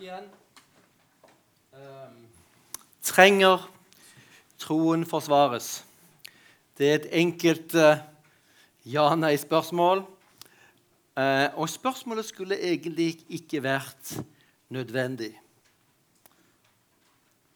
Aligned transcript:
igjen. 0.00 0.28
Um, 1.72 2.20
trenger 3.04 3.66
troen 4.58 5.04
forsvares? 5.06 5.82
Det 6.78 6.88
er 6.88 6.94
et 6.94 7.08
enkelt 7.20 7.74
uh, 7.76 8.00
ja-nei-spørsmål. 8.88 10.06
Uh, 11.20 11.48
og 11.60 11.68
spørsmålet 11.68 12.24
skulle 12.24 12.56
egentlig 12.56 13.18
ikke 13.28 13.62
vært 13.62 14.14
nødvendig. 14.72 15.34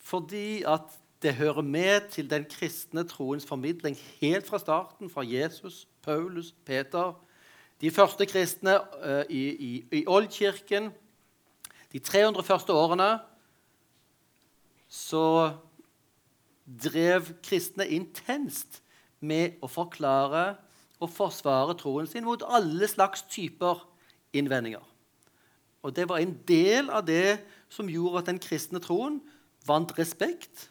Fordi 0.04 0.62
at 0.68 0.98
det 1.22 1.34
hører 1.34 1.62
med 1.62 2.10
til 2.10 2.28
den 2.30 2.44
kristne 2.44 3.06
troens 3.08 3.46
formidling 3.46 3.96
helt 4.20 4.46
fra 4.46 4.58
starten, 4.58 5.10
fra 5.10 5.24
Jesus, 5.24 5.88
Paulus, 6.02 6.52
Peter. 6.66 7.14
De 7.80 7.90
første 7.90 8.26
kristne 8.26 8.76
uh, 8.80 9.24
i, 9.30 9.48
i, 9.48 9.72
i 9.92 10.04
Oldkirken 10.06 10.92
de 11.94 12.02
300 12.02 12.42
første 12.42 12.74
årene 12.74 13.12
så 14.90 15.54
drev 16.64 17.30
kristne 17.44 17.86
intenst 17.94 18.80
med 19.22 19.60
å 19.62 19.70
forklare 19.70 20.56
og 20.98 21.12
forsvare 21.12 21.76
troen 21.78 22.08
sin 22.10 22.26
mot 22.26 22.42
alle 22.46 22.88
slags 22.90 23.24
typer 23.30 23.84
innvendinger. 24.34 24.82
Og 25.84 25.94
Det 25.94 26.08
var 26.08 26.18
en 26.18 26.34
del 26.48 26.90
av 26.90 27.04
det 27.06 27.44
som 27.68 27.90
gjorde 27.90 28.22
at 28.22 28.30
den 28.30 28.42
kristne 28.42 28.80
troen 28.82 29.20
vant 29.66 29.92
respekt 29.98 30.70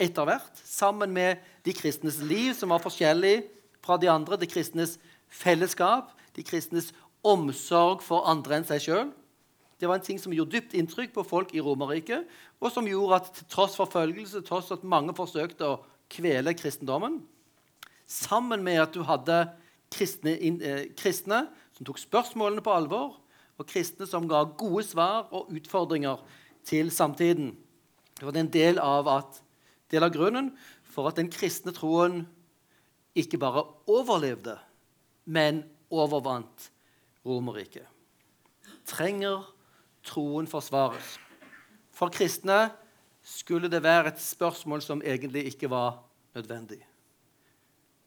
etter 0.00 0.24
hvert, 0.24 0.60
sammen 0.64 1.12
med 1.12 1.40
de 1.64 1.72
kristnes 1.76 2.20
liv, 2.24 2.54
som 2.54 2.72
var 2.72 2.80
forskjellig 2.80 3.42
fra 3.84 3.98
de 4.00 4.08
andre, 4.08 4.38
de 4.40 4.48
kristnes 4.48 4.98
fellesskap, 5.28 6.12
de 6.36 6.44
kristnes 6.44 6.92
omsorg 7.24 8.04
for 8.04 8.28
andre 8.28 8.60
enn 8.60 8.68
seg 8.68 8.84
sjøl. 8.84 9.10
Det 9.80 9.88
var 9.88 9.96
en 9.96 10.04
ting 10.04 10.18
som 10.20 10.32
gjorde 10.36 10.58
dypt 10.58 10.74
inntrykk 10.76 11.14
på 11.14 11.24
folk 11.24 11.54
i 11.56 11.62
Romerriket, 11.64 12.28
og 12.60 12.72
som 12.72 12.88
gjorde 12.88 13.16
at 13.16 13.30
til 13.38 13.46
tross 13.48 13.78
forfølgelse, 13.80 14.42
tross 14.44 14.68
at 14.74 14.84
mange 14.84 15.14
forsøkte 15.16 15.64
å 15.64 15.78
kvele 16.12 16.52
kristendommen, 16.58 17.22
sammen 18.04 18.64
med 18.66 18.82
at 18.82 18.92
du 18.92 19.00
hadde 19.06 19.38
kristne, 19.92 20.34
eh, 20.36 20.90
kristne 20.98 21.46
som 21.72 21.86
tok 21.86 22.00
spørsmålene 22.02 22.64
på 22.64 22.74
alvor, 22.74 23.16
og 23.60 23.68
kristne 23.68 24.06
som 24.08 24.28
ga 24.28 24.42
gode 24.56 24.84
svar 24.88 25.28
og 25.32 25.48
utfordringer 25.52 26.20
til 26.64 26.90
samtiden. 26.90 27.54
Det 28.18 28.26
var 28.26 28.36
en 28.36 28.52
del 28.52 28.80
av, 28.80 29.08
at, 29.08 29.40
del 29.92 30.04
av 30.04 30.12
grunnen 30.12 30.52
for 30.84 31.08
at 31.08 31.16
den 31.16 31.30
kristne 31.32 31.72
troen 31.76 32.26
ikke 33.16 33.40
bare 33.40 33.64
overlevde, 33.90 34.58
men 35.24 35.64
overvant 35.90 36.70
Romerriket. 37.26 37.84
Trenger 38.88 39.44
troen 40.06 40.48
forsvares. 40.50 41.18
For 41.92 42.12
kristne 42.12 42.70
skulle 43.22 43.70
det 43.70 43.82
være 43.82 44.14
et 44.14 44.22
spørsmål 44.22 44.82
som 44.82 45.02
egentlig 45.04 45.44
ikke 45.52 45.70
var 45.70 46.02
nødvendig. 46.34 46.80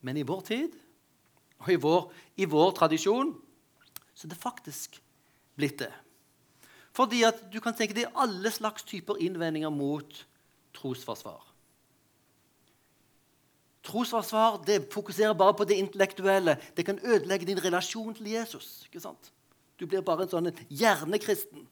Men 0.01 0.17
i 0.17 0.25
vår 0.27 0.41
tid 0.41 0.73
og 1.59 1.71
i 1.71 1.79
vår, 1.79 2.11
i 2.37 2.45
vår 2.45 2.71
tradisjon 2.71 3.35
så 4.13 4.27
er 4.27 4.33
det 4.33 4.41
faktisk 4.41 4.99
blitt 5.55 5.79
det. 5.79 5.91
Fordi 6.93 7.23
at 7.25 7.39
du 7.53 7.59
kan 7.63 7.73
tenke 7.73 7.95
deg 7.97 8.11
alle 8.19 8.51
slags 8.53 8.85
typer 8.85 9.17
innvendinger 9.21 9.71
mot 9.73 10.25
trosforsvar. 10.77 11.41
Trosforsvar 13.83 14.61
det 14.67 14.85
fokuserer 14.93 15.33
bare 15.33 15.55
på 15.57 15.65
det 15.67 15.79
intellektuelle. 15.81 16.57
Det 16.77 16.85
kan 16.85 16.99
ødelegge 17.03 17.45
din 17.45 17.63
relasjon 17.63 18.13
til 18.13 18.29
Jesus. 18.31 18.85
ikke 18.85 18.99
sant? 18.99 19.31
Du 19.79 19.87
blir 19.87 20.05
bare 20.05 20.23
en 20.23 20.31
sånn 20.31 20.51
hjernekristen. 20.69 21.65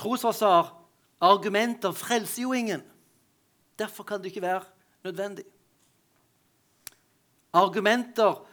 Trosforsvar, 0.00 0.72
argumenter, 1.20 1.92
frelser 1.92 2.42
jo 2.42 2.52
ingen. 2.56 2.82
Derfor 3.78 4.04
kan 4.04 4.18
det 4.18 4.26
ikke 4.26 4.42
være 4.42 4.64
nødvendig. 5.04 5.44
Argumenter 7.52 8.46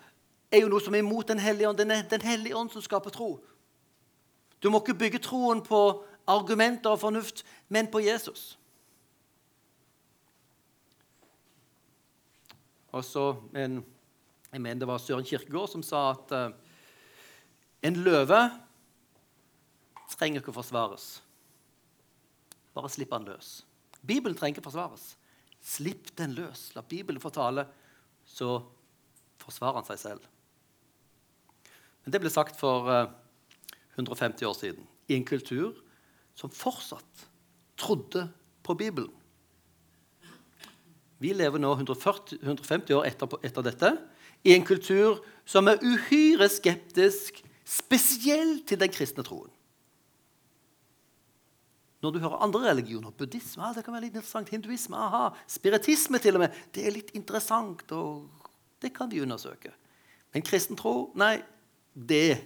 er 0.51 0.63
jo 0.63 0.71
noe 0.71 0.83
som 0.83 0.95
er 0.95 1.03
imot 1.03 1.27
Den 1.27 1.39
hellige 1.39 1.69
ånd. 1.69 1.77
Den, 1.77 1.91
Den 2.09 2.21
hellige 2.21 2.55
ånd 2.55 2.69
som 2.69 2.81
skaper 2.81 3.09
tro. 3.09 3.39
Du 4.63 4.69
må 4.69 4.81
ikke 4.81 4.97
bygge 4.97 5.19
troen 5.23 5.61
på 5.63 6.03
argumenter 6.27 6.89
og 6.89 6.99
fornuft, 6.99 7.45
men 7.69 7.87
på 7.87 7.99
Jesus. 7.99 8.57
Og 12.91 13.05
så 13.05 13.35
en, 13.55 13.85
Jeg 14.51 14.61
mener 14.61 14.79
det 14.79 14.87
var 14.87 14.97
Søren 14.97 15.25
Kirkegård 15.25 15.69
som 15.69 15.83
sa 15.83 16.09
at 16.11 16.31
uh, 16.31 16.51
en 17.83 17.95
løve 17.95 18.39
trenger 20.09 20.39
ikke 20.39 20.51
å 20.51 20.55
forsvares. 20.55 21.26
Bare 22.77 22.93
slipp 22.93 23.15
han 23.15 23.25
løs. 23.25 23.63
Bibelen 24.05 24.37
trenger 24.37 24.59
ikke 24.59 24.69
forsvares. 24.69 25.15
Slipp 25.63 26.11
den 26.19 26.35
løs. 26.37 26.69
La 26.77 26.83
Bibelen 26.85 27.21
få 27.21 27.31
tale, 27.33 27.65
så 28.27 28.59
forsvarer 29.41 29.81
han 29.81 29.87
seg 29.87 30.01
selv. 30.03 30.27
Men 32.05 32.13
det 32.13 32.21
ble 32.21 32.31
sagt 32.31 32.59
for 32.59 32.87
150 33.97 34.43
eh, 34.45 34.49
år 34.49 34.55
siden 34.55 34.85
i 35.09 35.17
en 35.17 35.25
kultur 35.27 35.73
som 36.37 36.53
fortsatt 36.53 37.25
trodde 37.81 38.27
på 38.63 38.77
Bibelen. 38.77 39.11
Vi 41.17 41.33
lever 41.33 41.57
nå 41.57 41.73
140, 41.73 42.37
150 42.43 42.93
år 42.93 43.07
etter, 43.09 43.39
etter, 43.41 43.65
dette 43.65 43.91
i 44.45 44.53
en 44.53 44.65
kultur 44.65 45.23
som 45.49 45.65
er 45.67 45.81
uhyre 45.81 46.45
skeptisk, 46.51 47.41
spesielt 47.65 48.67
til 48.69 48.79
den 48.79 48.93
kristne 48.93 49.25
troen. 49.25 49.49
Når 52.07 52.13
du 52.15 52.21
hører 52.23 52.43
andre 52.45 52.69
religioner, 52.69 53.11
buddhisme 53.11 53.65
ah, 53.67 53.73
det 53.75 53.81
kan 53.83 53.91
være 53.91 54.05
litt 54.05 54.13
interessant, 54.15 54.47
hinduisme, 54.53 54.95
aha, 54.95 55.25
spiritisme 55.51 56.21
til 56.23 56.37
og 56.37 56.45
med, 56.45 56.59
det 56.71 56.85
er 56.87 56.93
litt 56.95 57.09
interessant, 57.19 57.83
og 57.91 58.53
det 58.79 58.93
kan 58.95 59.11
vi 59.11 59.19
undersøke. 59.25 59.73
Men 60.31 60.45
kristen 60.47 60.79
tro, 60.79 61.09
nei, 61.19 61.33
det 61.91 62.37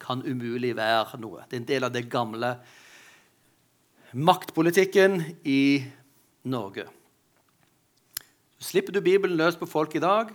kan 0.00 0.22
umulig 0.24 0.72
være 0.78 1.20
noe. 1.20 1.44
Det 1.44 1.58
er 1.58 1.60
en 1.60 1.68
del 1.68 1.86
av 1.86 1.92
det 1.92 2.06
gamle 2.08 2.54
maktpolitikken 4.16 5.20
i 5.44 5.84
Norge. 6.48 6.86
Slipper 8.62 8.96
du 8.96 9.02
Bibelen 9.04 9.36
løs 9.36 9.60
på 9.60 9.68
folk 9.68 9.92
i 9.98 10.02
dag. 10.02 10.32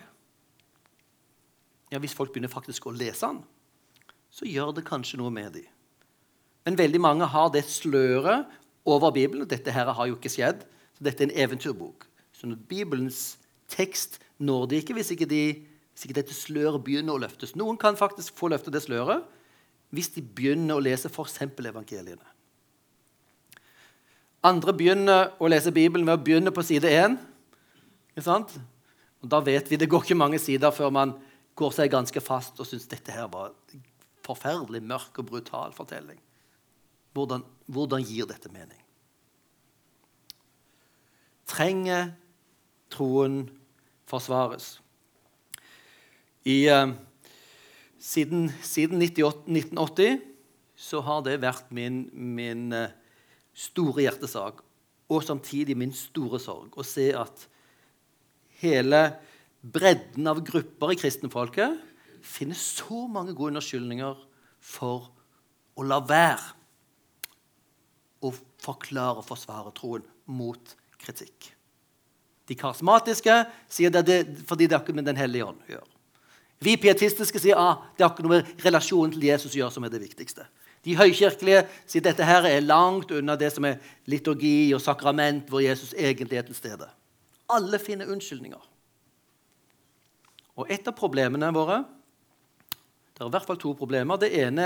Ja, 1.90 1.98
Hvis 1.98 2.14
folk 2.14 2.30
begynner 2.36 2.54
faktisk 2.54 2.86
å 2.86 2.94
lese 2.94 3.26
den, 3.26 3.42
så 4.30 4.46
gjør 4.46 4.76
det 4.78 4.86
kanskje 4.86 5.18
noe 5.18 5.34
med 5.34 5.58
dem. 5.58 5.66
Men 6.68 6.78
veldig 6.78 7.00
mange 7.00 7.28
har 7.32 7.50
det 7.50 7.64
sløret 7.72 8.46
over 8.88 9.12
Bibelen. 9.12 9.44
og 9.44 9.50
Dette 9.52 9.74
her 9.74 9.92
har 9.94 10.08
jo 10.08 10.16
ikke 10.16 10.32
skjedd. 10.32 10.64
så 10.98 11.04
Dette 11.04 11.24
er 11.24 11.30
en 11.30 11.40
eventyrbok. 11.46 12.08
Så 12.34 12.50
Bibelens 12.70 13.38
tekst 13.68 14.20
når 14.38 14.66
de 14.66 14.80
ikke 14.82 14.96
hvis 14.98 15.12
ikke, 15.12 15.26
de, 15.26 15.66
hvis 15.94 16.06
ikke 16.06 16.20
dette 16.22 16.36
sløret 16.36 16.84
begynner 16.84 17.18
å 17.18 17.22
løftes. 17.22 17.56
Noen 17.58 17.78
kan 17.78 17.98
faktisk 17.98 18.38
få 18.38 18.52
løftet 18.54 18.76
det 18.76 18.86
sløret 18.86 19.26
hvis 19.96 20.12
de 20.16 20.22
begynner 20.22 20.76
å 20.76 20.84
lese 20.84 21.10
f.eks. 21.10 21.40
evangeliene. 21.42 22.34
Andre 24.46 24.74
begynner 24.76 25.32
å 25.42 25.50
lese 25.50 25.74
Bibelen 25.76 26.06
ved 26.08 26.20
å 26.20 26.24
begynne 26.24 26.54
på 26.54 26.64
side 26.64 26.92
1. 26.92 27.18
Og 28.18 29.32
da 29.32 29.40
vet 29.44 29.72
vi 29.72 29.80
det 29.80 29.90
går 29.90 30.06
ikke 30.06 30.20
mange 30.20 30.40
sider 30.40 30.72
før 30.76 30.94
man 30.94 31.16
går 31.58 31.74
seg 31.74 31.92
ganske 31.92 32.22
fast 32.22 32.60
og 32.62 32.70
syns 32.70 32.88
dette 32.92 33.16
her 33.16 33.30
var 33.32 33.56
en 33.74 33.84
forferdelig 34.28 34.84
mørk 34.86 35.24
og 35.24 35.32
brutal 35.32 35.74
fortelling. 35.76 36.20
Hvordan, 37.18 37.42
hvordan 37.66 38.04
gir 38.06 38.28
dette 38.30 38.52
mening? 38.54 38.78
Trenger 41.50 42.12
troen 42.94 43.48
forsvares? 44.06 44.76
I, 46.46 46.70
uh, 46.70 46.94
siden, 48.00 48.52
siden 48.62 49.02
1980 49.02 50.22
så 50.78 51.02
har 51.02 51.24
det 51.26 51.40
vært 51.42 51.72
min, 51.74 52.04
min 52.14 52.70
uh, 52.76 52.94
store 53.58 54.06
hjertesak 54.06 54.62
og 55.10 55.24
samtidig 55.26 55.78
min 55.80 55.96
store 55.96 56.40
sorg 56.44 56.78
å 56.78 56.86
se 56.86 57.10
at 57.18 57.48
hele 58.62 59.02
bredden 59.62 60.30
av 60.30 60.44
grupper 60.46 60.94
i 60.94 61.00
kristenfolket 61.00 61.80
finner 62.22 62.60
så 62.60 63.08
mange 63.10 63.34
gode 63.34 63.56
unnskyldninger 63.56 64.22
for 64.62 65.10
å 65.78 65.86
la 65.88 66.00
være 66.06 66.57
å 68.24 68.32
forklare 68.64 69.22
og 69.22 69.28
forsvare 69.28 69.74
troen 69.78 70.06
mot 70.26 70.74
kritikk. 71.02 71.52
De 72.48 72.56
karismatiske 72.56 73.36
sier 73.70 73.92
det, 73.92 74.04
det 74.08 74.20
fordi 74.48 74.68
det 74.68 74.78
har 74.78 74.86
ikke 74.86 74.96
med 74.96 75.08
Den 75.08 75.20
hellige 75.20 75.46
ånd 75.50 75.60
å 75.68 75.74
gjøre. 75.76 75.90
Vi 76.64 76.78
pietistiske 76.82 77.40
sier 77.42 77.60
ah, 77.60 77.84
det 77.98 78.06
har 78.06 78.14
ikke 78.14 78.26
noe 78.26 78.40
med 78.40 78.64
relasjonen 78.66 79.14
til 79.14 79.28
Jesus 79.28 79.54
å 79.54 79.60
gjøre 79.60 79.76
som 79.76 79.86
er 79.86 79.94
det 79.94 80.02
viktigste. 80.02 80.48
De 80.86 80.96
høykirkelige 80.98 81.66
sier 81.90 82.06
dette 82.06 82.26
her 82.26 82.48
er 82.48 82.64
langt 82.64 83.12
unna 83.12 83.36
det 83.38 83.52
som 83.54 83.66
er 83.68 83.82
liturgi 84.10 84.72
og 84.74 84.82
sakrament, 84.82 85.50
hvor 85.52 85.62
Jesus 85.62 85.92
egentlig 85.94 86.40
er 86.40 86.48
til 86.48 86.58
stede. 86.58 86.88
Alle 87.52 87.80
finner 87.82 88.10
unnskyldninger. 88.14 88.64
Og 90.58 90.72
et 90.74 90.88
av 90.90 90.96
problemene 90.98 91.52
våre 91.54 91.84
Det 93.18 93.24
er 93.24 93.30
i 93.30 93.34
hvert 93.34 93.48
fall 93.50 93.58
to 93.58 93.72
problemer. 93.74 94.18
Det 94.22 94.30
ene 94.30 94.66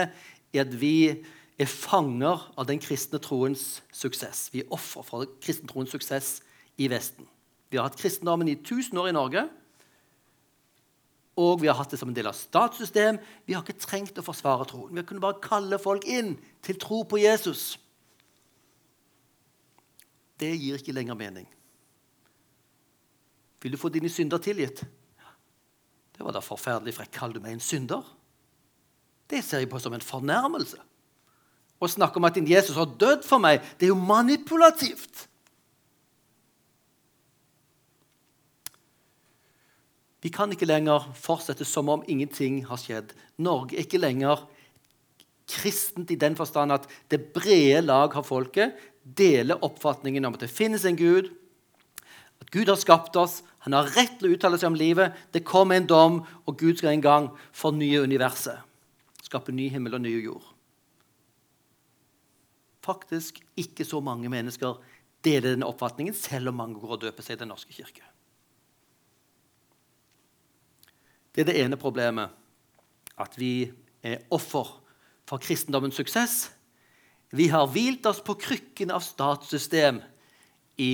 er 0.51 0.65
at 0.65 0.73
vi 0.75 1.23
er 1.61 1.69
fanger 1.69 2.43
av 2.57 2.67
den 2.69 2.79
kristne 2.81 3.19
troens 3.21 3.81
suksess. 3.95 4.49
Vi 4.53 4.63
er 4.63 4.73
offer 4.73 5.05
for 5.05 5.25
den 5.25 5.39
kristne 5.43 5.69
troens 5.69 5.91
suksess 5.93 6.39
i 6.81 6.87
Vesten. 6.91 7.27
Vi 7.71 7.79
har 7.79 7.87
hatt 7.87 7.99
kristendommen 7.99 8.49
i 8.51 8.57
1000 8.59 8.99
år 8.99 9.09
i 9.11 9.15
Norge. 9.15 9.45
Og 11.39 11.61
vi 11.61 11.69
har 11.69 11.77
hatt 11.79 11.93
det 11.93 11.99
som 12.01 12.09
en 12.11 12.15
del 12.15 12.27
av 12.27 12.35
statssystem. 12.35 13.19
Vi 13.47 13.55
har 13.55 13.63
ikke 13.63 13.79
trengt 13.79 14.19
å 14.19 14.25
forsvare 14.25 14.67
troen. 14.67 14.95
Vi 14.95 15.05
kunne 15.07 15.23
bare 15.23 15.39
kalle 15.43 15.79
folk 15.79 16.05
inn 16.09 16.35
til 16.63 16.79
tro 16.81 17.01
på 17.07 17.21
Jesus. 17.21 17.77
Det 20.41 20.51
gir 20.57 20.79
ikke 20.79 20.95
lenger 20.95 21.15
mening. 21.15 21.47
Vil 23.61 23.75
du 23.75 23.79
få 23.79 23.91
dine 23.93 24.09
synder 24.09 24.41
tilgitt? 24.41 24.81
Det 26.11 26.25
var 26.25 26.35
da 26.35 26.41
forferdelig 26.43 26.97
frekk. 26.97 27.13
Kaller 27.15 27.37
du 27.37 27.45
meg 27.45 27.55
en 27.55 27.63
synder? 27.63 28.03
Det 29.31 29.39
ser 29.45 29.63
jeg 29.63 29.71
på 29.71 29.79
som 29.79 29.93
en 29.95 30.03
fornærmelse. 30.03 30.81
Å 31.81 31.89
snakke 31.89 32.21
om 32.21 32.27
at 32.29 32.37
din 32.37 32.49
Jesus 32.49 32.77
har 32.77 32.89
dødd 33.01 33.25
for 33.25 33.41
meg, 33.41 33.63
det 33.79 33.87
er 33.87 33.93
jo 33.95 33.99
manipulativt. 33.99 35.25
Vi 40.21 40.29
kan 40.29 40.51
ikke 40.53 40.69
lenger 40.69 41.07
fortsette 41.17 41.65
som 41.65 41.89
om 41.89 42.03
ingenting 42.05 42.61
har 42.69 42.77
skjedd. 42.77 43.15
Norge 43.41 43.73
er 43.73 43.87
ikke 43.87 44.01
lenger 44.01 44.43
kristent 45.51 46.13
i 46.13 46.19
den 46.19 46.37
forstand 46.37 46.71
at 46.75 46.85
det 47.11 47.33
brede 47.33 47.81
lag 47.87 48.13
av 48.15 48.27
folket 48.27 48.77
deler 49.01 49.63
oppfatningen 49.65 50.25
om 50.27 50.37
at 50.37 50.45
det 50.45 50.53
finnes 50.53 50.85
en 50.85 50.99
Gud, 50.99 51.31
at 52.41 52.53
Gud 52.53 52.69
har 52.69 52.77
skapt 52.79 53.17
oss, 53.17 53.41
han 53.65 53.75
har 53.77 53.89
rett 53.97 54.17
til 54.19 54.29
å 54.29 54.35
uttale 54.35 54.57
seg 54.61 54.71
om 54.71 54.77
livet, 54.77 55.13
det 55.33 55.45
kommer 55.45 55.77
en 55.77 55.89
dom, 55.89 56.21
og 56.45 56.57
Gud 56.57 56.79
skal 56.79 56.95
en 56.95 57.03
gang 57.03 57.29
fornye 57.53 58.01
universet. 58.05 58.61
Skape 59.25 59.53
ny 59.53 59.69
himmel 59.73 59.97
og 59.97 60.05
ny 60.05 60.15
jord. 60.21 60.50
Faktisk 62.81 63.39
ikke 63.59 63.85
så 63.85 64.01
mange 64.03 64.29
mennesker 64.31 64.79
deler 65.25 65.53
denne 65.53 65.67
oppfatningen, 65.69 66.15
selv 66.17 66.49
om 66.49 66.57
mange 66.61 66.79
går 66.81 66.95
og 66.95 67.03
døper 67.03 67.25
seg 67.25 67.37
i 67.37 67.43
Den 67.43 67.51
norske 67.53 67.75
kirke. 67.75 68.05
Det 71.31 71.43
er 71.43 71.51
det 71.51 71.59
ene 71.61 71.79
problemet. 71.79 72.33
At 73.21 73.37
vi 73.39 73.69
er 74.03 74.25
offer 74.33 74.81
for 75.29 75.39
kristendommens 75.39 75.95
suksess. 75.99 76.49
Vi 77.31 77.47
har 77.53 77.69
hvilt 77.71 78.05
oss 78.09 78.19
på 78.25 78.35
krykken 78.35 78.91
av 78.91 79.03
statssystem 79.05 80.01
i 80.81 80.91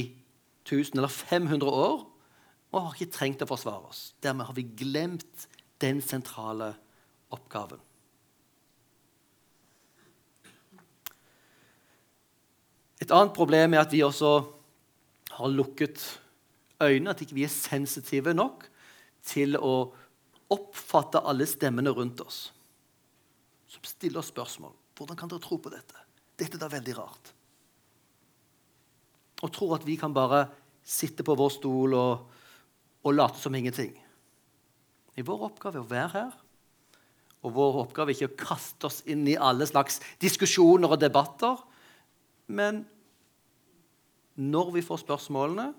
1000 0.68 1.00
eller 1.00 1.10
500 1.10 1.72
år 1.72 2.04
og 2.76 2.82
har 2.84 2.98
ikke 2.98 3.16
trengt 3.16 3.42
å 3.42 3.50
forsvare 3.50 3.90
oss. 3.90 4.02
Dermed 4.22 4.50
har 4.50 4.58
vi 4.58 4.68
glemt 4.78 5.48
den 5.82 6.02
sentrale 6.04 6.74
oppgaven. 7.34 7.80
Et 13.08 13.14
annet 13.16 13.32
problem 13.32 13.72
er 13.72 13.86
at 13.86 13.94
vi 13.96 14.02
også 14.04 14.32
har 15.38 15.52
lukket 15.54 16.02
øynene, 16.84 17.14
at 17.14 17.22
ikke 17.24 17.38
vi 17.38 17.46
ikke 17.46 17.54
er 17.54 17.56
sensitive 17.56 18.34
nok 18.36 18.66
til 19.24 19.56
å 19.56 19.94
oppfatte 20.52 21.22
alle 21.24 21.48
stemmene 21.48 21.94
rundt 21.96 22.20
oss 22.26 22.50
som 23.68 23.88
stiller 23.88 24.20
oss 24.20 24.32
spørsmål. 24.34 24.74
Hvordan 24.98 25.20
kan 25.20 25.32
dere 25.32 25.44
tro 25.44 25.56
på 25.60 25.72
dette? 25.72 25.96
Dette 26.36 26.58
er 26.58 26.64
da 26.66 26.70
veldig 26.72 26.96
rart. 26.98 27.32
Og 29.44 29.54
tror 29.56 29.78
at 29.78 29.88
vi 29.88 29.96
kan 30.00 30.16
bare 30.16 30.50
sitte 30.84 31.24
på 31.24 31.36
vår 31.38 31.54
stol 31.56 31.96
og, 31.96 32.28
og 33.08 33.16
late 33.16 33.40
som 33.40 33.56
ingenting. 33.56 33.94
I 35.16 35.24
vår 35.24 35.48
oppgave 35.48 35.80
er 35.80 35.86
å 35.86 35.92
være 35.92 36.14
her. 36.16 36.36
Og 37.48 37.56
vår 37.56 37.82
oppgave 37.86 38.12
er 38.12 38.20
ikke 38.20 38.34
å 38.34 38.46
kaste 38.52 38.92
oss 38.92 39.00
inn 39.08 39.24
i 39.32 39.40
alle 39.40 39.68
slags 39.70 40.02
diskusjoner 40.20 40.96
og 40.96 41.00
debatter. 41.00 41.60
Men 42.52 42.84
når 44.38 44.72
vi 44.78 44.86
får 44.86 45.02
spørsmålene, 45.02 45.72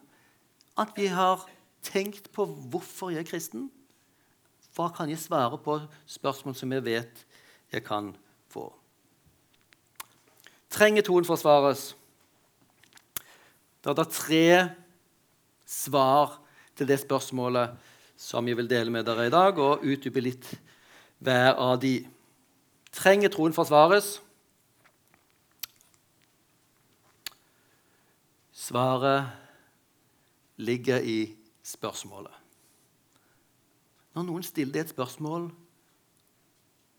at 0.79 0.95
vi 0.99 1.07
har 1.11 1.47
tenkt 1.83 2.31
på 2.35 2.47
hvorfor 2.47 3.15
jeg 3.15 3.23
er 3.23 3.31
kristen. 3.31 3.69
Hva 4.75 4.91
kan 4.95 5.11
jeg 5.11 5.23
svare 5.23 5.59
på 5.63 5.79
spørsmål 6.07 6.55
som 6.59 6.75
jeg 6.75 6.85
vet 6.87 7.25
jeg 7.73 7.85
kan 7.87 8.13
få? 8.51 8.69
Trenger 10.71 11.07
troen 11.07 11.27
forsvares? 11.27 11.95
Det 13.83 13.91
er 13.91 13.97
da 13.97 14.05
tre 14.11 14.47
svar 15.69 16.39
til 16.77 16.89
det 16.91 16.99
spørsmålet 17.01 17.75
som 18.19 18.47
jeg 18.51 18.59
vil 18.59 18.71
dele 18.71 18.91
med 18.91 19.07
dere 19.07 19.29
i 19.29 19.33
dag, 19.33 19.59
og 19.59 19.85
utdype 19.87 20.23
litt 20.23 20.49
hver 21.23 21.55
av 21.55 21.79
de. 21.83 22.01
Trenger 22.95 23.31
troen 23.31 23.55
forsvares? 23.55 24.19
Svaret 28.69 29.31
ligger 30.61 31.01
i 31.01 31.19
spørsmålet. 31.65 32.35
Når 34.13 34.27
noen 34.27 34.45
stiller 34.45 34.75
deg 34.75 34.85
et 34.85 34.93
spørsmål, 34.93 35.47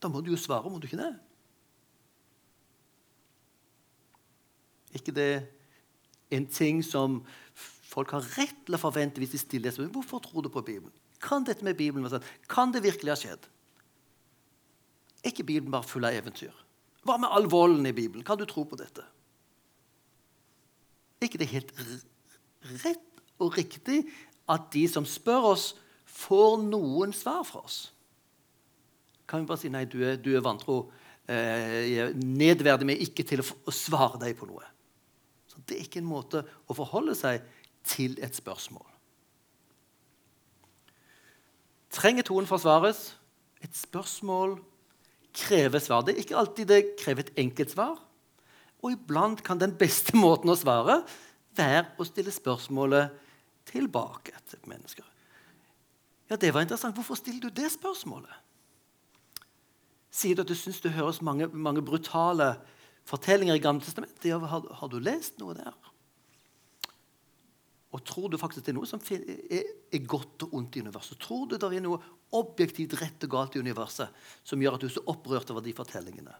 da 0.00 0.08
må 0.10 0.22
du 0.24 0.32
jo 0.32 0.40
svare, 0.40 0.70
må 0.72 0.80
du 0.80 0.88
ikke 0.88 0.98
det? 1.02 1.12
ikke 4.96 5.14
det 5.14 5.30
en 6.34 6.46
ting 6.50 6.82
som 6.82 7.20
folk 7.60 8.10
har 8.14 8.26
rett 8.36 8.58
til 8.66 8.76
å 8.76 8.80
forvente 8.80 9.22
hvis 9.22 9.34
de 9.34 9.40
stiller 9.42 9.68
det 9.68 9.76
spørsmålet? 9.76 9.96
Hvorfor 9.98 10.24
tror 10.24 10.46
du 10.46 10.50
på 10.52 10.64
Bibelen? 10.66 10.94
Kan 11.22 11.46
dette 11.46 11.66
med 11.66 11.76
Bibelen 11.78 12.06
være 12.06 12.18
sant? 12.18 12.28
Kan 12.50 12.74
det 12.74 12.82
virkelig 12.86 13.12
ha 13.12 13.18
skjedd? 13.18 13.46
Er 15.20 15.32
ikke 15.32 15.46
Bibelen 15.46 15.72
bare 15.74 15.86
full 15.86 16.06
av 16.08 16.16
eventyr? 16.16 16.54
Hva 17.06 17.18
med 17.20 17.32
all 17.32 17.48
volden 17.50 17.86
i 17.88 17.94
Bibelen? 17.96 18.24
Kan 18.26 18.40
du 18.40 18.46
tro 18.48 18.64
på 18.68 18.78
dette? 18.80 19.04
Er 21.20 21.28
ikke 21.28 21.40
det 21.42 21.50
helt 21.52 21.72
rett 22.80 23.22
og 23.40 23.56
riktig 23.58 24.02
at 24.50 24.70
de 24.72 24.86
som 24.90 25.06
spør 25.06 25.52
oss, 25.52 25.70
får 26.10 26.58
noen 26.64 27.12
svar 27.16 27.44
fra 27.46 27.62
oss. 27.62 27.78
Kan 29.30 29.42
vi 29.42 29.48
bare 29.48 29.60
si 29.62 29.70
nei, 29.72 29.84
du 29.88 30.00
er, 30.04 30.18
du 30.20 30.32
er 30.34 30.42
vantro. 30.44 30.82
Eh, 31.30 31.76
jeg 31.86 32.16
nedverder 32.18 32.88
meg 32.88 33.00
ikke 33.04 33.24
til 33.28 33.44
å, 33.44 33.72
svare 33.72 34.18
deg 34.20 34.34
på 34.36 34.48
noe. 34.50 34.66
Så 35.48 35.62
Det 35.64 35.76
er 35.76 35.86
ikke 35.86 36.02
en 36.02 36.10
måte 36.10 36.42
å 36.66 36.76
forholde 36.76 37.14
seg 37.16 37.44
til 37.86 38.18
et 38.24 38.36
spørsmål. 38.36 38.84
Trenger 41.94 42.26
toen 42.26 42.48
forsvares? 42.50 43.12
Et 43.62 43.76
spørsmål 43.76 44.58
krever 45.36 45.82
svar. 45.82 46.04
Det 46.06 46.16
er 46.16 46.24
ikke 46.24 46.38
alltid 46.42 46.70
det 46.70 46.82
krever 47.00 47.26
et 47.26 47.42
enkelt 47.44 47.74
svar. 47.74 47.98
Og 48.80 48.94
iblant 48.94 49.42
kan 49.44 49.60
den 49.60 49.74
beste 49.78 50.16
måten 50.24 50.52
å 50.52 50.58
svare 50.58 51.02
være 51.56 51.86
å 52.00 52.06
stille 52.06 52.32
spørsmålet 52.32 53.16
tilbake 53.70 54.34
til 54.48 54.62
mennesker. 54.70 55.06
Ja, 56.30 56.38
det 56.38 56.52
var 56.54 56.62
interessant. 56.62 56.94
Hvorfor 56.94 57.18
stiller 57.18 57.48
du 57.48 57.50
det 57.54 57.72
spørsmålet? 57.74 58.32
Sier 60.10 60.36
du 60.36 60.42
at 60.42 60.50
du 60.50 60.56
syns 60.58 60.80
det 60.82 60.94
høres 60.94 61.20
mange, 61.22 61.48
mange 61.50 61.82
brutale 61.86 62.52
fortellinger 63.06 63.58
i 63.58 63.62
Gamle 63.62 63.82
testamentet? 63.82 64.26
Ja, 64.30 64.38
har, 64.38 64.66
har, 64.78 64.90
du 64.90 64.98
lest 65.02 65.38
noe 65.42 65.54
der? 65.58 65.74
Og 67.90 68.02
tror 68.06 68.30
du 68.30 68.38
faktisk 68.38 68.66
det 68.66 68.72
er 68.72 68.78
noe 68.78 68.86
som 68.86 69.02
er, 69.10 69.66
er 69.90 70.06
godt 70.06 70.46
og 70.46 70.54
ondt 70.58 70.78
i 70.78 70.82
universet? 70.84 71.18
Tror 71.18 71.48
du 71.50 71.56
det 71.58 71.66
er 71.66 71.82
noe 71.82 71.98
objektivt 72.38 72.94
rett 73.00 73.26
og 73.26 73.32
galt 73.34 73.58
i 73.58 73.62
universet 73.62 74.14
som 74.46 74.62
gjør 74.62 74.78
at 74.78 74.84
du 74.84 74.86
er 74.86 74.94
så 74.94 75.06
opprørt 75.10 75.50
over 75.50 75.66
de 75.66 75.74
fortellingene? 75.74 76.34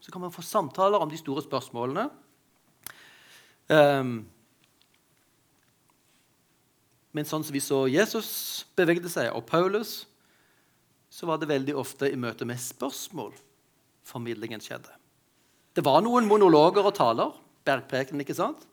Så 0.00 0.12
kan 0.12 0.22
man 0.22 0.32
få 0.32 0.42
samtaler 0.42 0.98
om 1.00 1.10
de 1.10 1.18
store 1.20 1.44
spørsmålene. 1.44 2.06
Um, 3.70 4.14
men 7.12 7.26
sånn 7.26 7.44
som 7.44 7.54
vi 7.54 7.62
så 7.62 7.84
Jesus 7.90 8.30
bevegde 8.78 9.10
seg, 9.12 9.32
og 9.34 9.44
Paulus, 9.46 10.04
så 11.10 11.26
var 11.26 11.40
det 11.40 11.50
veldig 11.50 11.74
ofte 11.78 12.08
i 12.10 12.18
møte 12.18 12.46
med 12.46 12.60
spørsmål 12.62 13.34
formidlingen 14.06 14.62
skjedde. 14.62 14.92
Det 15.74 15.84
var 15.86 16.02
noen 16.02 16.26
monologer 16.30 16.86
og 16.86 16.96
taler, 16.96 17.34
bergpreken, 17.66 18.22
ikke 18.22 18.38
sant? 18.38 18.66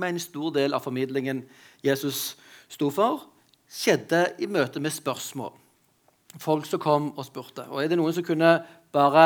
men 0.00 0.16
en 0.16 0.22
stor 0.22 0.52
del 0.54 0.72
av 0.72 0.84
formidlingen 0.84 1.42
Jesus 1.84 2.34
sto 2.70 2.88
for, 2.94 3.26
skjedde 3.70 4.22
i 4.40 4.48
møte 4.50 4.80
med 4.82 4.94
spørsmål. 4.94 5.52
Folk 6.40 6.66
som 6.66 6.80
kom 6.82 7.10
og 7.18 7.26
spurte. 7.26 7.66
Og 7.68 7.82
er 7.82 7.90
det 7.90 7.98
noen 7.98 8.14
som 8.14 8.24
kunne 8.24 8.60
bare 8.94 9.24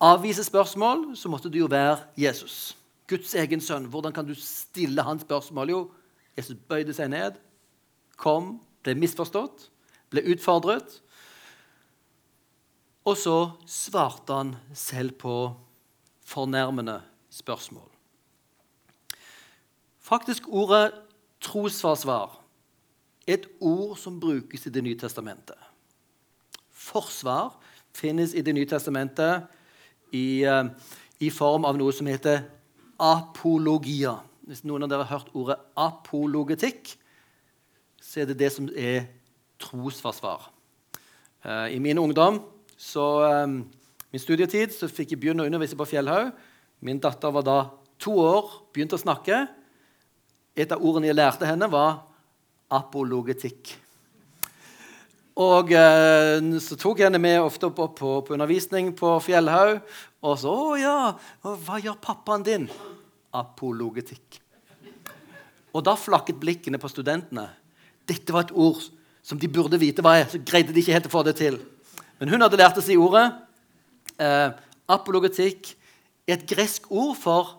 avvise 0.00 0.44
spørsmål, 0.44 1.16
så 1.16 1.28
måtte 1.28 1.50
det 1.50 1.60
jo 1.62 1.70
være 1.70 1.98
Jesus. 2.16 2.76
Guds 3.08 3.34
egen 3.34 3.60
sønn. 3.60 3.88
Hvordan 3.88 4.12
kan 4.12 4.26
du 4.26 4.34
stille 4.34 5.02
hans 5.02 5.22
spørsmål? 5.22 5.70
Jo, 5.70 5.80
Jesus 6.36 6.56
bøyde 6.68 6.94
seg 6.94 7.10
ned, 7.10 7.38
kom, 8.16 8.58
ble 8.84 8.94
misforstått, 8.98 9.68
ble 10.12 10.24
utfordret. 10.34 11.00
Og 13.08 13.16
så 13.16 13.36
svarte 13.66 14.36
han 14.36 14.56
selv 14.76 15.16
på 15.18 15.36
fornærmende 16.28 17.00
spørsmål. 17.32 17.88
Faktisk 20.00 20.48
ordet 20.48 20.92
trosforsvar 21.44 22.38
er 23.26 23.38
et 23.38 23.48
ord 23.60 23.96
som 24.00 24.20
brukes 24.20 24.66
i 24.66 24.70
Det 24.70 24.82
nye 24.84 24.96
testamentet. 24.96 25.56
Forsvar 26.70 27.58
finnes 27.92 28.34
i 28.34 28.42
Det 28.42 28.54
nye 28.54 28.68
testamentet 28.68 29.48
i 30.12 30.44
uh, 30.48 30.64
i 31.18 31.30
form 31.34 31.66
av 31.66 31.78
noe 31.78 31.94
som 31.94 32.06
heter 32.08 32.44
apologia. 33.02 34.18
Hvis 34.46 34.64
noen 34.66 34.86
av 34.86 34.92
dere 34.92 35.06
har 35.06 35.18
hørt 35.18 35.32
ordet 35.36 35.58
apologetikk, 35.78 36.94
så 38.00 38.22
er 38.22 38.30
det 38.30 38.38
det 38.40 38.52
som 38.54 38.68
er 38.70 39.08
trosforsvar. 39.60 40.48
Eh, 41.44 41.74
I 41.76 41.80
min 41.82 41.98
ungdom, 41.98 42.40
så, 42.76 43.04
eh, 43.26 43.46
min 44.12 44.22
studietid, 44.22 44.72
så 44.72 44.88
fikk 44.88 45.10
jeg 45.12 45.20
begynne 45.20 45.42
å 45.42 45.46
undervise 45.50 45.76
på 45.76 45.86
Fjellhaug. 45.86 46.32
Min 46.80 47.00
datter 47.00 47.30
var 47.30 47.42
da 47.42 47.70
to 47.98 48.12
år, 48.12 48.50
begynte 48.72 48.94
å 48.94 49.02
snakke. 49.02 49.48
Et 50.56 50.70
av 50.72 50.80
ordene 50.80 51.06
jeg 51.06 51.16
lærte 51.16 51.46
henne, 51.46 51.70
var 51.70 52.06
apologetikk. 52.70 53.74
Og 55.38 55.70
eh, 55.70 56.40
så 56.58 56.74
tok 56.74 56.98
jeg 56.98 57.06
henne 57.06 57.20
med 57.22 57.38
ofte 57.38 57.68
opp 57.68 57.78
på, 57.78 58.10
på 58.26 58.34
undervisning 58.34 58.90
på 58.98 59.12
Fjellhaug. 59.22 59.78
Og 60.26 60.34
så 60.40 60.50
'Å 60.50 60.74
ja, 60.80 60.98
hva 61.46 61.78
gjør 61.78 62.00
pappaen 62.02 62.42
din?' 62.42 62.70
Apologetikk. 63.30 64.40
Og 65.76 65.84
da 65.84 65.94
flakket 65.94 66.40
blikkene 66.40 66.80
på 66.80 66.90
studentene. 66.90 67.46
Dette 68.08 68.32
var 68.32 68.48
et 68.48 68.56
ord 68.56 68.82
som 69.22 69.38
de 69.38 69.46
burde 69.46 69.78
vite 69.78 70.02
hva 70.02 70.16
er. 70.18 70.26
Så 70.26 70.40
greide 70.42 70.72
de 70.72 70.80
ikke 70.80 70.96
helt 70.96 71.06
å 71.06 71.12
få 71.12 71.22
det 71.22 71.36
til. 71.38 71.60
Men 72.18 72.32
hun 72.32 72.42
hadde 72.42 72.58
lært 72.58 72.80
å 72.80 72.82
si 72.82 72.96
ordet. 72.96 73.30
Eh, 74.18 74.50
apologetikk 74.88 75.76
er 76.26 76.38
et 76.38 76.48
gresk 76.48 76.90
ord 76.90 77.14
for 77.20 77.52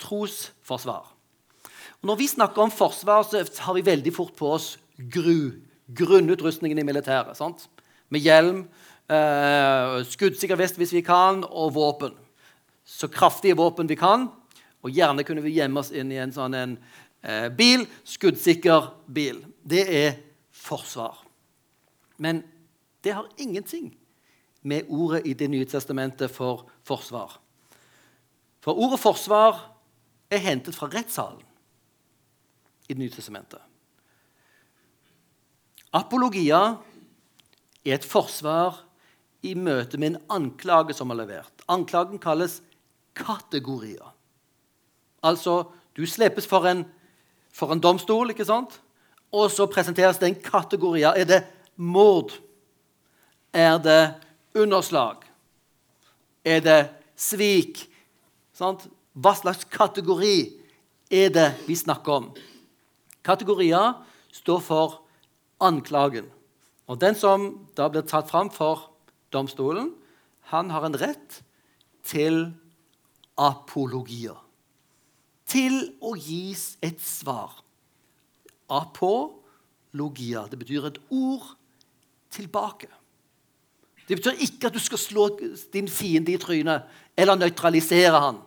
trosforsvar. 0.00 1.12
Og 2.02 2.08
når 2.08 2.18
vi 2.18 2.32
snakker 2.32 2.64
om 2.64 2.72
forsvar, 2.72 3.22
så 3.22 3.44
har 3.62 3.76
vi 3.78 3.86
veldig 3.86 4.12
fort 4.16 4.34
på 4.34 4.56
oss 4.56 4.72
gru 4.98 5.52
grunnutrustningen 5.94 6.78
i 6.78 6.86
militæret. 6.86 7.36
Sant? 7.36 7.68
Med 8.08 8.20
hjelm, 8.20 8.64
eh, 9.08 10.02
skuddsikker 10.04 10.56
vest 10.56 10.76
hvis 10.76 10.92
vi 10.92 11.00
kan, 11.00 11.44
og 11.44 11.74
våpen. 11.74 12.14
Så 12.84 13.08
kraftige 13.08 13.56
våpen 13.56 13.88
vi 13.88 13.96
kan. 13.96 14.28
Og 14.82 14.90
gjerne 14.90 15.24
kunne 15.24 15.42
vi 15.42 15.56
gjemme 15.56 15.80
oss 15.80 15.92
inn 15.92 16.12
i 16.12 16.18
en 16.18 16.32
sånn 16.32 16.54
en, 16.54 16.78
eh, 17.22 17.48
bil. 17.48 17.86
Skuddsikker 18.04 18.92
bil. 19.06 19.44
Det 19.64 19.88
er 19.88 20.16
forsvar. 20.50 21.18
Men 22.18 22.44
det 23.02 23.14
har 23.14 23.28
ingenting 23.38 23.96
med 24.62 24.86
ordet 24.88 25.26
i 25.26 25.34
Det 25.34 25.48
nye 25.50 25.64
testamentet 25.64 26.30
for 26.30 26.68
forsvar. 26.84 27.40
For 28.60 28.72
ordet 28.78 29.00
forsvar 29.00 29.58
er 30.30 30.38
hentet 30.38 30.74
fra 30.74 30.86
rettssalen 30.86 31.42
i 32.88 32.94
Det 32.94 32.98
nye 32.98 33.10
testamentet. 33.10 33.58
Apologia 35.92 36.60
er 37.84 37.98
et 37.98 38.06
forsvar 38.06 38.80
i 39.42 39.54
møte 39.58 39.98
med 39.98 40.12
en 40.14 40.22
anklage 40.40 40.94
som 40.96 41.10
er 41.12 41.20
levert. 41.20 41.64
Anklagen 41.68 42.20
kalles 42.22 42.60
kategorier. 43.18 44.14
Altså, 45.22 45.64
du 45.96 46.06
slepes 46.08 46.46
for 46.48 46.66
en, 46.70 46.86
for 47.52 47.74
en 47.74 47.82
domstol, 47.82 48.32
ikke 48.32 48.48
sant? 48.48 48.80
og 49.32 49.50
så 49.50 49.66
presenteres 49.66 50.20
det 50.20 50.28
en 50.28 50.40
kategori. 50.44 51.02
Er 51.02 51.24
det 51.24 51.40
mord? 51.76 52.32
Er 53.52 53.78
det 53.78 54.14
underslag? 54.54 55.24
Er 56.44 56.60
det 56.60 56.80
svik? 57.16 57.86
Sant? 58.52 58.84
Hva 59.12 59.34
slags 59.36 59.64
kategori 59.68 60.52
er 61.12 61.32
det 61.32 61.48
vi 61.66 61.76
snakker 61.76 62.12
om? 62.12 62.28
Kategorier 63.24 63.94
står 64.32 64.60
for 64.64 65.00
anklagen. 65.62 66.28
Og 66.90 66.98
den 67.00 67.16
som 67.18 67.50
da 67.78 67.88
blir 67.88 68.04
tatt 68.08 68.30
fram 68.30 68.50
for 68.52 68.90
domstolen, 69.32 69.92
han 70.52 70.70
har 70.74 70.86
en 70.86 70.98
rett 70.98 71.38
til 72.06 72.50
apologier. 73.40 74.36
Til 75.48 75.78
å 76.02 76.14
gis 76.16 76.76
et 76.84 77.00
svar. 77.02 77.60
Apologia. 78.72 80.46
Det 80.50 80.58
betyr 80.60 80.88
et 80.88 81.00
ord 81.12 81.54
tilbake. 82.32 82.90
Det 84.08 84.18
betyr 84.18 84.44
ikke 84.44 84.68
at 84.68 84.76
du 84.76 84.82
skal 84.82 85.00
slå 85.00 85.28
din 85.72 85.88
fiende 85.88 86.34
i 86.34 86.40
trynet 86.40 86.88
eller 87.16 87.38
nøytralisere 87.38 88.18
han. 88.18 88.40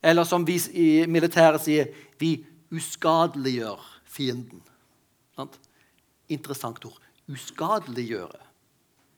Eller 0.00 0.24
som 0.24 0.46
vi 0.46 0.56
i 0.72 0.88
militæret 1.10 1.60
sier 1.64 1.90
vi 2.20 2.38
uskadeliggjør 2.72 3.80
fienden. 4.08 4.62
Sant? 6.30 6.36
interessant 6.36 6.84
ord. 6.86 7.02
Uskadeliggjøre. 7.30 8.40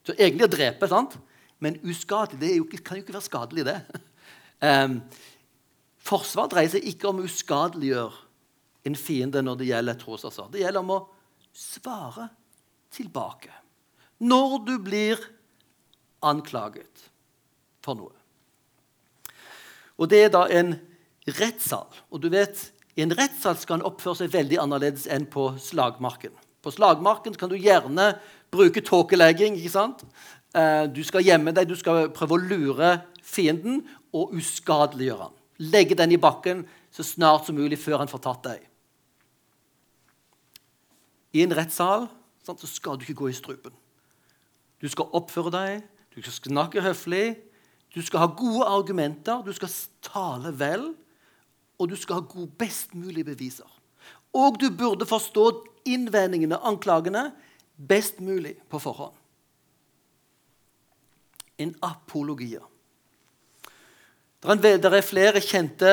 Så 0.07 0.17
egentlig 0.17 0.49
å 0.49 0.53
drepe, 0.57 0.89
sant? 0.89 1.19
men 1.63 1.77
uskadelig 1.87 2.41
det 2.41 2.57
jo, 2.57 2.65
kan 2.83 2.99
jo 2.99 3.05
ikke 3.05 3.15
være 3.15 3.23
skadelig, 3.23 3.65
det. 3.69 4.01
Um, 4.67 4.97
forsvar 6.11 6.49
dreier 6.51 6.73
seg 6.73 6.89
ikke 6.91 7.07
om 7.13 7.21
å 7.21 7.27
uskadeliggjøre 7.29 8.17
en 8.91 8.97
fiende 8.99 9.45
når 9.47 9.61
det 9.61 9.69
gjelder 9.69 10.01
trosforsvar. 10.01 10.49
Det 10.51 10.65
gjelder 10.65 10.83
om 10.83 10.91
å 10.97 11.05
svare 11.55 12.27
tilbake 12.91 13.55
når 14.27 14.57
du 14.67 14.75
blir 14.83 15.23
anklaget 16.27 17.07
for 17.83 17.95
noe. 17.99 18.15
Og 20.03 20.11
det 20.11 20.25
er 20.25 20.35
da 20.35 20.49
en 20.51 20.75
rettssal. 21.39 21.87
Og 22.11 22.23
du 22.23 22.27
vet, 22.33 22.59
I 22.99 23.07
en 23.07 23.15
rettssal 23.15 23.55
skal 23.57 23.79
en 23.79 23.87
oppføre 23.87 24.25
seg 24.25 24.35
veldig 24.35 24.59
annerledes 24.61 25.07
enn 25.07 25.31
på 25.31 25.53
slagmarken. 25.63 26.35
På 26.63 26.71
slagmarken 26.71 27.35
kan 27.39 27.51
du 27.51 27.57
gjerne 27.59 28.13
bruke 28.53 28.83
tåkelegging. 28.85 29.57
ikke 29.59 29.75
sant? 29.75 30.05
Eh, 30.55 30.85
du 30.93 31.03
skal 31.05 31.25
gjemme 31.25 31.53
deg, 31.53 31.69
du 31.69 31.77
skal 31.77 32.11
prøve 32.15 32.37
å 32.37 32.43
lure 32.43 32.93
fienden 33.23 33.83
og 34.13 34.35
uskadeliggjøre 34.37 35.29
han. 35.29 35.37
Legge 35.73 35.97
den 35.99 36.13
i 36.13 36.21
bakken 36.21 36.67
så 36.93 37.05
snart 37.07 37.47
som 37.47 37.57
mulig 37.57 37.79
før 37.81 38.03
han 38.03 38.11
får 38.11 38.23
tatt 38.27 38.43
deg. 38.51 38.67
I 41.33 41.45
en 41.47 41.55
rettssal 41.57 42.11
så 42.45 42.55
skal 42.69 42.99
du 42.99 43.07
ikke 43.07 43.23
gå 43.23 43.31
i 43.31 43.37
strupen. 43.37 43.73
Du 44.83 44.89
skal 44.91 45.09
oppføre 45.17 45.53
deg, 45.55 45.85
du 46.13 46.21
skal 46.21 46.53
snakke 46.53 46.83
høflig, 46.85 47.39
du 47.95 48.03
skal 48.05 48.25
ha 48.25 48.33
gode 48.37 48.67
argumenter, 48.69 49.41
du 49.45 49.53
skal 49.57 49.71
tale 50.05 50.53
vel, 50.59 50.91
og 51.79 51.89
du 51.89 51.97
skal 51.97 52.21
ha 52.21 52.27
gode, 52.27 52.51
best 52.59 52.95
mulige 52.95 53.25
beviser. 53.25 53.69
Og 54.33 54.59
du 54.61 54.71
burde 54.71 55.07
forstå 55.09 55.47
innvendingene, 55.89 56.57
anklagene, 56.57 57.31
best 57.77 58.21
mulig 58.21 58.55
på 58.71 58.81
forhånd. 58.81 59.15
En 61.61 61.75
apologia. 61.85 62.63
Det 64.43 64.73
er, 64.89 65.05
flere 65.07 65.41
kjente 65.41 65.93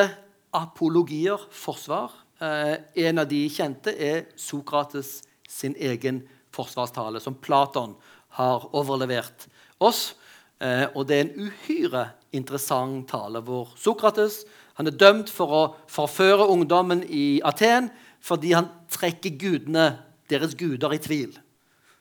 apologier, 0.56 1.38
forsvar. 1.54 2.10
Eh, 2.40 2.76
en 3.06 3.22
av 3.22 3.28
de 3.30 3.44
kjente 3.52 3.92
er 3.94 4.24
Sokrates 4.34 5.20
sin 5.46 5.76
egen 5.78 6.24
forsvarstale, 6.50 7.20
som 7.20 7.36
Platon 7.38 7.94
har 8.40 8.66
overlevert 8.74 9.46
oss. 9.78 10.16
Eh, 10.58 10.88
og 10.94 11.06
det 11.06 11.16
er 11.16 11.28
en 11.28 11.46
uhyre 11.46 12.04
interessant 12.36 13.06
tale 13.10 13.42
hvor 13.44 13.70
Sokrates 13.78 14.42
han 14.78 14.88
er 14.88 14.96
dømt 14.96 15.30
for 15.32 15.54
å 15.54 15.62
forføre 15.90 16.48
ungdommen 16.50 17.02
i 17.04 17.40
Aten 17.44 17.90
fordi 18.20 18.52
han 18.52 18.68
trekker 18.92 19.38
gudene, 19.40 19.86
deres 20.30 20.54
guder, 20.54 20.92
i 20.94 21.02
tvil. 21.02 21.32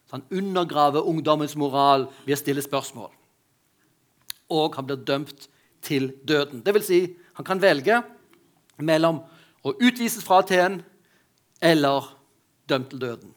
Så 0.09 0.17
han 0.17 0.25
undergraver 0.31 1.07
ungdommens 1.07 1.55
moral 1.57 2.07
ved 2.25 2.35
å 2.35 2.39
stille 2.41 2.63
spørsmål. 2.65 3.11
Og 4.49 4.77
han 4.77 4.88
blir 4.89 5.01
dømt 5.05 5.47
til 5.85 6.11
døden. 6.27 6.63
Det 6.65 6.73
vil 6.75 6.85
si, 6.85 7.01
han 7.38 7.47
kan 7.47 7.61
velge 7.61 8.01
mellom 8.83 9.21
å 9.63 9.75
utvises 9.75 10.25
fra 10.25 10.41
Aten 10.43 10.79
eller 11.61 12.09
dømt 12.69 12.89
til 12.91 13.01
døden. 13.01 13.35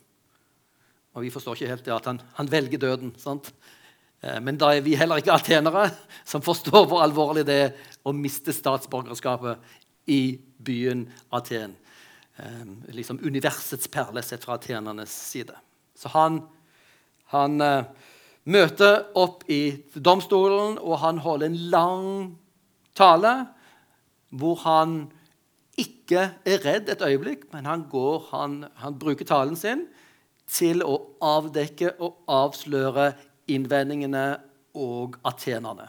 Og 1.13 1.27
Vi 1.27 1.31
forstår 1.31 1.59
ikke 1.59 1.69
helt 1.75 1.85
det 1.85 1.95
at 1.95 2.09
han, 2.09 2.21
han 2.35 2.51
velger 2.51 2.81
døden. 2.81 3.13
sant? 3.21 3.53
Eh, 4.23 4.41
men 4.41 4.57
da 4.57 4.73
er 4.73 4.81
vi 4.81 4.97
heller 4.97 5.21
ikke 5.21 5.35
atenere 5.35 5.91
som 6.25 6.43
forstår 6.43 6.87
hvor 6.89 7.05
alvorlig 7.05 7.45
det 7.47 7.59
er 7.67 7.73
å 8.05 8.15
miste 8.17 8.55
statsborgerskapet 8.55 9.61
i 10.09 10.39
byen 10.63 11.05
Aten 11.31 11.77
liksom 12.89 13.21
universets 13.23 13.89
perle 13.93 14.23
sett 14.23 14.45
fra 14.45 14.57
atenernes 14.57 15.13
side. 15.31 15.55
Så 15.99 16.09
han, 16.15 16.41
han 17.33 17.61
eh, 17.61 17.85
møter 18.45 19.05
opp 19.19 19.45
i 19.53 19.85
domstolen, 19.95 20.79
og 20.81 20.99
han 21.05 21.21
holder 21.23 21.51
en 21.51 21.59
lang 21.73 22.07
tale 22.99 23.35
hvor 24.33 24.63
han 24.65 24.97
ikke 25.79 26.25
er 26.49 26.65
redd 26.65 26.89
et 26.93 27.05
øyeblikk, 27.05 27.47
men 27.53 27.69
han, 27.69 27.87
går, 27.91 28.29
han, 28.33 28.63
han 28.81 28.97
bruker 29.01 29.29
talen 29.29 29.57
sin 29.57 29.87
til 30.49 30.83
å 30.85 30.99
avdekke 31.25 31.95
og 32.03 32.25
avsløre 32.33 33.13
innvendingene 33.53 34.27
og 34.77 35.19
atenerne. 35.29 35.89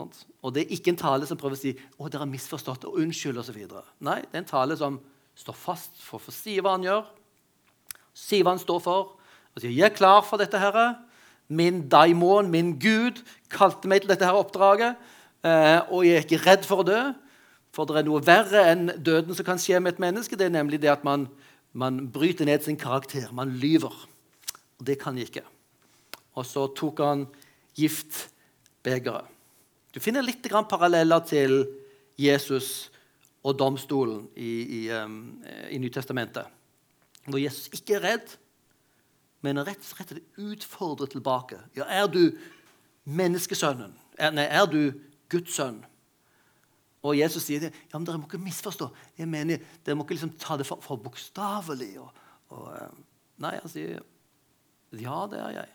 Og 0.00 0.52
det 0.54 0.64
er 0.64 0.74
ikke 0.76 0.94
en 0.94 1.00
tale 1.00 1.28
som 1.28 1.36
prøver 1.40 1.58
å 1.58 1.60
si 1.60 1.72
å, 1.74 2.08
dere 2.08 2.22
har 2.22 2.30
misforstått 2.30 2.86
og 2.88 3.00
unnskyld 3.02 3.40
osv. 3.42 3.58
Nei, 4.06 4.20
det 4.24 4.38
er 4.38 4.42
en 4.42 4.48
tale 4.48 4.76
som 4.80 4.96
står 5.36 5.56
fast 5.56 6.02
for 6.02 6.20
å 6.20 6.34
si 6.34 6.58
hva 6.60 6.76
han 6.76 6.84
gjør, 6.86 7.06
si 8.16 8.42
hva 8.42 8.54
han 8.54 8.62
står 8.62 8.80
for. 8.84 9.16
og 9.50 9.60
sier, 9.60 9.70
'Jeg 9.70 9.90
er 9.90 9.96
klar 9.96 10.22
for 10.22 10.36
dette, 10.36 10.58
Herre. 10.58 10.98
Min 11.48 11.88
daimon, 11.88 12.50
min 12.50 12.78
Gud, 12.78 13.22
kalte 13.50 13.88
meg 13.88 14.02
til 14.02 14.10
dette 14.10 14.24
her 14.24 14.34
oppdraget.' 14.34 14.96
eh, 15.42 15.80
og 15.90 16.04
jeg 16.04 16.16
er 16.16 16.24
ikke 16.24 16.46
redd 16.46 16.64
for 16.64 16.82
å 16.82 16.86
dø. 16.86 17.12
For 17.72 17.86
det 17.86 17.96
er 17.96 18.06
noe 18.06 18.22
verre 18.26 18.64
enn 18.72 18.90
døden 18.98 19.34
som 19.34 19.46
kan 19.46 19.58
skje 19.58 19.80
med 19.80 19.94
et 19.94 20.02
menneske. 20.02 20.36
Det 20.36 20.46
er 20.46 20.54
nemlig 20.54 20.80
det 20.82 20.90
at 20.90 21.04
man, 21.06 21.28
man 21.72 22.10
bryter 22.10 22.44
ned 22.44 22.62
sin 22.62 22.76
karakter. 22.76 23.30
Man 23.32 23.54
lyver. 23.62 23.94
Og 24.78 24.86
det 24.86 24.98
kan 24.98 25.16
jeg 25.16 25.30
ikke. 25.30 25.46
Og 26.34 26.46
så 26.46 26.66
tok 26.74 27.02
han 27.04 27.26
giftbegeret. 27.78 29.28
Du 29.94 29.98
finner 30.02 30.22
litt 30.22 30.46
paralleller 30.46 31.22
til 31.26 31.64
Jesus 32.18 32.90
og 33.42 33.58
domstolen 33.58 34.26
i, 34.36 34.52
i, 34.80 34.80
um, 34.92 35.42
i 35.70 35.78
Nytestamentet. 35.80 36.48
Hvor 37.26 37.40
Jesus 37.40 37.70
ikke 37.72 37.96
er 37.98 38.04
redd, 38.04 38.34
men 39.40 39.60
rett 39.64 39.80
og 39.80 39.88
slett 39.88 40.18
utfordrer 40.40 41.08
tilbake. 41.08 41.60
Ja, 41.76 41.86
er 41.88 42.10
du 42.12 42.36
menneskesønnen? 43.08 43.94
Er, 44.20 44.34
nei, 44.36 44.44
er 44.44 44.68
du 44.68 44.92
Guds 45.32 45.54
sønn? 45.56 45.80
Og 47.00 47.16
Jesus 47.16 47.46
sier 47.48 47.62
det. 47.64 47.72
Ja, 47.88 47.96
men 47.96 48.04
dere 48.04 48.20
må 48.20 48.28
ikke 48.28 48.42
misforstå. 48.42 48.90
Jeg 49.16 49.28
mener, 49.28 49.62
Dere 49.86 49.96
må 49.96 50.04
ikke 50.04 50.18
liksom 50.18 50.34
ta 50.40 50.58
det 50.60 50.66
for, 50.68 50.82
for 50.84 51.00
bokstavelig. 51.00 51.94
Og, 52.02 52.10
og, 52.52 52.98
nei, 53.40 53.54
han 53.56 53.72
sier 53.72 54.02
ja, 55.00 55.22
det 55.30 55.38
er 55.40 55.54
jeg. 55.54 55.68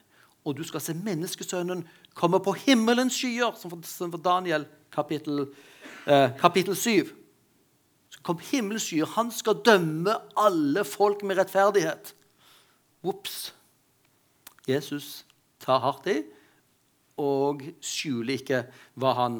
Og 0.46 0.58
du 0.58 0.62
skal 0.68 0.84
se 0.84 0.94
menneskesønnen 0.94 1.82
komme 2.14 2.38
på 2.44 2.54
himmelens 2.66 3.16
skyer, 3.18 3.56
som 3.58 3.72
for, 3.74 4.22
Daniel 4.22 4.68
kapittel, 4.94 5.48
eh, 6.06 6.30
kapittel 6.38 6.76
7. 6.78 7.25
Kom 8.26 8.40
himmelskyer. 8.42 9.06
Han 9.16 9.30
skal 9.34 9.62
dømme 9.66 10.16
alle 10.40 10.86
folk 10.88 11.22
med 11.24 11.38
rettferdighet. 11.38 12.16
Ops. 13.06 13.54
Jesus 14.66 15.26
tar 15.62 15.84
hardt 15.84 16.10
i 16.10 16.22
og 17.22 17.62
skjuler 17.86 18.36
ikke 18.36 18.64
hva 19.00 19.14
han, 19.20 19.38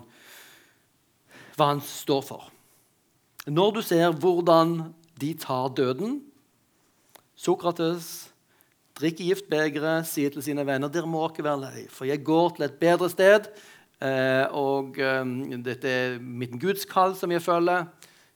hva 1.58 1.72
han 1.74 1.82
står 1.84 2.22
for. 2.24 2.46
Når 3.50 3.74
du 3.76 3.82
ser 3.86 4.14
hvordan 4.14 4.78
de 5.20 5.34
tar 5.40 5.74
døden 5.76 6.22
Sokrates 7.36 8.32
drikker 8.96 9.28
giftbegeret, 9.28 10.08
sier 10.08 10.32
til 10.32 10.44
sine 10.46 10.64
venner 10.64 10.88
dere 10.92 11.10
må 11.10 11.26
ikke 11.28 11.44
være 11.44 11.62
lei, 11.66 11.82
for 11.92 12.08
jeg 12.08 12.24
går 12.24 12.56
til 12.56 12.68
et 12.70 12.78
bedre 12.80 13.10
sted. 13.12 13.50
Eh, 14.00 14.46
og 14.56 14.96
eh, 15.04 15.34
dette 15.66 15.92
er 15.92 16.16
mitt 16.24 16.56
gudskall 16.62 17.12
som 17.20 17.34
jeg 17.36 17.44
følger. 17.44 17.90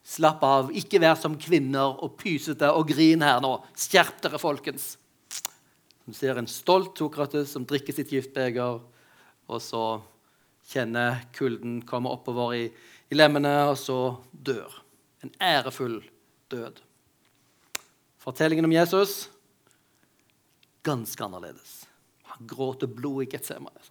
Slapp 0.09 0.43
av. 0.45 0.71
Ikke 0.73 1.01
vær 1.01 1.17
som 1.19 1.37
kvinner 1.37 1.99
og 2.01 2.15
pysete 2.19 2.71
og 2.73 2.89
grin 2.89 3.21
her 3.25 3.41
nå. 3.45 3.53
Skjerp 3.77 4.23
dere, 4.23 4.41
folkens. 4.41 4.95
Du 6.09 6.15
ser 6.17 6.39
en 6.41 6.49
stolt 6.49 6.97
Sokrates 6.97 7.53
som 7.53 7.67
drikker 7.69 7.93
sitt 7.93 8.09
giftbeger, 8.15 8.79
og 9.49 9.61
så 9.61 9.83
kjenner 10.69 11.21
kulden 11.37 11.83
komme 11.85 12.09
oppover 12.09 12.55
i, 12.57 12.63
i 13.09 13.17
lemmene, 13.17 13.53
og 13.69 13.77
så 13.77 13.99
dør. 14.33 14.81
En 15.21 15.33
ærefull 15.43 15.99
død. 16.49 16.81
Fortellingen 18.19 18.65
om 18.65 18.73
Jesus 18.73 19.27
ganske 20.89 21.23
annerledes. 21.23 21.85
Han 22.33 22.47
gråter 22.47 22.87
blod 22.87 23.23
i 23.23 23.29
Getsemane. 23.29 23.81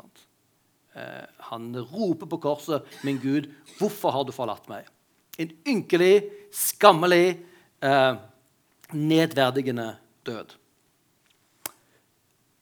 Eh, 0.98 1.24
han 1.50 1.70
roper 1.76 2.26
på 2.26 2.40
korset, 2.42 2.82
'Min 3.02 3.20
Gud, 3.22 3.50
hvorfor 3.78 4.10
har 4.10 4.24
du 4.24 4.32
forlatt 4.32 4.68
meg?' 4.68 4.88
En 5.38 5.52
ynkelig, 5.66 6.24
skammelig, 6.52 7.38
eh, 7.82 8.14
nedverdigende 8.92 9.96
død. 10.26 10.54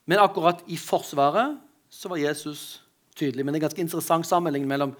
Men 0.05 0.19
akkurat 0.19 0.63
i 0.67 0.77
Forsvaret 0.77 1.57
så 1.89 2.09
var 2.09 2.17
Jesus 2.17 2.81
tydelig. 3.15 3.45
Men 3.45 3.53
det 3.53 3.59
er 3.59 3.63
en 3.63 3.69
ganske 3.69 3.81
interessant 3.81 4.27
sammenligning 4.27 4.67
mellom 4.69 4.95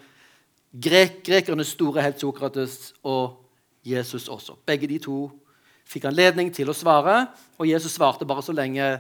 grek 0.72 1.22
grekernes 1.24 1.76
store 1.76 2.02
helt 2.02 2.20
Sokrates 2.20 2.94
og 3.04 3.44
Jesus 3.86 4.28
også. 4.28 4.58
Begge 4.66 4.88
de 4.88 5.00
to 5.00 5.30
fikk 5.88 6.10
anledning 6.10 6.52
til 6.54 6.68
å 6.68 6.76
svare, 6.76 7.28
og 7.58 7.70
Jesus 7.70 7.96
svarte 7.96 8.28
bare 8.28 8.44
så 8.44 8.56
lenge 8.56 8.98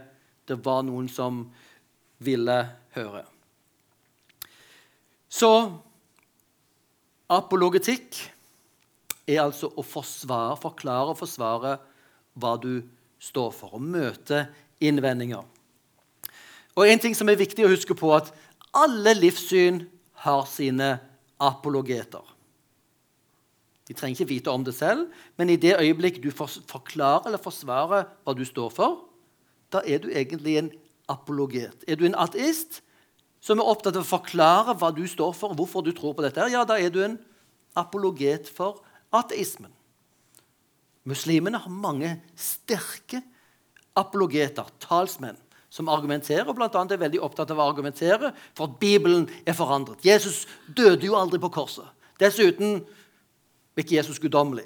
det 0.47 0.59
var 0.63 0.85
noen 0.87 1.09
som 1.11 1.43
ville 2.23 2.55
høre. 2.95 3.25
Så 5.27 5.51
apologetikk 7.27 8.15
er 9.27 9.43
altså 9.43 9.69
å 9.75 9.83
forsvare, 9.83 10.55
forklare 10.61 11.11
og 11.11 11.19
forsvare 11.19 11.75
hva 12.37 12.55
du 12.61 12.79
står 13.19 13.51
for, 13.55 13.75
og 13.75 13.83
møte 13.83 14.45
innvendinger. 14.83 15.43
Og 16.77 16.87
En 16.87 17.01
ting 17.01 17.15
som 17.17 17.29
er 17.29 17.39
viktig 17.39 17.65
å 17.65 17.71
huske 17.71 17.95
på, 17.97 18.11
at 18.13 18.29
alle 18.77 19.15
livssyn 19.17 19.81
har 20.23 20.45
sine 20.49 20.97
apologeter. 21.41 22.23
De 23.87 23.95
trenger 23.95 24.19
ikke 24.19 24.33
vite 24.33 24.51
om 24.51 24.63
det 24.67 24.75
selv, 24.75 25.07
men 25.39 25.49
i 25.49 25.59
det 25.59 25.77
øyeblikk 25.79 26.19
du 26.23 26.29
forklarer 26.31 27.29
eller 27.29 27.41
forsvarer 27.41 28.09
hva 28.23 28.35
du 28.35 28.43
står 28.45 28.73
for, 28.75 29.05
da 29.71 29.81
er 29.87 30.03
du 30.03 30.09
egentlig 30.11 30.57
en 30.59 30.69
apologet. 31.09 31.85
Er 31.87 31.95
du 31.95 32.05
en 32.05 32.17
ateist 32.19 32.81
som 33.43 33.61
er 33.61 33.69
opptatt 33.69 33.95
av 33.95 34.03
å 34.03 34.09
forklare 34.09 34.75
hva 34.77 34.91
du 34.95 35.05
står 35.07 35.33
for, 35.37 35.55
hvorfor 35.55 35.85
du 35.85 35.93
tror 35.95 36.17
på 36.17 36.25
dette, 36.25 36.49
ja, 36.51 36.65
da 36.67 36.77
er 36.79 36.91
du 36.91 36.99
en 37.05 37.17
apologet 37.79 38.49
for 38.51 38.81
ateismen. 39.15 39.71
Muslimene 41.07 41.59
har 41.63 41.71
mange 41.71 42.17
sterke 42.35 43.21
apologeter, 43.97 44.67
talsmenn, 44.83 45.37
som 45.69 45.89
argumenterer, 45.91 46.47
og 46.47 46.61
annet 46.63 46.95
er 46.95 47.01
veldig 47.01 47.21
opptatt 47.23 47.51
av 47.51 47.59
å 47.59 47.67
argumentere 47.67 48.31
for 48.55 48.69
at 48.69 48.79
Bibelen 48.79 49.27
er 49.45 49.55
forandret. 49.55 50.03
Jesus 50.05 50.45
døde 50.67 51.05
jo 51.05 51.17
aldri 51.19 51.39
på 51.43 51.51
korset. 51.53 51.87
Dessuten 52.19 52.81
er 52.81 53.83
ikke 53.83 53.97
Jesus 53.97 54.19
guddommelig. 54.19 54.65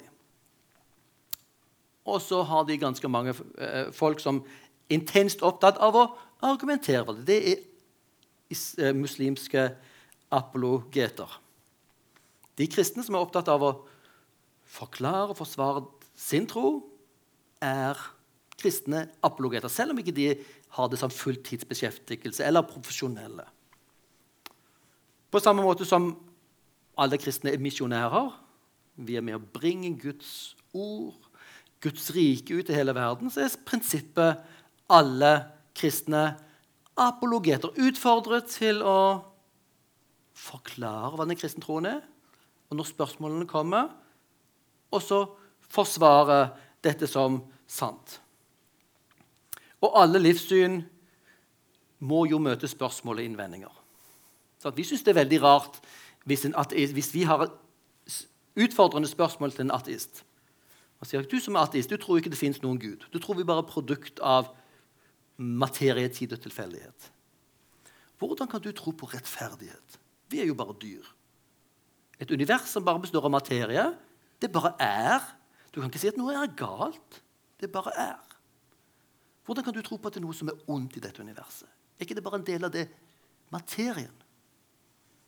Og 2.08 2.22
så 2.22 2.40
har 2.46 2.64
de 2.66 2.80
ganske 2.80 3.08
mange 3.10 3.34
eh, 3.58 3.90
folk 3.94 4.22
som 4.22 4.40
er 4.42 4.96
intenst 4.96 5.42
opptatt 5.46 5.78
av 5.82 5.98
å 5.98 6.06
argumentere 6.42 7.04
for 7.06 7.18
det. 7.18 7.26
Det 7.28 7.38
er 7.52 8.88
eh, 8.88 8.96
muslimske 8.96 9.68
apologeter. 10.32 11.38
De 12.58 12.66
kristne 12.70 13.04
som 13.04 13.16
er 13.16 13.22
opptatt 13.22 13.50
av 13.52 13.62
å 13.62 13.72
forklare 14.72 15.32
og 15.32 15.38
forsvare 15.38 15.84
sin 16.18 16.46
tro, 16.48 16.80
er 17.62 17.98
kristne 18.58 19.06
apologeter, 19.24 19.70
selv 19.70 19.92
om 19.92 20.00
ikke 20.00 20.14
de 20.16 20.28
har 20.76 20.88
det 20.90 21.00
som 21.00 21.12
fulltidsbeskjeftigelse 21.12 22.44
eller 22.46 22.66
profesjonelle. 22.66 23.44
På 25.32 25.40
samme 25.40 25.64
måte 25.64 25.86
som 25.88 26.12
alle 27.00 27.18
kristne 27.20 27.52
er 27.52 27.62
misjonærer. 27.62 28.32
Vi 29.00 29.16
er 29.16 29.24
med 29.24 29.38
å 29.38 29.50
bringe 29.54 29.94
Guds 30.00 30.54
ord, 30.76 31.28
Guds 31.82 32.10
rike, 32.14 32.54
ut 32.54 32.68
i 32.68 32.76
hele 32.76 32.94
verden. 32.96 33.32
Så 33.32 33.44
er 33.44 33.54
prinsippet 33.66 34.42
alle 34.92 35.32
kristne 35.76 36.34
apologeter 37.00 37.72
utfordret 37.80 38.50
til 38.52 38.82
å 38.84 38.98
forklare 40.36 41.16
hva 41.16 41.26
den 41.28 41.38
kristne 41.38 41.64
troen 41.64 41.88
er, 41.88 42.02
og 42.68 42.78
når 42.78 42.88
spørsmålene 42.88 43.48
kommer, 43.48 43.90
og 44.92 45.02
så 45.02 45.22
forsvare 45.72 46.52
dette 46.84 47.08
som 47.08 47.40
sant. 47.66 48.18
Og 49.82 49.94
alle 49.98 50.20
livssyn 50.22 50.82
må 52.02 52.24
jo 52.30 52.40
møte 52.42 52.68
spørsmål 52.70 53.22
og 53.22 53.26
innvendinger. 53.26 53.78
Så 54.62 54.70
vi 54.76 54.84
syns 54.86 55.02
det 55.02 55.14
er 55.14 55.22
veldig 55.22 55.40
rart 55.42 55.80
hvis, 56.28 56.44
ateist, 56.46 56.94
hvis, 56.94 57.10
vi 57.14 57.24
har 57.26 57.48
utfordrende 58.54 59.10
spørsmål 59.10 59.54
til 59.54 59.66
en 59.66 59.74
ateist. 59.74 60.22
Han 61.02 61.08
sier, 61.10 61.24
du 61.26 61.40
som 61.42 61.56
er 61.58 61.66
ateist, 61.66 61.90
du 61.90 61.98
tror 61.98 62.20
ikke 62.20 62.30
det 62.30 62.38
fins 62.38 62.60
noen 62.62 62.78
Gud. 62.78 63.08
Du 63.10 63.18
tror 63.18 63.40
vi 63.40 63.46
bare 63.46 63.64
er 63.64 63.70
produkt 63.70 64.22
av 64.22 64.52
materie, 65.36 66.06
tid 66.14 66.36
og 66.36 66.44
tilfeldighet. 66.44 67.08
Hvordan 68.22 68.46
kan 68.50 68.62
du 68.62 68.70
tro 68.70 68.92
på 68.94 69.08
rettferdighet? 69.10 69.98
Vi 70.30 70.38
er 70.38 70.46
jo 70.46 70.54
bare 70.54 70.76
dyr. 70.78 71.02
Et 72.22 72.30
univers 72.30 72.70
som 72.70 72.84
bare 72.86 73.02
består 73.02 73.26
av 73.26 73.34
materie, 73.34 73.88
det 74.42 74.50
bare 74.52 74.74
er. 74.82 75.22
Du 75.72 75.80
kan 75.80 75.90
ikke 75.90 76.02
si 76.02 76.10
at 76.10 76.18
noe 76.20 76.34
er 76.36 76.50
galt. 76.58 77.22
Det 77.60 77.70
bare 77.72 77.94
er. 77.98 78.18
Hvordan 79.46 79.64
kan 79.64 79.74
du 79.74 79.82
tro 79.82 79.96
på 79.98 80.10
at 80.10 80.16
det 80.16 80.22
er 80.22 80.26
noe 80.26 80.36
som 80.36 80.50
er 80.52 80.58
ondt 80.70 80.98
i 80.98 81.02
dette 81.02 81.22
universet? 81.22 81.70
Er 81.98 82.06
ikke 82.06 82.18
det 82.18 82.24
bare 82.26 82.40
en 82.40 82.46
del 82.46 82.66
av 82.66 82.74
det 82.74 82.86
materien? 83.54 84.12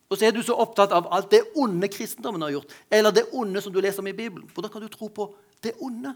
Og 0.09 0.19
så 0.19 0.27
er 0.27 0.35
du 0.35 0.41
så 0.45 0.55
opptatt 0.61 0.93
av 0.93 1.07
alt 1.13 1.31
det 1.33 1.41
onde 1.57 1.89
kristendommen 1.89 2.43
har 2.45 2.53
gjort, 2.53 2.73
eller 2.93 3.13
det 3.15 3.25
onde 3.33 3.61
som 3.63 3.73
du 3.73 3.81
leser 3.81 4.03
om 4.03 4.11
i 4.11 4.15
Bibelen. 4.15 4.47
Hvordan 4.53 4.71
kan 4.71 4.83
du 4.83 4.91
tro 4.93 5.09
på 5.09 5.31
det 5.65 5.73
onde? 5.81 6.13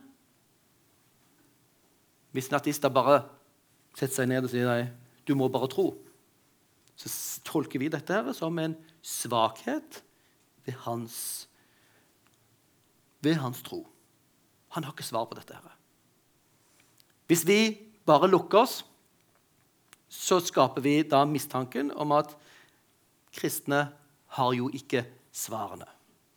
Hvis 2.32 2.52
natister 2.54 2.94
bare 2.94 3.24
setter 3.98 4.22
seg 4.22 4.30
ned 4.30 4.46
og 4.46 4.52
sier 4.52 4.70
nei, 4.70 4.92
du 5.26 5.34
må 5.38 5.50
bare 5.52 5.70
tro, 5.72 5.90
så 7.00 7.10
tolker 7.48 7.82
vi 7.82 7.90
dette 7.90 8.14
her 8.14 8.30
som 8.38 8.58
en 8.62 8.76
svakhet 9.02 10.04
ved 10.68 10.78
hans, 10.86 11.49
ved 13.22 13.40
hans 13.42 13.62
tro. 13.66 13.84
Han 14.76 14.84
har 14.84 14.94
ikke 14.94 15.08
svar 15.08 15.26
på 15.26 15.38
dette. 15.38 15.54
her. 15.54 15.76
Hvis 17.28 17.46
vi 17.48 17.78
bare 18.06 18.30
lukker 18.30 18.64
oss, 18.64 18.84
så 20.10 20.40
skaper 20.42 20.82
vi 20.82 21.04
da 21.04 21.26
mistanken 21.26 21.92
om 21.92 22.12
at 22.12 22.34
kristne 23.34 23.90
har 24.38 24.54
jo 24.54 24.70
ikke 24.74 25.04
svarene. 25.32 25.86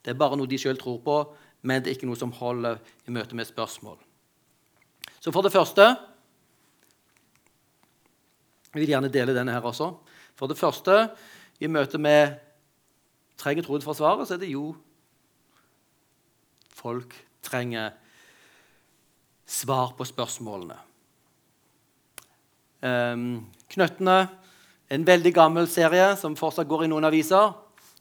Det 0.05 0.13
er 0.13 0.19
bare 0.19 0.37
noe 0.37 0.51
de 0.51 0.59
sjøl 0.61 0.77
tror 0.81 0.99
på, 1.05 1.17
men 1.63 1.81
det 1.81 1.91
er 1.91 1.97
ikke 1.97 2.09
noe 2.11 2.19
som 2.19 2.35
holder 2.37 2.81
i 3.07 3.15
møte 3.15 3.37
med 3.39 3.49
spørsmål. 3.49 3.97
Så 5.21 5.33
for 5.33 5.43
det 5.43 5.53
første 5.53 5.95
Jeg 8.73 8.81
vil 8.81 8.89
gjerne 8.89 9.09
dele 9.13 9.35
denne 9.37 9.53
her 9.53 9.61
også. 9.69 9.91
For 10.35 10.49
det 10.49 10.57
første, 10.57 11.11
i 11.61 11.69
møte 11.69 11.99
med 12.01 12.39
trenger 13.37 13.67
troen 13.67 13.83
for 13.85 13.93
svaret, 13.93 14.25
så 14.25 14.39
er 14.39 14.41
det 14.41 14.49
jo 14.49 14.71
folk 16.83 17.15
trenger 17.45 17.93
svar 19.47 19.93
på 19.97 20.07
spørsmålene. 20.07 20.79
Um, 22.83 23.45
Knøttene, 23.71 24.27
en 24.93 25.05
veldig 25.07 25.33
gammel 25.37 25.69
serie 25.71 26.13
som 26.21 26.35
fortsatt 26.37 26.69
går 26.69 26.85
i 26.87 26.91
noen 26.91 27.07
aviser. 27.09 27.53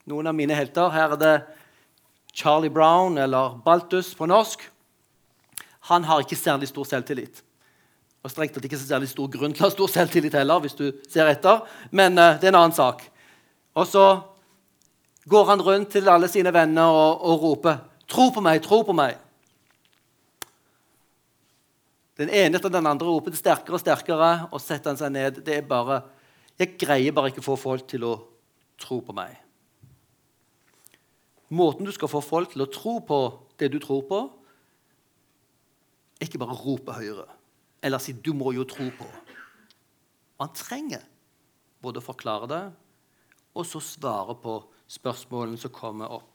Noen 0.10 0.32
av 0.32 0.36
mine 0.36 0.58
helter. 0.58 0.90
Her 0.92 1.14
er 1.16 1.22
det 1.22 1.36
Charlie 2.34 2.74
Brown, 2.74 3.20
eller 3.22 3.60
Baltus 3.64 4.14
på 4.18 4.28
norsk. 4.28 4.64
Han 5.92 6.08
har 6.10 6.24
ikke 6.24 6.40
særlig 6.40 6.72
stor 6.72 6.88
selvtillit. 6.90 7.44
Og 8.22 8.34
strengt 8.34 8.54
tatt 8.58 8.66
ikke 8.66 8.80
så 8.80 8.90
særlig 8.90 9.12
stor 9.12 9.30
grunn 9.34 9.54
til 9.54 9.66
å 9.66 9.70
ha 9.70 9.74
stor 9.74 9.92
selvtillit 9.92 10.36
heller, 10.38 10.62
hvis 10.64 10.78
du 10.78 10.90
ser 11.10 11.30
etter. 11.30 11.64
Men 11.94 12.18
uh, 12.18 12.36
det 12.42 12.50
er 12.50 12.56
en 12.56 12.64
annen 12.64 12.76
sak. 12.76 13.06
Og 13.78 13.88
så 13.88 14.06
går 15.32 15.48
han 15.54 15.64
rundt 15.64 15.94
til 15.94 16.10
alle 16.10 16.28
sine 16.32 16.52
venner 16.54 16.90
og, 16.90 17.22
og 17.22 17.46
roper 17.46 17.80
'Tro 18.12 18.28
på 18.36 18.42
meg, 18.44 18.60
tro 18.64 18.82
på 18.84 18.92
meg'. 18.92 19.20
Den 22.20 22.30
ene 22.30 22.60
etter 22.60 22.70
den 22.70 22.90
andre 22.90 23.08
roper 23.08 23.32
det 23.32 23.40
sterkere 23.40 23.78
og 23.78 23.80
sterkere, 23.80 24.32
og 24.52 24.60
setter 24.62 24.92
han 24.92 25.00
seg 25.00 25.14
ned. 25.16 25.40
Det 25.46 25.58
er 25.58 25.68
bare, 25.68 26.04
Jeg 26.60 26.76
greier 26.78 27.16
bare 27.16 27.32
ikke 27.32 27.42
å 27.42 27.48
få 27.48 27.56
folk 27.58 27.88
til 27.88 28.04
å 28.04 28.12
tro 28.78 29.00
på 29.02 29.16
meg. 29.16 29.38
Måten 31.50 31.88
du 31.88 31.92
skal 31.92 32.12
få 32.12 32.22
folk 32.22 32.52
til 32.52 32.62
å 32.62 32.70
tro 32.70 33.00
på 33.00 33.20
det 33.58 33.72
du 33.72 33.80
tror 33.80 34.04
på, 34.06 34.20
er 36.20 36.28
ikke 36.28 36.38
bare 36.44 36.60
rope 36.60 36.94
høyere 36.94 37.26
eller 37.82 37.98
si 37.98 38.14
'du 38.14 38.34
må 38.34 38.54
jo 38.54 38.64
tro 38.64 38.86
på'. 38.90 39.16
Man 40.40 40.54
trenger 40.54 41.02
både 41.82 41.98
å 41.98 42.06
forklare 42.06 42.48
det 42.48 42.74
og 43.56 43.66
så 43.66 43.80
svare 43.80 44.36
på 44.36 44.64
spørsmålene 44.88 45.58
som 45.58 45.72
kommer 45.72 46.12
opp. 46.12 46.31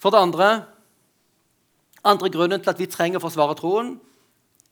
For 0.00 0.12
det 0.12 0.22
andre 0.24 0.50
andre 2.04 2.30
grunnen 2.32 2.62
til 2.62 2.72
at 2.72 2.80
vi 2.80 2.88
trenger 2.88 3.20
å 3.20 3.26
forsvare 3.26 3.56
troen, 3.58 3.98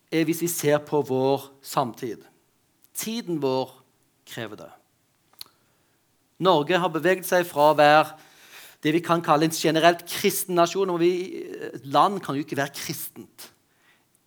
er 0.09 0.25
hvis 0.25 0.41
vi 0.41 0.49
ser 0.49 0.81
på 0.88 1.03
vår 1.05 1.51
samtid. 1.61 2.23
Tiden 2.97 3.43
vår 3.43 3.75
krever 4.29 4.62
det. 4.62 4.71
Norge 6.41 6.79
har 6.81 6.93
beveget 6.95 7.29
seg 7.29 7.45
fra 7.49 7.73
å 7.73 7.77
være 7.77 8.17
det 8.85 8.95
vi 8.95 9.03
kan 9.05 9.23
kalle 9.25 9.49
en 9.49 9.55
generelt 9.55 10.05
kristen 10.09 10.55
nasjon. 10.55 10.91
og 10.91 11.03
land 11.85 12.23
kan 12.23 12.37
jo 12.37 12.47
ikke 12.47 12.57
være 12.57 12.75
kristent. 12.75 13.51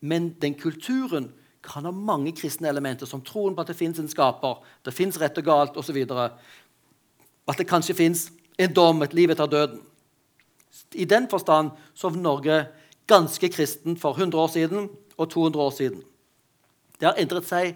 Men 0.01 0.35
den 0.41 0.53
kulturen 0.53 1.31
kan 1.63 1.85
ha 1.85 1.91
mange 1.91 2.33
kristne 2.35 2.67
elementer, 2.67 3.05
som 3.05 3.21
troen 3.21 3.55
på 3.55 3.61
at 3.61 3.67
det 3.67 3.77
fins 3.77 3.99
en 3.99 4.09
skaper, 4.09 4.61
det 4.85 4.93
fins 4.93 5.17
rett 5.21 5.37
og 5.37 5.45
galt 5.45 5.77
osv. 5.77 5.97
At 7.47 7.57
det 7.57 7.69
kanskje 7.69 7.95
fins 7.95 8.31
en 8.57 8.73
dom, 8.73 9.01
et 9.01 9.13
liv 9.13 9.29
etter 9.29 9.47
døden. 9.47 9.81
I 10.93 11.05
den 11.05 11.27
forstand 11.29 11.71
så 11.93 12.09
var 12.09 12.21
Norge 12.21 12.57
ganske 13.07 13.49
kristen 13.49 13.97
for 13.97 14.15
100 14.15 14.41
år 14.41 14.47
siden 14.47 14.89
og 15.17 15.29
200 15.29 15.63
år 15.63 15.73
siden. 15.75 16.03
Det 16.99 17.09
har 17.09 17.17
endret 17.19 17.47
seg 17.47 17.75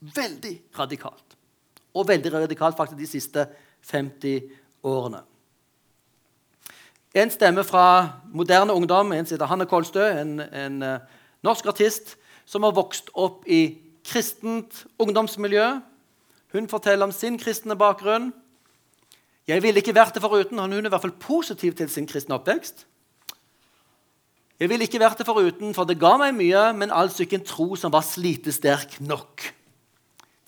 veldig 0.00 0.54
radikalt. 0.78 1.36
Og 1.94 2.08
veldig 2.08 2.32
radikalt 2.32 2.76
faktisk 2.76 2.98
de 3.00 3.08
siste 3.08 3.46
50 3.90 4.42
årene. 4.84 5.22
En 7.14 7.30
stemme 7.30 7.64
fra 7.64 8.20
moderne 8.30 8.74
ungdom, 8.76 9.12
en 9.12 9.26
heter 9.26 9.48
Hanne 9.48 9.66
Kolstø, 9.66 10.04
en, 10.20 10.40
en 10.40 10.82
uh, 10.82 10.98
norsk 11.42 11.66
artist 11.66 12.16
som 12.46 12.62
har 12.62 12.76
vokst 12.76 13.08
opp 13.14 13.46
i 13.48 13.78
kristent 14.04 14.84
ungdomsmiljø. 15.00 15.80
Hun 16.52 16.68
forteller 16.68 17.08
om 17.08 17.12
sin 17.12 17.38
kristne 17.40 17.76
bakgrunn. 17.76 18.30
Jeg 19.48 19.64
ville 19.64 19.80
ikke 19.80 19.96
vært 19.96 20.16
det 20.16 20.22
foruten. 20.22 20.60
Hun 20.60 20.76
er 20.76 20.86
i 20.86 20.92
hvert 20.92 21.04
fall 21.06 21.16
positiv 21.16 21.76
til 21.78 21.88
sin 21.88 22.06
kristne 22.08 22.36
oppvekst. 22.36 22.84
Jeg 24.58 24.68
ville 24.68 24.84
ikke 24.84 25.00
vært 25.00 25.20
det 25.20 25.26
foruten, 25.26 25.70
for 25.74 25.86
det 25.86 26.00
ga 26.00 26.16
meg 26.18 26.34
mye, 26.34 26.64
men 26.74 26.90
altså 26.90 27.22
ikke 27.22 27.38
en 27.38 27.46
tro 27.46 27.76
som 27.78 27.94
var 27.94 28.04
slitesterk 28.04 28.98
nok. 29.00 29.46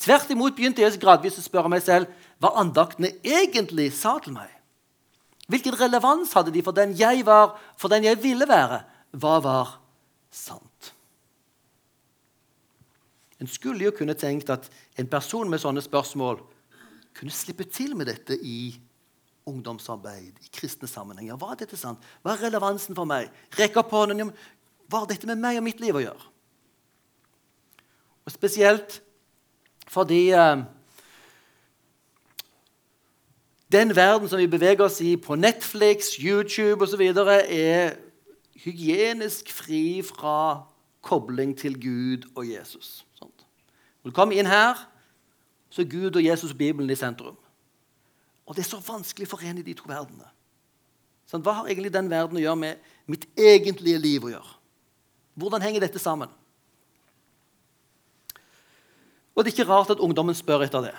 Tvert 0.01 0.33
imot 0.33 0.57
begynte 0.57 0.83
jeg 0.83 0.99
gradvis 1.01 1.39
å 1.39 1.45
spørre 1.45 1.71
meg 1.71 1.85
selv 1.85 2.11
hva 2.41 2.55
andaktene 2.61 3.13
egentlig 3.23 3.91
sa 3.95 4.17
til 4.23 4.35
meg. 4.35 4.51
Hvilken 5.51 5.77
relevans 5.79 6.33
hadde 6.37 6.53
de 6.55 6.63
for 6.65 6.75
den 6.75 6.93
jeg 6.99 7.23
var, 7.27 7.55
for 7.79 7.93
den 7.93 8.07
jeg 8.07 8.19
ville 8.23 8.49
være? 8.49 8.83
Hva 9.15 9.39
var 9.45 9.77
sant? 10.35 10.93
En 13.41 13.49
skulle 13.49 13.87
jo 13.87 13.95
kunne 13.97 14.19
tenkt 14.19 14.51
at 14.53 14.69
en 15.01 15.09
person 15.11 15.49
med 15.49 15.63
sånne 15.63 15.83
spørsmål 15.85 16.43
kunne 17.17 17.35
slippe 17.35 17.67
til 17.71 17.95
med 17.97 18.11
dette 18.11 18.37
i 18.37 18.75
ungdomsarbeid, 19.51 20.39
i 20.41 20.51
kristne 20.55 20.89
sammenhenger. 20.89 21.39
Hva 21.41 21.53
er 21.53 21.63
dette 21.65 21.79
sant? 21.79 22.03
Hva 22.23 22.35
er 22.35 22.47
relevansen 22.47 22.97
for 22.97 23.09
meg? 23.09 23.31
Rekk 23.59 23.81
opp 23.83 23.95
hånden. 23.95 24.33
Hva 24.91 25.03
har 25.03 25.11
dette 25.11 25.29
med 25.29 25.43
meg 25.43 25.61
og 25.61 25.67
mitt 25.67 25.83
liv 25.83 25.99
å 25.99 26.05
gjøre? 26.05 26.29
Og 28.27 28.35
Spesielt 28.35 29.01
fordi 29.91 30.29
eh, 30.31 30.61
den 33.75 33.97
verden 33.97 34.29
som 34.31 34.39
vi 34.39 34.47
beveger 34.47 34.85
oss 34.85 35.01
i 35.03 35.17
på 35.19 35.35
Netflix, 35.35 36.15
YouTube 36.15 36.87
osv., 36.87 37.03
er 37.03 37.97
hygienisk 38.65 39.51
fri 39.51 40.03
fra 40.07 40.63
kobling 41.03 41.59
til 41.59 41.75
Gud 41.81 42.31
og 42.37 42.47
Jesus. 42.47 43.07
Når 44.03 44.11
du 44.11 44.15
kommer 44.15 44.39
inn 44.39 44.47
her, 44.47 44.79
så 45.71 45.83
er 45.83 45.91
Gud 45.91 46.17
og 46.17 46.25
Jesus 46.25 46.51
og 46.51 46.59
Bibelen 46.59 46.91
i 46.91 46.95
sentrum. 46.95 47.37
Og 48.51 48.57
det 48.57 48.65
er 48.65 48.71
så 48.73 48.81
vanskelig 48.83 49.29
å 49.29 49.37
forene 49.37 49.63
de 49.63 49.77
to 49.79 49.87
verdenene. 49.87 50.27
Sånn, 51.31 51.45
hva 51.47 51.61
har 51.61 51.69
egentlig 51.71 51.93
den 51.95 52.09
verden 52.11 52.41
å 52.41 52.43
gjøre 52.43 52.59
med 52.59 52.89
mitt 53.07 53.29
egentlige 53.39 54.01
liv 54.03 54.25
å 54.27 54.33
gjøre? 54.33 54.57
Hvordan 55.39 55.63
henger 55.63 55.85
dette 55.85 56.01
sammen? 56.03 56.33
Og 59.37 59.47
det 59.47 59.53
er 59.53 59.55
ikke 59.55 59.69
rart 59.71 59.93
at 59.95 60.03
ungdommen 60.03 60.35
spør 60.35 60.65
etter 60.67 60.89
det. 60.89 60.97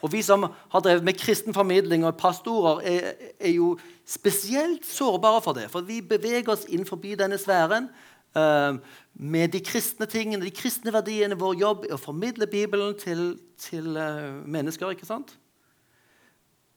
Og 0.00 0.12
Vi 0.14 0.22
som 0.24 0.46
har 0.48 0.80
drevet 0.80 1.04
med 1.04 1.18
kristen 1.18 1.52
formidling 1.52 2.06
og 2.06 2.16
pastorer, 2.16 2.80
er, 2.86 3.12
er, 3.36 3.50
jo 3.50 3.74
spesielt 4.06 4.86
sårbare 4.86 5.42
for 5.44 5.52
det. 5.52 5.66
For 5.70 5.84
vi 5.84 6.00
beveger 6.00 6.54
oss 6.54 6.64
inn 6.72 6.86
forbi 6.88 7.16
denne 7.18 7.36
sfæren 7.38 7.90
uh, 8.38 8.78
med 9.12 9.52
de 9.52 9.60
kristne 9.60 10.06
tingene, 10.08 10.46
de 10.46 10.54
kristne 10.54 10.94
verdiene. 10.94 11.36
Vår 11.36 11.60
jobb 11.60 11.84
er 11.90 11.98
å 11.98 12.00
formidle 12.00 12.48
Bibelen 12.48 12.96
til, 12.96 13.34
til 13.60 13.98
uh, 13.98 14.40
mennesker. 14.46 14.96
ikke 14.96 15.10
sant? 15.10 15.36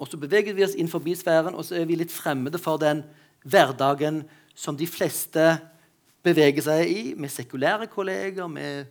Og 0.01 0.09
så 0.09 0.17
beveger 0.17 0.55
vi 0.57 0.65
oss 0.65 0.73
inn 0.73 0.89
forbi 0.89 1.13
sfæren, 1.17 1.53
og 1.53 1.65
så 1.67 1.77
er 1.77 1.85
vi 1.85 1.99
litt 1.99 2.13
fremmede 2.13 2.57
for 2.61 2.81
den 2.81 3.03
hverdagen 3.45 4.23
som 4.57 4.77
de 4.77 4.87
fleste 4.89 5.59
beveger 6.25 6.65
seg 6.65 6.89
i, 6.89 7.03
med 7.17 7.29
sekulære 7.29 7.85
kolleger, 7.91 8.49
med 8.49 8.89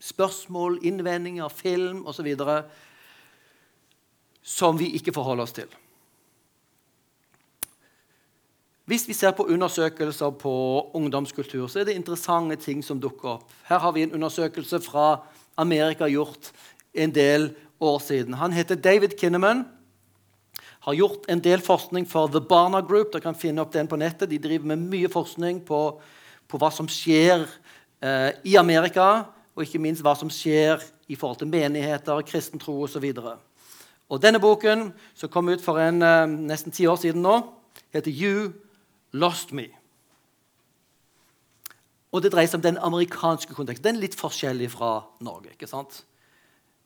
spørsmål, 0.00 0.78
innvendinger, 0.88 1.52
film 1.52 2.06
osv. 2.08 2.32
som 4.42 4.78
vi 4.80 4.94
ikke 4.96 5.12
forholder 5.12 5.44
oss 5.44 5.56
til. 5.60 5.68
Hvis 8.88 9.04
vi 9.08 9.12
ser 9.12 9.34
på 9.36 9.44
undersøkelser 9.44 10.30
på 10.40 10.52
ungdomskultur, 10.96 11.66
så 11.68 11.80
er 11.80 11.90
det 11.90 11.98
interessante 11.98 12.56
ting 12.56 12.80
som 12.84 13.00
dukker 13.00 13.34
opp. 13.36 13.50
Her 13.68 13.78
har 13.84 13.92
vi 13.92 14.02
en 14.02 14.14
undersøkelse 14.16 14.80
fra 14.80 15.26
Amerika 15.60 16.08
gjort 16.08 16.52
en 16.94 17.12
del 17.12 17.50
år 17.80 17.98
siden. 17.98 18.34
Han 18.40 18.52
heter 18.52 18.80
David 18.80 19.18
Kinneman 19.20 19.66
har 20.80 20.94
gjort 20.94 21.26
en 21.28 21.40
del 21.42 21.62
forskning 21.64 22.06
for 22.08 22.30
The 22.32 22.40
Barna 22.40 22.80
Group. 22.80 23.12
Dere 23.12 23.24
kan 23.24 23.38
finne 23.38 23.62
opp 23.64 23.72
den 23.74 23.88
på 23.90 23.98
nettet. 23.98 24.30
De 24.30 24.38
driver 24.38 24.70
med 24.70 24.86
mye 24.90 25.10
forskning 25.10 25.60
på, 25.66 25.80
på 26.48 26.60
hva 26.60 26.70
som 26.74 26.88
skjer 26.90 27.44
eh, 28.00 28.30
i 28.46 28.56
Amerika, 28.60 29.26
og 29.56 29.64
ikke 29.64 29.82
minst 29.82 30.04
hva 30.06 30.14
som 30.18 30.30
skjer 30.32 30.82
i 31.08 31.16
forhold 31.18 31.40
til 31.42 31.50
menigheter, 31.50 32.22
kristen 32.28 32.62
tro 32.62 32.76
osv. 32.86 33.06
Og 34.08 34.22
denne 34.22 34.40
boken, 34.40 34.92
som 35.18 35.32
kom 35.32 35.50
ut 35.50 35.64
for 35.64 35.80
en, 35.82 36.02
eh, 36.02 36.26
nesten 36.52 36.72
ti 36.72 36.86
år 36.86 37.00
siden 37.00 37.24
nå, 37.24 37.40
heter 37.94 38.12
You 38.12 38.52
Lost 39.12 39.52
Me. 39.52 39.68
Og 42.12 42.22
det 42.24 42.32
dreier 42.32 42.48
seg 42.48 42.62
om 42.62 42.64
den 42.64 42.80
amerikanske 42.80 43.52
konteksten. 43.52 43.84
Den 43.84 43.98
er 43.98 44.06
litt 44.06 44.16
forskjellig 44.16 44.70
fra 44.72 45.02
Norge. 45.20 45.52
ikke 45.52 45.68
sant? 45.68 46.04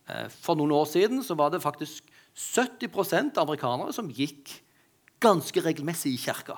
Eh, 0.08 0.28
for 0.28 0.58
noen 0.58 0.72
år 0.74 0.86
siden 0.90 1.22
så 1.22 1.36
var 1.38 1.50
det 1.50 1.62
faktisk 1.62 2.08
70% 2.36 3.38
amerikanere 3.40 3.92
som 3.94 4.10
gikk 4.10 4.54
ganske 5.22 5.62
regelmessig 5.62 6.14
i 6.14 6.20
kirka. 6.20 6.56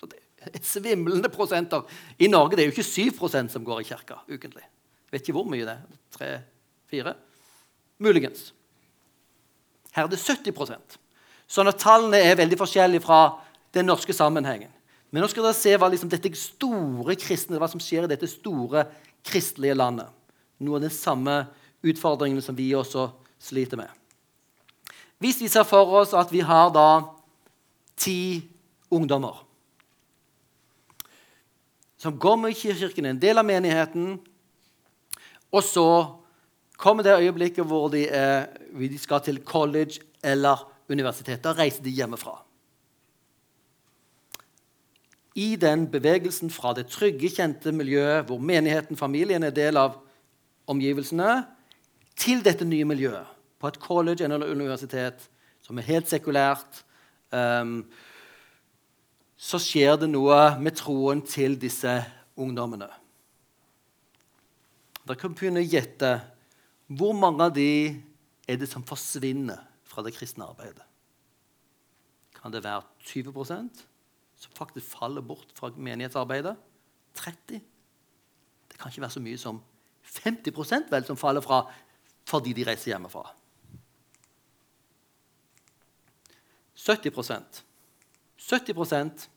Så 0.00 0.08
det 0.10 0.22
er 0.48 0.64
Svimlende 0.66 1.30
prosenter. 1.32 1.84
I 2.18 2.30
Norge 2.32 2.56
det 2.56 2.64
er 2.64 2.70
jo 2.70 2.76
ikke 2.76 3.18
7% 3.18 3.52
som 3.52 3.66
går 3.66 3.82
i 3.82 3.88
kirka 3.92 4.22
ukentlig. 4.30 4.64
Vet 5.12 5.22
ikke 5.22 5.36
hvor 5.36 5.48
mye 5.48 5.66
det 5.68 5.76
er. 5.76 6.00
Tre-fire? 6.16 7.14
Muligens. 8.02 8.50
Her 9.92 10.08
er 10.08 10.12
det 10.14 10.22
70% 10.22 10.98
Sånn 11.52 11.68
at 11.68 11.82
tallene 11.82 12.16
er 12.16 12.38
veldig 12.38 12.56
forskjellige 12.56 13.04
fra 13.04 13.18
den 13.76 13.84
norske 13.90 14.14
sammenhengen. 14.16 14.70
Men 15.12 15.20
nå 15.20 15.28
skal 15.28 15.44
dere 15.44 15.56
se 15.58 15.74
hva 15.76 15.90
liksom 15.92 16.08
store 16.08 17.16
kristne, 17.20 17.58
hva 17.60 17.68
som 17.68 17.82
skjer 17.82 18.06
i 18.06 18.08
dette 18.08 18.30
store 18.30 18.86
kristelige 19.20 19.76
landet. 19.76 20.08
Noe 20.64 20.78
av 20.78 20.86
de 20.86 20.88
samme 20.94 21.34
utfordringene 21.84 22.40
som 22.40 22.56
vi 22.56 22.70
også 22.72 23.10
sliter 23.42 23.76
med. 23.76 23.90
Hvis 25.22 25.38
vi 25.38 25.48
ser 25.50 25.62
for 25.68 25.86
oss 26.00 26.16
at 26.18 26.32
vi 26.34 26.40
har 26.42 26.72
da 26.74 27.04
ti 28.00 28.42
ungdommer 28.90 29.44
som 32.02 32.16
går 32.18 32.36
med 32.40 32.50
i 32.50 32.72
kirken, 32.74 33.06
en 33.06 33.20
del 33.22 33.38
av 33.38 33.46
menigheten, 33.46 34.16
og 35.54 35.62
så 35.62 35.84
kommer 36.74 37.06
det 37.06 37.14
øyeblikket 37.14 37.68
hvor 37.70 37.92
de, 37.92 38.08
er, 38.10 38.48
de 38.74 38.98
skal 38.98 39.22
til 39.22 39.38
college 39.46 40.00
eller 40.18 40.64
universitet. 40.90 41.44
Da 41.44 41.52
reiser 41.54 41.84
de 41.84 41.92
hjemmefra. 41.94 42.34
I 45.38 45.54
den 45.54 45.86
bevegelsen 45.92 46.50
fra 46.50 46.74
det 46.74 46.88
trygge, 46.90 47.30
kjente 47.30 47.70
miljøet 47.70 48.26
hvor 48.26 48.42
menigheten, 48.42 48.98
familien, 48.98 49.46
er 49.46 49.54
del 49.54 49.78
av 49.78 50.00
omgivelsene, 50.66 51.44
til 52.18 52.42
dette 52.42 52.66
nye 52.66 52.88
miljøet 52.88 53.30
på 53.62 53.70
et 53.70 53.78
college 53.78 54.26
eller 54.26 54.50
universitet 54.50 55.28
som 55.62 55.78
er 55.78 55.86
helt 55.86 56.10
sekulært, 56.10 56.82
um, 57.30 57.84
så 59.38 59.58
skjer 59.62 60.00
det 60.02 60.08
noe 60.10 60.38
med 60.62 60.74
troen 60.78 61.22
til 61.26 61.54
disse 61.62 61.94
ungdommene. 62.38 62.88
Dere 65.02 65.18
kan 65.18 65.34
begynne 65.34 65.62
å 65.62 65.66
gjette 65.66 66.10
hvor 66.92 67.14
mange 67.16 67.46
av 67.46 67.54
de 67.54 67.70
er 68.50 68.58
det 68.58 68.68
som 68.70 68.84
forsvinner 68.86 69.62
fra 69.86 70.02
det 70.02 70.14
kristne 70.16 70.46
arbeidet. 70.46 70.84
Kan 72.34 72.54
det 72.54 72.64
være 72.64 72.82
20% 73.06 73.82
som 74.42 74.56
faktisk 74.58 74.90
faller 74.98 75.22
bort 75.22 75.54
fra 75.54 75.70
menighetsarbeidet? 75.74 76.56
30 77.14 77.60
Det 78.70 78.78
kan 78.80 78.90
ikke 78.90 79.04
være 79.04 79.14
så 79.14 79.22
mye 79.22 79.38
som 79.38 79.60
50% 80.02 80.90
vel 80.90 81.06
som 81.06 81.18
faller 81.18 81.44
fra 81.44 81.62
fordi 82.26 82.54
de 82.54 82.64
reiser 82.66 82.92
hjemmefra. 82.92 83.24
70% 86.82 87.62
70% 88.42 89.28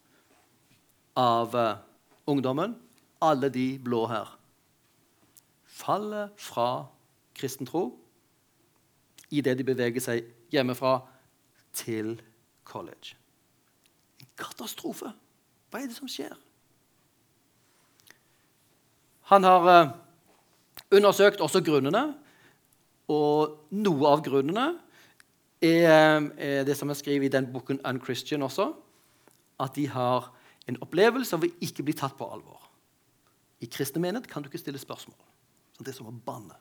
av 1.13 1.55
uh, 1.55 1.77
ungdommen, 2.25 2.75
alle 3.21 3.49
de 3.49 3.77
blå 3.79 4.05
her, 4.09 4.31
faller 5.65 6.31
fra 6.41 6.87
kristen 7.37 7.67
tro 7.69 7.91
idet 9.29 9.57
de 9.59 9.65
beveger 9.67 10.01
seg 10.01 10.25
hjemmefra 10.53 10.97
til 11.75 12.15
college. 12.65 13.15
En 14.21 14.29
katastrofe. 14.39 15.11
Hva 15.69 15.81
er 15.81 15.89
det 15.91 15.97
som 15.97 16.09
skjer? 16.09 16.33
Han 19.29 19.45
har 19.45 19.69
uh, 19.69 19.93
undersøkt 20.93 21.43
også 21.45 21.61
grunnene, 21.65 22.07
og 23.11 23.69
noe 23.69 24.09
av 24.09 24.25
grunnene 24.25 24.71
er, 25.65 26.29
er 26.37 26.63
det 26.67 26.75
som 26.77 26.89
jeg 26.91 27.01
skriver 27.01 27.27
i 27.27 27.33
den 27.33 27.47
boken 27.53 27.81
Unchristian 27.87 28.43
også, 28.45 28.71
at 29.59 29.75
de 29.75 29.87
har 29.87 30.31
en 30.67 30.77
opplevelse 30.81 31.35
av 31.35 31.45
å 31.45 31.51
ikke 31.63 31.85
bli 31.85 31.95
tatt 31.97 32.17
på 32.17 32.27
alvor. 32.27 32.61
I 33.63 33.69
kristne 33.71 34.01
menighet 34.03 34.27
kan 34.29 34.43
du 34.43 34.49
ikke 34.49 34.61
stille 34.61 34.81
spørsmål. 34.81 35.17
Så 35.75 35.83
det 35.83 35.93
er 35.93 35.97
som 35.97 36.09
å 36.09 36.15
banne. 36.25 36.57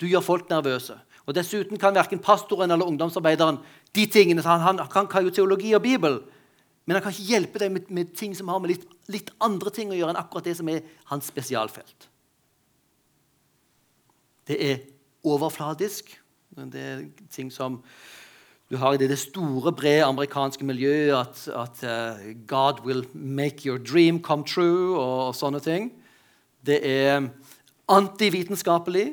Du 0.00 0.06
gjør 0.08 0.24
folk 0.24 0.50
nervøse. 0.50 0.96
Og 1.28 1.36
Dessuten 1.36 1.78
kan 1.78 1.94
verken 1.94 2.22
pastoren 2.22 2.72
eller 2.72 2.88
ungdomsarbeideren 2.88 3.60
de 3.94 4.06
tingene, 4.10 4.42
han, 4.42 4.62
han, 4.64 4.80
han, 4.80 5.08
kan 5.10 5.26
jo 5.26 5.32
teologi 5.34 5.74
og 5.76 5.82
Bibel, 5.84 6.20
men 6.86 6.96
han 6.96 7.04
kan 7.04 7.12
ikke 7.14 7.28
hjelpe 7.28 7.60
deg 7.62 7.72
med, 7.74 7.90
med 7.92 8.14
ting 8.16 8.32
som 8.34 8.48
har 8.50 8.62
med 8.62 8.72
litt, 8.72 8.86
litt, 9.12 9.32
andre 9.42 9.70
ting 9.74 9.90
å 9.92 9.98
gjøre 9.98 10.14
enn 10.14 10.20
akkurat 10.20 10.46
det 10.46 10.56
som 10.58 10.70
er 10.72 10.86
hans 11.10 11.28
spesialfelt. 11.30 12.08
Det 14.48 14.56
er 14.70 14.80
overfladisk. 15.26 16.14
Det 16.68 16.80
er 16.80 17.04
ting 17.32 17.52
som 17.52 17.80
du 18.70 18.76
har 18.78 18.94
i 18.94 19.00
det, 19.02 19.18
store, 19.18 19.72
brede 19.74 20.04
amerikanske 20.06 20.64
miljøet 20.64 21.14
at, 21.16 21.48
at 21.48 21.80
uh, 21.82 22.26
God 22.46 22.84
will 22.86 23.02
make 23.14 23.66
your 23.66 23.78
dream 23.78 24.20
come 24.22 24.44
true 24.44 24.94
og, 24.94 25.26
og 25.30 25.34
sånne 25.34 25.60
ting. 25.64 25.90
Det 26.66 26.78
er 26.86 27.26
antivitenskapelig. 27.90 29.08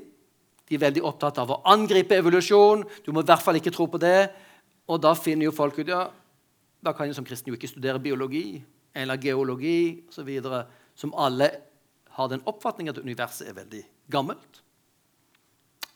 De 0.68 0.76
er 0.76 0.84
veldig 0.84 1.04
opptatt 1.08 1.40
av 1.42 1.56
å 1.56 1.62
angripe 1.66 2.20
evolusjon. 2.20 2.84
Du 3.06 3.14
må 3.16 3.24
i 3.24 3.30
hvert 3.30 3.42
fall 3.42 3.58
ikke 3.58 3.74
tro 3.74 3.88
på 3.90 4.02
det. 4.04 4.30
Og 4.88 5.02
da 5.02 5.16
finner 5.18 5.48
jo 5.48 5.56
folk 5.56 5.80
ut 5.80 5.90
ja, 5.90 6.06
da 6.84 6.94
kan 6.94 7.10
jo 7.10 7.16
som 7.18 7.26
kristen 7.26 7.50
jo 7.52 7.58
ikke 7.58 7.72
studere 7.72 8.04
biologi 8.04 8.60
eller 8.96 9.20
geologi 9.22 10.04
osv. 10.12 10.30
Som 10.98 11.16
alle 11.18 11.50
har 12.18 12.30
den 12.32 12.46
oppfatning 12.50 12.90
at 12.92 13.00
universet 13.02 13.50
er 13.50 13.58
veldig 13.58 13.84
gammelt. 14.12 14.62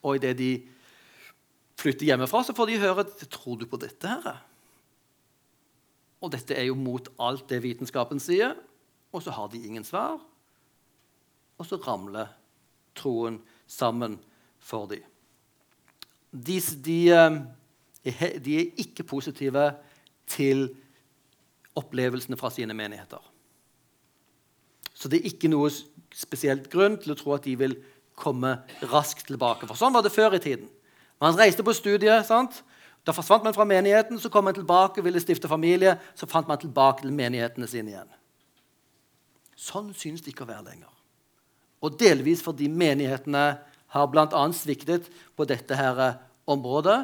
Og 0.02 0.18
idet 0.18 0.38
de 0.40 0.52
flytter 1.82 2.12
hjemmefra, 2.12 2.44
så 2.46 2.56
får 2.56 2.70
de 2.70 2.82
høre 2.82 3.06
Tror 3.26 3.60
du 3.60 3.68
på 3.70 3.80
dette? 3.82 4.08
her? 4.08 4.42
Og 6.22 6.30
dette 6.34 6.54
er 6.54 6.68
jo 6.70 6.78
mot 6.78 7.08
alt 7.22 7.48
det 7.50 7.64
vitenskapen 7.64 8.22
sier. 8.22 8.54
Og 9.12 9.24
så 9.26 9.34
har 9.34 9.50
de 9.52 9.62
ingen 9.66 9.84
svar. 9.84 10.20
Og 11.58 11.68
så 11.68 11.80
ramler 11.82 12.30
troen 12.98 13.40
sammen 13.70 14.20
for 14.62 14.86
dem. 14.92 15.04
De, 16.32 16.60
de, 16.86 17.00
eh, 17.12 18.38
de 18.40 18.56
er 18.60 18.80
ikke 18.80 19.04
positive 19.04 19.66
til 20.30 20.70
opplevelsene 21.76 22.38
fra 22.40 22.52
sine 22.54 22.76
menigheter. 22.78 23.20
Så 24.94 25.10
det 25.10 25.20
er 25.20 25.32
ikke 25.32 25.50
noe 25.52 25.72
spesielt 26.14 26.70
grunn 26.72 27.00
til 27.02 27.14
å 27.14 27.18
tro 27.20 27.34
at 27.36 27.48
de 27.48 27.56
vil 27.58 27.76
komme 28.16 28.54
raskt 28.92 29.28
tilbake. 29.32 29.68
For 29.68 29.80
sånn 29.80 29.96
var 29.96 30.06
det 30.06 30.14
før 30.14 30.38
i 30.38 30.44
tiden. 30.44 30.70
Man 31.22 31.38
reiste 31.38 31.64
på 31.64 31.74
studiet. 31.74 32.26
sant? 32.26 32.64
Da 33.06 33.14
forsvant 33.14 33.44
man 33.44 33.54
fra 33.54 33.66
menigheten, 33.66 34.20
så 34.20 34.30
kom 34.30 34.46
man 34.46 34.54
tilbake 34.54 35.02
og 35.02 35.06
ville 35.06 35.22
stifte 35.22 35.50
familie. 35.50 35.96
Så 36.16 36.30
fant 36.30 36.48
man 36.48 36.60
tilbake 36.62 37.02
til 37.02 37.14
menighetene 37.14 37.68
sine 37.70 37.94
igjen. 37.94 38.12
Sånn 39.58 39.94
synes 39.94 40.22
det 40.22 40.34
ikke 40.34 40.46
å 40.46 40.52
være 40.52 40.68
lenger. 40.72 40.90
Og 41.82 41.98
delvis 41.98 42.44
fordi 42.46 42.68
menighetene 42.70 43.46
har 43.92 44.10
bl.a. 44.10 44.44
sviktet 44.54 45.10
på 45.38 45.46
dette 45.50 45.78
her 45.78 46.02
området. 46.50 47.04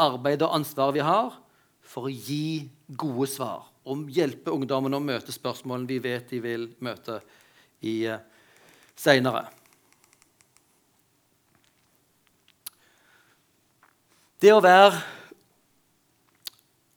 Arbeidet 0.00 0.46
og 0.46 0.58
ansvaret 0.58 0.98
vi 0.98 1.06
har 1.06 1.38
for 1.82 2.06
å 2.06 2.12
gi 2.12 2.68
gode 2.98 3.30
svar. 3.30 3.66
Om 3.86 4.08
hjelpe 4.12 4.52
ungdommene 4.54 4.98
å 4.98 5.02
møte 5.02 5.34
spørsmålene 5.34 5.88
vi 5.90 6.02
vet 6.02 6.30
de 6.30 6.42
vil 6.42 6.68
møte 6.84 7.20
i 7.86 8.04
uh, 8.10 8.20
seinere. 8.98 9.48
Det 14.40 14.52
å 14.54 14.62
være 14.64 14.96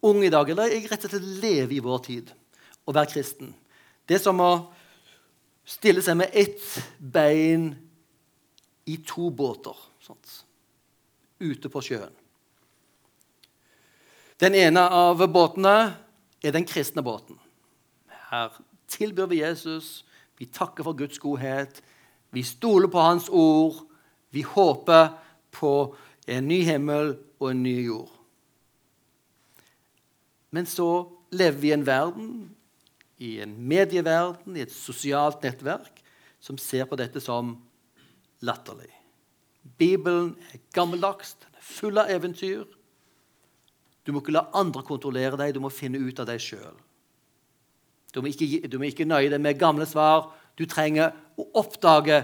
ung 0.07 0.21
i 0.23 0.31
dag, 0.31 0.49
eller 0.49 0.71
rett 0.87 1.07
og 1.07 1.11
slett 1.11 1.27
leve 1.43 1.75
i 1.75 1.83
vår 1.83 1.99
tid, 2.05 2.31
og 2.87 2.95
være 2.95 3.11
kristen, 3.11 3.51
det 4.07 4.17
er 4.17 4.23
som 4.23 4.39
å 4.43 4.51
stille 5.67 6.03
seg 6.03 6.17
med 6.19 6.31
ett 6.35 6.63
bein 6.99 7.69
i 8.87 8.97
to 9.07 9.29
båter 9.31 9.75
sånt, 10.03 10.43
ute 11.39 11.71
på 11.71 11.83
sjøen. 11.83 12.11
Den 14.39 14.55
ene 14.59 14.83
av 14.91 15.23
båtene 15.31 15.75
er 16.43 16.55
den 16.55 16.67
kristne 16.67 17.03
båten. 17.03 17.37
Her 18.31 18.55
tilbyr 18.91 19.29
vi 19.31 19.39
Jesus, 19.39 20.03
vi 20.39 20.47
takker 20.51 20.83
for 20.83 20.99
Guds 20.99 21.19
godhet, 21.19 21.79
vi 22.33 22.43
stoler 22.43 22.91
på 22.91 23.03
Hans 23.03 23.29
ord, 23.29 23.83
vi 24.31 24.43
håper 24.47 25.13
på 25.53 25.73
en 26.27 26.47
ny 26.47 26.63
himmel 26.67 27.13
og 27.43 27.51
en 27.51 27.63
ny 27.65 27.75
jord. 27.85 28.11
Men 30.53 30.69
så 30.69 30.87
lever 31.33 31.59
vi 31.59 31.71
i 31.71 31.75
en 31.75 31.85
verden, 31.85 32.29
i 33.17 33.35
en 33.43 33.55
medieverden, 33.67 34.55
i 34.57 34.63
et 34.63 34.73
sosialt 34.73 35.43
nettverk, 35.43 36.01
som 36.43 36.59
ser 36.59 36.85
på 36.89 36.99
dette 36.99 37.21
som 37.23 37.55
latterlig. 38.43 38.91
Bibelen 39.79 40.33
er 40.51 40.61
gammeldags, 40.75 41.35
den 41.39 41.57
er 41.57 41.65
full 41.65 41.99
av 41.99 42.11
eventyr. 42.11 42.65
Du 44.03 44.11
må 44.11 44.21
ikke 44.21 44.35
la 44.35 44.49
andre 44.59 44.83
kontrollere 44.85 45.39
deg, 45.39 45.53
du 45.55 45.61
må 45.63 45.71
finne 45.71 46.01
ut 46.01 46.19
av 46.19 46.27
deg 46.27 46.41
sjøl. 46.43 46.75
Du, 48.13 48.19
du, 48.21 48.77
må 48.77 48.89
ikke 48.89 49.07
nøye 49.09 49.31
deg 49.31 49.41
med 49.41 49.57
gamle 49.57 49.87
svar. 49.89 50.27
Du 50.59 50.67
trenger 50.69 51.15
å 51.39 51.47
oppdage 51.63 52.19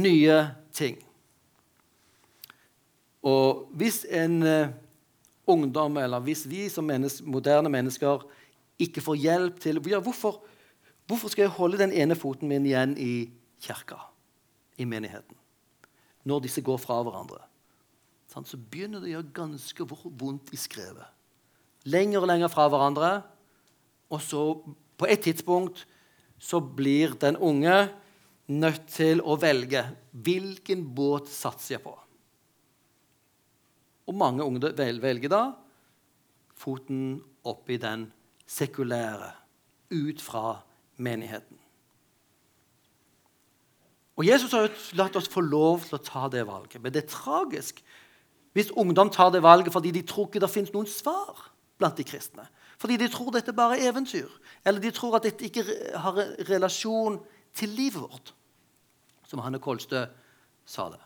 nye 0.00 0.38
ting. 0.74 0.96
Og 3.26 3.66
hvis 3.78 4.04
en 4.14 4.42
uh, 4.42 4.68
ungdom, 5.48 5.96
eller 5.96 6.22
hvis 6.22 6.44
vi 6.50 6.68
som 6.68 6.86
menneske, 6.86 7.26
moderne 7.26 7.70
mennesker 7.72 8.22
ikke 8.78 9.02
får 9.02 9.18
hjelp 9.18 9.60
til 9.60 9.80
ja, 9.90 9.98
hvorfor, 9.98 10.42
hvorfor, 11.06 11.32
skal 11.32 11.48
jeg 11.48 11.56
holde 11.56 11.80
den 11.80 11.92
ene 11.92 12.16
foten 12.18 12.48
min 12.48 12.66
igjen 12.66 12.94
i 12.98 13.30
kirka, 13.64 13.98
i 14.78 14.84
menigheten, 14.84 15.34
når 16.24 16.46
disse 16.46 16.62
går 16.62 16.78
fra 16.78 17.02
hverandre? 17.02 17.42
så 18.38 18.58
begynner 18.70 19.00
det 19.02 19.08
å 19.08 19.14
gjøre 19.16 19.34
ganske 19.34 19.84
vondt 19.88 20.52
i 20.54 20.58
skrevet. 20.60 21.08
Lenger 21.90 22.22
og 22.22 22.28
lenger 22.30 22.52
fra 22.52 22.68
hverandre. 22.70 23.08
Og 24.14 24.20
så, 24.22 24.42
på 24.94 25.08
et 25.10 25.24
tidspunkt, 25.24 25.86
så 26.38 26.60
blir 26.60 27.16
den 27.18 27.34
unge 27.36 27.88
nødt 28.46 28.86
til 28.94 29.24
å 29.26 29.34
velge 29.40 29.82
hvilken 30.12 30.84
båt 30.94 31.26
satser 31.32 31.76
jeg 31.76 31.82
på. 31.88 31.96
Og 34.08 34.16
mange 34.16 34.44
unge 34.44 34.72
velger 34.76 35.32
da 35.32 35.42
foten 36.58 37.20
oppi 37.46 37.76
den 37.78 38.08
sekulære, 38.48 39.30
ut 39.94 40.20
fra 40.20 40.58
menigheten. 40.96 41.56
Og 44.18 44.26
Jesus 44.26 44.52
har 44.52 44.66
jo 44.66 44.96
latt 44.98 45.16
oss 45.16 45.30
få 45.30 45.44
lov 45.44 45.84
til 45.86 45.94
å 45.98 46.02
ta 46.02 46.26
det 46.32 46.42
valget. 46.48 46.80
Men 46.82 46.92
det 46.92 47.04
er 47.04 47.12
tragisk 47.12 47.82
hvis 48.56 48.72
ungdom 48.74 49.12
tar 49.14 49.30
det 49.30 49.44
valget 49.44 49.70
fordi 49.72 49.92
de 49.94 50.02
tror 50.02 50.26
ikke 50.26 50.42
det 50.42 50.50
finnes 50.50 50.72
noen 50.74 50.88
svar 50.90 51.44
blant 51.78 52.00
de 52.00 52.06
kristne. 52.08 52.48
Fordi 52.82 52.96
de 52.98 53.06
tror 53.12 53.30
dette 53.34 53.54
bare 53.54 53.78
er 53.78 53.92
eventyr. 53.92 54.26
Eller 54.66 54.82
de 54.82 54.90
tror 54.94 55.18
at 55.18 55.28
dette 55.28 55.46
ikke 55.46 55.62
har 56.02 56.18
relasjon 56.48 57.20
til 57.54 57.70
livet 57.78 58.02
vårt. 58.02 58.34
Som 59.28 59.44
Hanne 59.44 59.62
Kolstø 59.62 60.02
sa 60.66 60.88
det. 60.90 61.00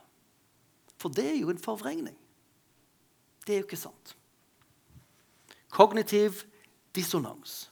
For 0.96 1.12
det 1.12 1.26
er 1.34 1.38
jo 1.42 1.52
en 1.52 1.60
forvrengning. 1.60 2.16
Det 3.46 3.54
er 3.54 3.58
jo 3.58 3.64
ikke 3.64 3.76
sant. 3.76 4.16
Kognitiv 5.70 6.44
dissonans 6.94 7.70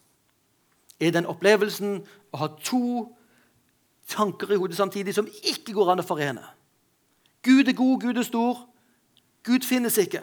er 1.00 1.12
den 1.12 1.28
opplevelsen 1.28 2.00
å 2.32 2.40
ha 2.40 2.48
to 2.64 2.82
tanker 4.10 4.52
i 4.52 4.58
hodet 4.60 4.76
samtidig 4.76 5.14
som 5.14 5.28
ikke 5.28 5.74
går 5.76 5.92
an 5.92 6.02
å 6.02 6.06
forene. 6.06 6.44
Gud 7.44 7.68
er 7.68 7.76
god, 7.76 8.00
Gud 8.00 8.20
er 8.20 8.26
stor. 8.26 8.66
Gud 9.46 9.64
finnes 9.64 9.96
ikke. 9.98 10.22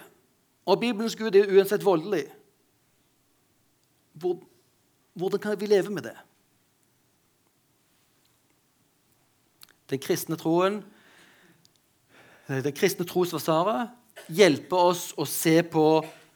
Og 0.67 0.79
Bibelens 0.79 1.15
Gud 1.15 1.36
er 1.36 1.49
uansett 1.49 1.86
voldelig. 1.86 2.27
Hvordan 5.13 5.39
kan 5.41 5.60
vi 5.60 5.65
leve 5.65 5.89
med 5.89 6.10
det? 6.10 6.17
Den 9.89 9.99
kristne 10.03 10.36
troen, 10.36 10.81
den 12.47 12.73
kristne 12.75 13.05
trosforsvaret 13.05 13.93
hjelper 14.33 14.89
oss 14.91 15.11
å 15.17 15.25
se 15.27 15.59
på 15.63 15.85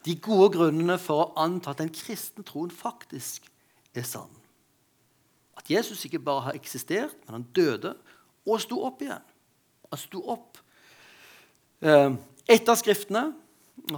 de 0.06 0.16
gode 0.24 0.52
grunnene 0.56 0.98
for 1.02 1.24
å 1.24 1.32
anta 1.44 1.74
at 1.74 1.82
den 1.82 1.92
kristne 1.94 2.46
troen 2.48 2.72
faktisk 2.74 3.46
er 3.98 4.06
sann. 4.08 4.32
At 5.58 5.70
Jesus 5.70 6.06
ikke 6.08 6.24
bare 6.24 6.48
har 6.48 6.58
eksistert, 6.58 7.18
men 7.26 7.38
han 7.38 7.48
døde 7.54 7.94
og 8.48 8.62
sto 8.64 8.80
opp 8.88 9.04
igjen. 9.04 9.22
Han 9.92 10.00
sto 10.00 10.24
opp 10.34 10.58
eh, 11.86 12.14
etter 12.50 12.80
Skriftene. 12.80 13.28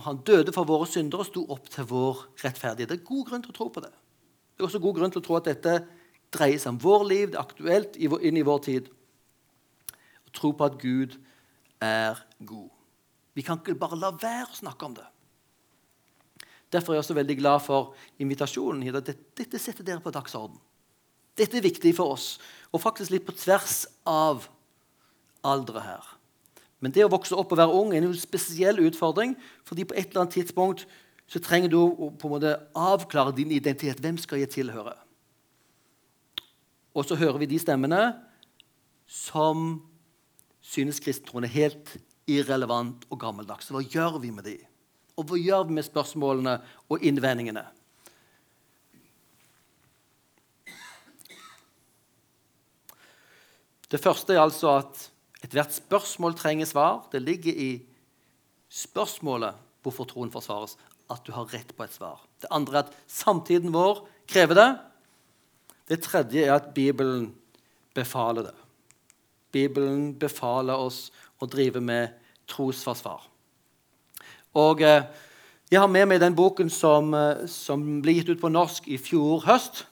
Han 0.03 0.21
døde 0.25 0.53
for 0.56 0.67
våre 0.67 0.88
syndere 0.88 1.23
og 1.23 1.29
sto 1.29 1.43
opp 1.51 1.69
til 1.71 1.88
vår 1.89 2.25
rettferdighet. 2.43 2.89
Det 2.89 2.99
er 2.99 3.08
god 3.08 3.25
grunn 3.29 3.43
til 3.43 3.53
å 3.53 3.58
tro 3.58 3.69
på 3.73 3.84
det. 3.84 3.91
Det 4.53 4.63
er 4.63 4.67
også 4.69 4.82
god 4.84 4.99
grunn 4.99 5.13
til 5.13 5.21
å 5.23 5.25
tro 5.25 5.38
at 5.39 5.49
dette 5.49 5.73
dreier 6.34 6.62
seg 6.62 6.73
om 6.73 6.82
vår 6.82 7.03
liv, 7.10 7.25
det 7.32 7.38
er 7.38 7.43
aktuelt 7.43 7.97
inn 7.97 8.39
i 8.39 8.45
vår 8.45 8.62
tid. 8.65 8.88
Å 10.27 10.34
tro 10.34 10.53
på 10.58 10.67
at 10.67 10.79
Gud 10.82 11.17
er 11.84 12.21
god. 12.41 12.71
Vi 13.34 13.43
kan 13.46 13.60
ikke 13.60 13.78
bare 13.80 13.98
la 14.00 14.12
være 14.13 14.50
å 14.52 14.60
snakke 14.60 14.88
om 14.88 14.96
det. 14.98 15.06
Derfor 16.74 16.93
er 16.93 16.98
jeg 16.98 17.06
også 17.06 17.17
veldig 17.17 17.38
glad 17.38 17.62
for 17.65 17.93
invitasjonen. 18.22 18.86
Dette 19.38 19.62
setter 19.62 19.86
dere 19.86 20.02
på 20.02 20.13
dagsorden. 20.13 20.58
Dette 21.38 21.58
er 21.58 21.65
viktig 21.65 21.96
for 21.98 22.13
oss, 22.13 22.38
og 22.69 22.82
faktisk 22.82 23.13
litt 23.13 23.26
på 23.26 23.34
tvers 23.38 23.84
av 24.10 24.46
aldre 25.46 25.82
her. 25.82 26.12
Men 26.84 26.93
det 26.93 27.06
å 27.06 27.12
vokse 27.13 27.38
opp 27.38 27.54
og 27.56 27.60
være 27.62 27.78
ung 27.80 27.93
er 27.93 28.06
en 28.06 28.17
spesiell 28.17 28.82
utfordring, 28.84 29.34
fordi 29.65 29.86
på 29.88 29.96
et 29.96 30.12
eller 30.12 30.26
annet 30.26 30.38
tidspunkt 30.38 30.86
så 31.32 31.39
trenger 31.41 31.72
du 31.72 31.80
å 31.80 32.10
på 32.12 32.28
en 32.28 32.34
måte 32.36 32.54
avklare 32.78 33.34
din 33.38 33.54
identitet. 33.56 34.02
Hvem 34.04 34.19
skal 34.22 34.43
jeg 34.43 34.52
tilhøre? 34.54 34.93
Og 36.93 37.08
så 37.08 37.17
hører 37.17 37.39
vi 37.41 37.50
de 37.50 37.62
stemmene 37.62 38.02
som 39.10 39.80
synes 40.62 41.02
kristentroen 41.02 41.48
er 41.48 41.56
helt 41.56 41.96
irrelevant 42.29 43.05
og 43.12 43.19
gammeldags. 43.19 43.71
Hva 43.73 43.83
gjør 43.83 44.19
vi 44.23 44.31
med 44.33 44.47
de? 44.47 44.57
Og 45.19 45.27
hva 45.29 45.39
gjør 45.39 45.67
vi 45.69 45.77
med 45.77 45.86
spørsmålene 45.86 46.57
og 46.89 47.03
innvendingene? 47.05 47.65
Det 53.93 54.01
første 54.01 54.33
er 54.33 54.41
altså 54.41 54.71
at 54.79 55.03
ethvert 55.45 55.75
spørsmål 55.75 56.33
trenger 56.39 56.65
svar. 56.65 57.03
Det 57.12 57.21
ligger 57.21 57.53
i 57.53 57.71
spørsmålet 58.73 59.59
hvorfor 59.86 60.07
troen 60.09 60.31
forsvares, 60.33 60.77
at 61.12 61.21
du 61.27 61.33
har 61.36 61.51
rett 61.51 61.75
på 61.77 61.86
et 61.86 61.93
svar. 61.93 62.23
Det 62.41 62.49
andre 62.49 62.79
er 62.79 62.88
at 62.88 62.95
samtiden 63.12 63.73
vår 63.75 64.01
krever 64.25 64.57
det. 64.57 64.69
Det 65.91 65.99
tredje 66.07 66.47
er 66.47 66.55
at 66.55 66.71
Bibelen 66.73 67.33
befaler 67.93 68.47
det. 68.47 68.55
Bibelen 69.53 70.13
befaler 70.17 70.79
oss 70.79 71.12
å 71.43 71.49
drive 71.49 71.82
med 71.84 72.15
trosforsvar. 72.49 73.27
Og 74.60 74.84
eh, 74.86 75.08
jeg 75.71 75.82
har 75.82 75.89
med 75.89 76.06
meg 76.12 76.21
den 76.21 76.36
boken 76.38 76.69
som, 76.69 77.13
eh, 77.17 77.47
som 77.49 78.01
ble 78.03 78.19
gitt 78.19 78.29
ut 78.34 78.41
på 78.41 78.51
norsk 78.53 78.88
i 78.93 78.99
fjor 79.01 79.43
høst. 79.47 79.86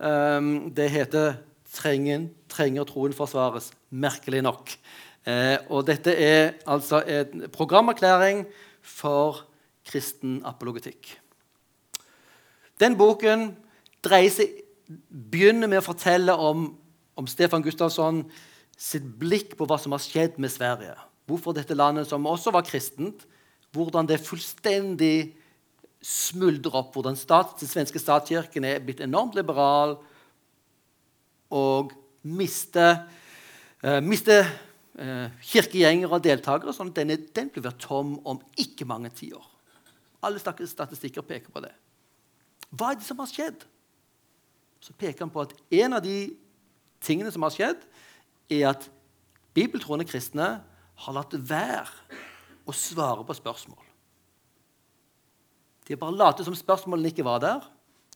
Um, 0.00 0.70
det 0.72 0.88
heter 0.88 1.34
trenger, 1.70 2.30
trenger 2.48 2.86
troen 2.88 3.12
forsvares, 3.12 3.70
merkelig 3.92 4.40
nok. 4.46 4.72
Eh, 5.28 5.58
og 5.68 5.84
dette 5.90 6.14
er 6.16 6.54
altså 6.64 7.02
en 7.04 7.44
programerklæring 7.52 8.46
for 8.80 9.44
kristen 9.84 10.40
apologetikk. 10.48 11.18
Den 12.80 12.96
boken 12.96 13.50
seg, 14.32 14.62
begynner 15.10 15.68
med 15.68 15.82
å 15.82 15.86
fortelle 15.86 16.32
om, 16.32 16.70
om 17.14 17.26
Stefan 17.28 17.62
Gustavsson 17.62 18.24
sitt 18.80 19.04
blikk 19.20 19.56
på 19.58 19.66
hva 19.68 19.76
som 19.80 19.92
har 19.92 20.02
skjedd 20.02 20.38
med 20.40 20.52
Sverige. 20.52 20.94
Hvorfor 21.28 21.54
dette 21.54 21.76
landet, 21.76 22.08
som 22.08 22.26
også 22.26 22.52
var 22.54 22.64
kristent, 22.66 23.26
hvordan 23.76 24.08
det 24.08 24.22
fullstendig 24.24 25.34
smuldrer 26.00 26.78
opp. 26.80 26.94
Hvordan 26.94 27.18
stat, 27.18 27.58
den 27.60 27.70
svenske 27.70 28.00
statskirken 28.00 28.64
er 28.66 28.80
blitt 28.84 29.02
enormt 29.04 29.36
liberal 29.38 29.98
og 31.52 31.92
mister, 32.24 33.04
uh, 33.84 33.98
miste 34.04 34.38
uh, 34.40 35.28
kirkegjengere 35.44 36.16
og 36.16 36.24
deltakere. 36.24 36.74
sånn 36.74 36.92
at 36.92 37.02
denne, 37.02 37.18
den 37.36 37.52
blir 37.52 37.76
tom 37.82 38.16
om 38.24 38.40
ikke 38.56 38.88
mange 38.88 39.12
tiår. 39.12 39.44
Alle 40.24 40.40
statistikker 40.40 41.24
peker 41.24 41.52
på 41.52 41.62
det. 41.64 41.72
Hva 42.70 42.92
er 42.92 43.00
det 43.00 43.06
som 43.06 43.20
har 43.20 43.28
skjedd? 43.28 43.64
Så 44.80 44.94
peker 44.96 45.26
han 45.26 45.32
på 45.32 45.42
at 45.42 45.54
en 45.82 45.96
av 45.96 46.04
de 46.04 46.30
tingene 47.04 47.32
som 47.32 47.44
har 47.44 47.52
skjedd, 47.52 47.80
er 48.50 48.70
at 48.72 48.90
bibeltroende 49.54 50.06
kristne 50.08 50.48
har 51.00 51.16
latt 51.16 51.34
være 51.34 52.18
å 52.68 52.74
svare 52.76 53.24
på 53.26 53.36
spørsmål. 53.38 53.86
De 55.86 55.94
har 55.94 56.02
bare 56.02 56.18
latt 56.18 56.42
som 56.46 56.54
spørsmålene 56.54 57.10
ikke 57.10 57.26
var 57.26 57.40
der. 57.42 57.64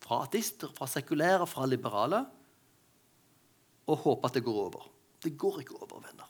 Fra 0.05 0.20
ateister, 0.27 0.70
fra 0.77 0.87
sekulære, 0.90 1.47
fra 1.49 1.66
liberale 1.66 2.25
og 3.88 3.99
håpe 4.05 4.29
at 4.29 4.37
det 4.37 4.44
går 4.44 4.61
over. 4.66 4.87
Det 5.25 5.33
går 5.38 5.61
ikke 5.61 5.77
over, 5.81 6.01
venner. 6.01 6.29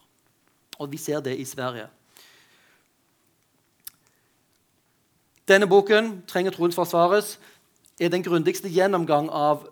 Og 0.78 0.90
vi 0.90 0.96
ser 0.96 1.20
det 1.20 1.36
i 1.38 1.44
Sverige. 1.44 1.86
Denne 5.48 5.68
boken, 5.68 6.24
'Trenger 6.26 6.50
troens 6.50 6.74
forsvares', 6.74 7.38
er 8.00 8.08
den 8.08 8.22
grundigste 8.22 8.68
gjennomgang 8.68 9.30
av 9.30 9.68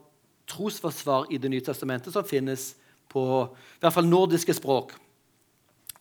trosforsvar 0.47 1.27
i 1.31 1.37
Det 1.37 1.51
nye 1.51 1.61
testamentet 1.61 2.13
som 2.13 2.25
finnes 2.25 2.77
på 3.13 3.25
i 3.45 3.83
hvert 3.83 3.95
fall 3.95 4.09
nordiske 4.09 4.57
språk. 4.57 4.95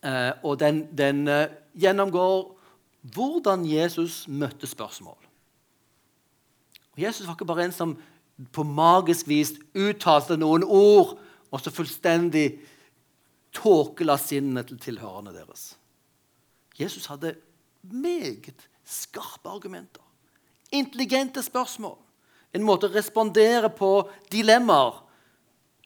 Eh, 0.02 0.32
og 0.42 0.58
den, 0.60 0.86
den 0.96 1.26
eh, 1.30 1.52
gjennomgår 1.78 2.50
hvordan 3.14 3.66
Jesus 3.66 4.24
møtte 4.30 4.66
spørsmål. 4.66 5.18
Og 6.92 7.00
Jesus 7.00 7.26
var 7.26 7.36
ikke 7.36 7.48
bare 7.48 7.66
en 7.68 7.74
som 7.74 7.94
på 8.52 8.64
magisk 8.66 9.28
vis 9.30 9.54
uttalte 9.78 10.36
noen 10.40 10.64
ord 10.64 11.16
og 11.52 11.60
så 11.60 11.72
fullstendig 11.74 12.46
tåkela 13.52 14.16
sinnet 14.20 14.70
til 14.70 14.80
tilhørerne 14.80 15.34
deres. 15.34 15.74
Jesus 16.78 17.06
hadde 17.10 17.34
meget 17.82 18.68
skarpe 18.88 19.50
argumenter. 19.50 20.02
Intelligente 20.72 21.42
spørsmål. 21.44 21.98
En 22.52 22.64
måte 22.64 22.88
å 22.88 22.94
respondere 22.94 23.68
på 23.72 24.08
dilemmaer 24.32 25.02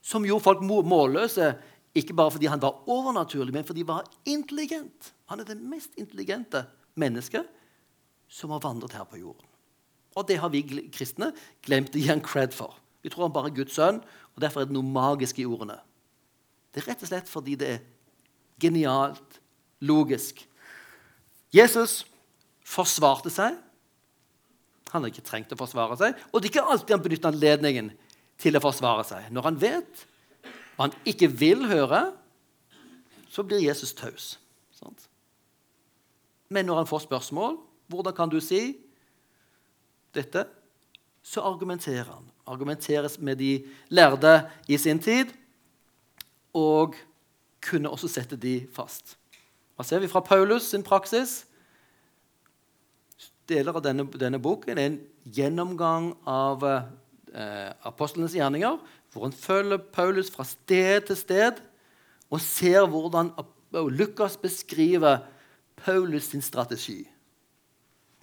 som 0.06 0.26
gjorde 0.26 0.44
folk 0.44 0.62
målløse. 0.62 1.54
Ikke 1.96 2.14
bare 2.14 2.34
fordi 2.34 2.50
han 2.52 2.62
var 2.62 2.84
overnaturlig, 2.92 3.54
men 3.56 3.66
fordi 3.66 3.82
han 3.82 3.94
var 3.94 4.10
intelligent. 4.28 5.12
Han 5.32 5.40
er 5.40 5.48
det 5.48 5.58
mest 5.58 5.96
intelligente 5.98 6.66
mennesket 6.94 7.48
som 8.28 8.52
har 8.54 8.62
vandret 8.64 8.94
her 8.96 9.06
på 9.08 9.18
jorden. 9.22 9.46
Og 10.16 10.26
det 10.28 10.38
har 10.40 10.52
vi 10.52 10.62
kristne 10.92 11.32
glemt 11.64 11.94
å 11.94 12.00
gi 12.00 12.08
han 12.08 12.24
cred 12.24 12.54
for. 12.56 12.76
Vi 13.04 13.10
tror 13.12 13.26
han 13.26 13.34
bare 13.34 13.50
er 13.50 13.58
Guds 13.58 13.76
sønn, 13.76 14.00
og 14.34 14.42
Derfor 14.42 14.62
er 14.62 14.68
det 14.68 14.76
noe 14.76 14.84
magisk 14.84 15.38
i 15.40 15.46
ordene. 15.48 15.78
Det 16.72 16.82
er 16.82 16.90
rett 16.90 17.04
og 17.04 17.08
slett 17.08 17.30
fordi 17.30 17.54
det 17.56 17.68
er 17.72 17.84
genialt, 18.60 19.38
logisk. 19.80 20.42
Jesus 21.54 22.02
forsvarte 22.66 23.32
seg. 23.32 23.56
Han 24.92 25.04
har 25.04 25.12
ikke 25.12 25.24
trengt 25.24 25.52
å 25.52 25.58
forsvare 25.58 25.96
seg, 26.00 26.18
og 26.30 26.40
det 26.40 26.48
er 26.48 26.54
ikke 26.54 26.72
alltid 26.72 26.94
han 26.94 27.04
benytter 27.04 27.32
anledningen 27.32 27.88
til 28.40 28.56
å 28.56 28.62
forsvare 28.62 29.04
seg. 29.08 29.30
Når 29.32 29.48
han 29.50 29.60
vet 29.60 30.06
hva 30.76 30.86
han 30.88 30.96
ikke 31.08 31.28
vil 31.32 31.64
høre, 31.70 32.02
så 33.32 33.44
blir 33.44 33.64
Jesus 33.64 33.94
taus. 33.96 34.36
Sant? 34.76 35.08
Men 36.52 36.68
når 36.68 36.82
han 36.82 36.90
får 36.90 37.06
spørsmål, 37.06 37.56
hvordan 37.90 38.14
kan 38.16 38.30
du 38.30 38.38
si 38.44 38.76
dette? 40.14 40.46
Så 41.26 41.42
argumenterer 41.42 42.06
han. 42.06 42.28
Argumenteres 42.46 43.18
med 43.18 43.40
de 43.42 43.66
lærde 43.88 44.38
i 44.68 44.78
sin 44.78 45.00
tid, 45.02 45.32
og 46.54 46.94
kunne 47.60 47.90
også 47.90 48.08
sette 48.08 48.38
de 48.40 48.60
fast. 48.72 49.16
Hva 49.76 49.84
ser 49.84 50.00
vi 50.00 50.08
fra 50.08 50.22
Paulus 50.24 50.70
sin 50.70 50.84
praksis? 50.86 51.42
Deler 53.50 53.76
av 53.76 53.82
denne, 53.84 54.06
denne 54.16 54.40
boken 54.42 54.78
er 54.78 54.88
en 54.88 55.00
gjennomgang 55.36 56.12
av 56.30 56.64
eh, 57.36 57.72
apostlenes 57.86 58.34
gjerninger, 58.34 58.78
hvor 59.12 59.28
han 59.28 59.32
følger 59.32 59.76
Paulus 59.92 60.30
fra 60.30 60.44
sted 60.44 61.06
til 61.08 61.16
sted 61.16 61.60
og 62.30 62.40
ser 62.40 62.86
hvordan 62.90 63.30
Lukas 63.72 64.36
beskriver 64.36 65.18
Paulus 65.76 66.32
sin 66.32 66.42
strategi. 66.42 67.04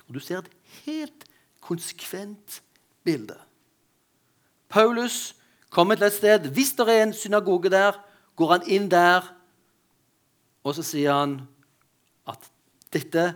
Og 0.08 0.14
Du 0.14 0.20
ser 0.20 0.38
et 0.38 0.52
helt 0.86 1.26
konsekvent 1.62 2.62
bilde. 3.04 3.38
Paulus 4.70 5.36
kommer 5.70 5.96
til 5.96 6.06
et 6.06 6.14
sted. 6.14 6.50
Hvis 6.52 6.72
det 6.72 6.90
er 6.90 7.04
en 7.04 7.14
synagoge 7.14 7.70
der, 7.70 7.92
går 8.36 8.52
han 8.52 8.68
inn 8.68 8.92
der, 8.92 9.22
og 10.64 10.76
så 10.76 10.84
sier 10.84 11.14
han 11.14 11.42
at 12.28 12.40
dette, 12.94 13.34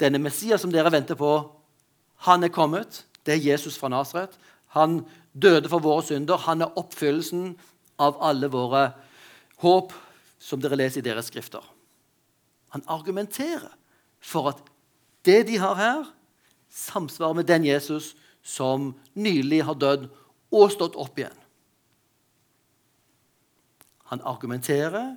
denne 0.00 0.18
Messias 0.18 0.60
som 0.60 0.72
dere 0.72 0.92
venter 0.92 1.14
på, 1.14 1.32
han 2.26 2.44
er 2.44 2.48
kommet. 2.48 3.04
Det 3.26 3.34
er 3.34 3.52
Jesus 3.52 3.78
fra 3.78 3.88
Nasaret. 3.88 4.38
Han 4.76 5.02
døde 5.32 5.68
for 5.68 5.84
våre 5.84 6.04
synder. 6.06 6.40
Han 6.46 6.64
er 6.64 6.78
oppfyllelsen 6.80 7.52
av 8.00 8.18
alle 8.24 8.48
våre 8.52 8.90
håp, 9.62 9.92
som 10.42 10.60
dere 10.60 10.78
leser 10.80 11.02
i 11.02 11.06
deres 11.06 11.28
skrifter. 11.30 11.62
Han 12.74 12.84
argumenterer 12.90 13.70
for 14.22 14.50
at 14.50 14.62
det 15.26 15.44
de 15.50 15.58
har 15.62 15.76
her, 15.78 16.06
samsvarer 16.72 17.36
med 17.36 17.46
den 17.50 17.66
Jesus 17.68 18.14
som 18.42 18.94
nylig 19.14 19.60
har 19.68 19.76
dødd 19.78 20.08
og 20.52 20.72
stått 20.72 20.96
opp 20.98 21.20
igjen. 21.20 21.36
Han 24.10 24.24
argumenterer, 24.24 25.14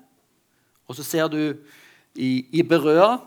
og 0.85 0.99
så 0.99 1.03
ser 1.03 1.31
du 1.31 1.39
i, 2.15 2.45
i 2.51 2.63
Berøa 2.63 3.17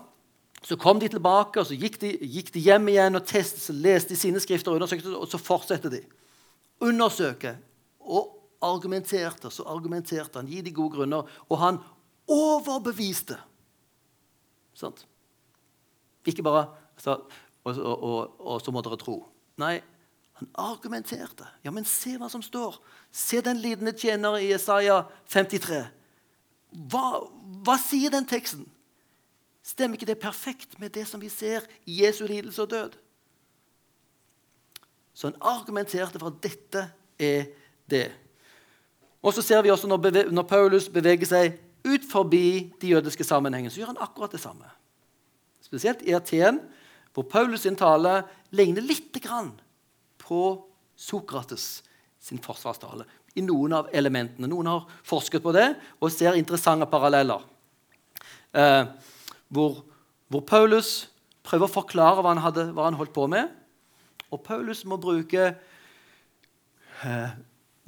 så 0.63 0.75
kom 0.75 0.99
de 0.99 1.07
tilbake, 1.07 1.59
og 1.59 1.67
så 1.67 1.75
gikk 1.77 1.99
de, 2.01 2.09
gikk 2.19 2.51
de 2.53 2.61
hjem 2.63 2.89
igjen 2.91 3.15
og 3.15 3.25
testet, 3.27 3.61
så 3.63 3.75
leste 3.75 4.11
de 4.11 4.19
sine 4.19 4.41
skrifter, 4.43 4.73
og 4.73 4.79
undersøkte, 4.79 5.13
og 5.15 5.29
så 5.31 5.39
fortsetter 5.39 5.93
de. 5.93 6.01
Undersøke. 6.79 7.57
Og 7.99 8.35
argumenterte, 8.61 9.51
så 9.51 9.63
argumenterte 9.67 10.39
han. 10.39 10.49
Gi 10.49 10.61
de 10.61 10.73
gode 10.75 10.97
grunner. 10.97 11.29
Og 11.49 11.61
han 11.61 11.79
overbeviste. 12.29 13.37
Sant? 14.73 15.05
Ikke 16.27 16.43
bare 16.43 16.67
så, 16.97 17.17
og, 17.63 17.77
og, 17.77 18.03
og, 18.03 18.39
og 18.39 18.61
så 18.61 18.71
må 18.75 18.83
dere 18.85 18.99
tro. 18.99 19.21
Nei, 19.59 19.79
han 20.39 20.49
argumenterte. 20.59 21.47
Ja, 21.65 21.71
men 21.75 21.87
se 21.87 22.15
hva 22.19 22.29
som 22.31 22.43
står. 22.43 22.77
Se 23.11 23.41
den 23.43 23.59
lidende 23.59 23.95
tjener 23.95 24.37
i 24.39 24.51
Isaiah 24.53 25.07
53. 25.27 25.81
Hva, 26.91 27.05
hva 27.65 27.75
sier 27.81 28.13
den 28.13 28.27
teksten? 28.29 28.67
Stemmer 29.65 29.99
ikke 29.99 30.09
det 30.09 30.21
perfekt 30.21 30.77
med 30.79 30.93
det 30.95 31.05
som 31.09 31.21
vi 31.21 31.29
ser 31.33 31.65
i 31.85 32.01
Jesu 32.03 32.23
lidelse 32.27 32.63
og 32.63 32.71
død? 32.71 32.95
Så 35.19 35.27
han 35.27 35.39
argumenterte 35.43 36.19
for 36.21 36.31
at 36.31 36.39
dette 36.43 36.85
er 37.19 37.49
det. 37.91 38.05
Og 39.19 39.35
så 39.35 39.43
ser 39.43 39.65
vi 39.65 39.71
også 39.73 39.89
når, 39.91 40.29
når 40.31 40.47
Paulus 40.47 40.87
beveger 40.91 41.27
seg 41.27 41.57
ut 41.83 42.05
forbi 42.07 42.69
de 42.79 42.93
jødiske 42.93 43.25
sammenhengene, 43.27 43.71
så 43.71 43.81
gjør 43.81 43.91
han 43.91 44.03
akkurat 44.05 44.31
det 44.31 44.39
samme. 44.39 44.69
Spesielt 45.63 46.05
i 46.07 46.15
Aten, 46.15 46.61
hvor 47.13 47.27
Paulus 47.27 47.65
sin 47.65 47.75
tale 47.75 48.21
ligner 48.55 48.85
litt 48.85 49.11
på 50.23 50.41
Sokrates 50.95 51.81
sin 52.19 52.39
forsvarstale 52.39 53.05
i 53.35 53.43
noen 53.43 53.75
av 53.75 53.91
elementene. 53.95 54.47
Noen 54.47 54.69
har 54.71 54.87
forsket 55.07 55.43
på 55.43 55.53
det 55.55 55.67
og 55.99 56.11
ser 56.13 56.37
interessante 56.39 56.87
paralleller. 56.89 57.43
Eh, 58.55 58.83
hvor, 59.49 59.83
hvor, 60.27 60.43
Paulus 60.47 61.09
prøver 61.45 61.67
å 61.67 61.75
forklare 61.79 62.23
hva 62.23 62.33
han, 62.33 62.43
hadde, 62.43 62.69
hva 62.73 62.87
han, 62.87 62.97
holdt 62.99 63.13
på 63.15 63.27
med. 63.31 63.51
Og 64.31 64.43
Paulus 64.45 64.85
må 64.85 64.97
bruke 65.01 65.47
eh, 67.03 67.31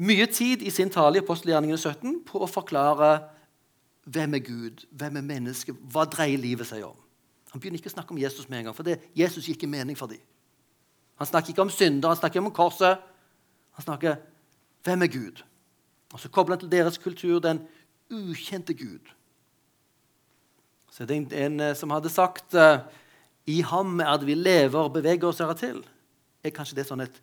mye 0.02 0.26
tid 0.26 0.64
i 0.66 0.74
sin 0.74 0.90
tale 0.90 1.20
i 1.20 1.24
apostelgjerningene 1.24 1.78
17 1.78 2.24
på 2.26 2.42
å 2.42 2.50
forklare 2.50 3.12
hvem 4.12 4.34
er 4.40 4.44
Gud, 4.46 4.86
hvem 4.90 5.20
er 5.20 5.28
mennesket, 5.28 5.78
hva 5.94 6.08
dreier 6.10 6.42
livet 6.42 6.68
seg 6.68 6.86
om. 6.88 6.98
Han 7.52 7.62
begynner 7.62 7.82
ikke 7.82 7.92
å 7.92 7.98
snakke 7.98 8.16
om 8.16 8.22
Jesus 8.22 8.50
med 8.50 8.62
en 8.62 8.70
gang, 8.70 8.76
for 8.76 8.88
det, 8.88 8.98
Jesus 9.18 9.46
gir 9.46 9.58
ikke 9.58 9.70
mening 9.70 9.98
for 10.00 10.10
dem. 10.10 10.22
Han 11.22 11.30
snakker 11.30 11.54
ikke 11.54 11.66
om 11.68 11.74
synder, 11.74 12.10
han 12.10 12.18
snakker 12.18 12.42
om 12.42 12.54
korset. 12.56 13.04
Han 13.78 13.86
snakker 13.86 14.18
hvem 14.88 15.06
er 15.06 15.12
Gud? 15.14 15.44
Og 16.14 16.20
Så 16.20 16.32
kobler 16.34 16.56
han 16.56 16.64
til 16.64 16.72
deres 16.72 16.98
kultur 16.98 17.40
den 17.40 17.62
ukjente 18.12 18.74
Gud. 18.74 19.12
Så 20.92 21.06
det 21.06 21.16
er 21.16 21.46
en, 21.46 21.62
en 21.62 21.76
som 21.76 21.94
hadde 21.94 22.10
sagt 22.12 22.56
uh, 22.58 22.82
I 23.48 23.62
ham 23.62 24.00
er 24.00 24.18
det 24.18 24.28
vi 24.28 24.36
lever 24.36 24.90
beveger 24.90 25.30
oss 25.30 25.40
her 25.40 25.54
til. 25.54 25.86
Er 26.44 26.54
kanskje 26.56 26.80
det 26.80 26.88
sånn 26.90 27.04
et 27.06 27.22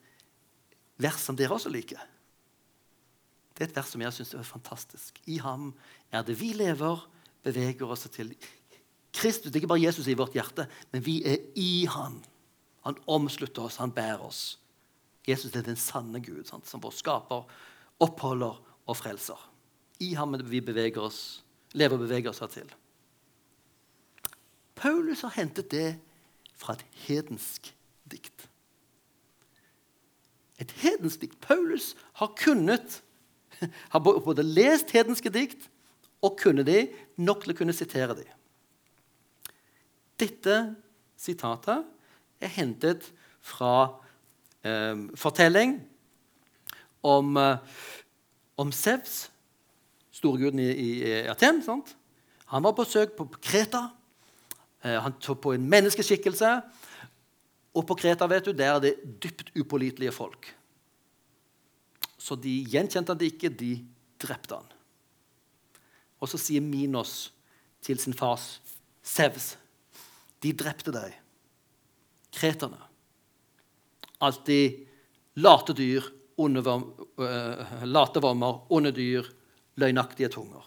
vers 1.01 1.21
som 1.23 1.37
dere 1.39 1.57
også 1.57 1.73
liker? 1.73 2.01
Det 3.55 3.65
er 3.65 3.71
et 3.73 3.79
vers 3.79 3.91
som 3.91 4.03
jeg 4.03 4.15
syns 4.15 4.37
er 4.39 4.47
fantastisk. 4.47 5.19
I 5.27 5.41
ham 5.43 5.73
er 6.15 6.23
det 6.27 6.37
vi 6.39 6.53
lever, 6.55 7.03
beveger 7.43 7.91
oss 7.91 8.07
til. 8.15 8.31
Kristus 9.15 9.51
det 9.51 9.57
er 9.57 9.65
ikke 9.65 9.73
bare 9.75 9.83
Jesus 9.83 10.07
i 10.07 10.17
vårt 10.19 10.37
hjerte, 10.37 10.69
men 10.93 11.03
vi 11.03 11.19
er 11.27 11.43
i 11.59 11.87
han. 11.91 12.21
Han 12.87 12.99
omslutter 13.11 13.67
oss, 13.67 13.81
han 13.83 13.95
bærer 13.95 14.23
oss. 14.23 14.59
Jesus 15.29 15.55
er 15.57 15.67
den 15.67 15.77
sanne 15.77 16.23
Gud, 16.25 16.45
sant? 16.49 16.69
som 16.69 16.83
vår 16.83 16.95
skaper, 16.95 17.49
oppholder 18.01 18.61
og 18.89 18.97
frelser. 18.97 19.41
I 20.01 20.15
ham 20.15 20.37
vi 20.47 20.63
beveger 20.63 21.03
oss, 21.03 21.43
lever 21.75 21.99
og 21.99 22.07
beveger 22.07 22.31
oss 22.31 22.41
her 22.45 22.53
til. 22.53 22.71
Paulus 24.79 25.25
har 25.27 25.35
hentet 25.35 25.73
det 25.75 25.89
fra 26.57 26.77
et 26.79 26.87
hedensk 27.09 27.73
dikt. 28.09 28.48
Et 30.59 30.73
hedensk 30.83 31.23
dikt. 31.23 31.41
Paulus 31.41 31.95
har 32.19 32.33
kunnet 32.39 33.03
har 33.93 34.01
både 34.01 34.43
lest 34.43 34.91
hedenske 34.95 35.31
dikt 35.35 35.69
og 36.23 36.39
kunne 36.41 36.65
de 36.67 36.89
nok 37.17 37.45
til 37.45 37.55
å 37.55 37.59
kunne 37.59 37.77
sitere 37.77 38.17
de. 38.19 38.27
Dette 40.19 40.59
sitatet 41.19 41.87
er 42.43 42.55
hentet 42.55 43.07
fra 43.43 44.01
eh, 44.67 45.07
fortelling 45.19 45.79
om, 47.07 47.37
eh, 47.39 47.59
om 48.59 48.73
Sevs, 48.75 49.29
storguden 50.19 50.59
i, 50.63 50.71
i, 50.75 51.15
Aten. 51.31 51.63
Sant? 51.63 51.95
Han 52.51 52.67
var 52.67 52.75
på 52.75 52.87
søk 52.89 53.15
på 53.19 53.29
Kreta. 53.39 53.85
Eh, 54.83 54.99
han 54.99 55.15
tok 55.23 55.43
på 55.47 55.55
en 55.55 55.69
menneskeskikkelse. 55.71 56.57
Og 57.77 57.85
på 57.87 57.97
Kreta 57.99 58.27
vet 58.31 58.49
du, 58.49 58.53
der 58.57 58.77
er 58.77 58.83
det 58.83 58.95
dypt 59.23 59.53
upålitelige 59.57 60.15
folk. 60.15 60.49
Så 62.19 62.37
de 62.37 62.53
gjenkjente 62.67 63.15
han 63.15 63.25
ikke, 63.25 63.51
de 63.53 63.77
drepte 64.21 64.59
han. 64.59 64.73
Og 66.19 66.31
så 66.31 66.41
sier 66.41 66.65
Minos 66.65 67.31
til 67.85 68.01
sin 68.03 68.17
fars 68.17 68.59
Sevs, 69.09 69.55
de 70.43 70.51
drepte 70.53 70.93
deg 70.93 71.15
kreterne. 72.35 72.81
Alltid 74.21 74.83
late 75.41 75.73
dyr, 75.79 76.05
uh, 76.37 77.85
late 77.87 78.23
vommer, 78.23 78.61
onde 78.69 78.93
dyr, 78.93 79.31
løgnaktige 79.81 80.29
tunger. 80.35 80.67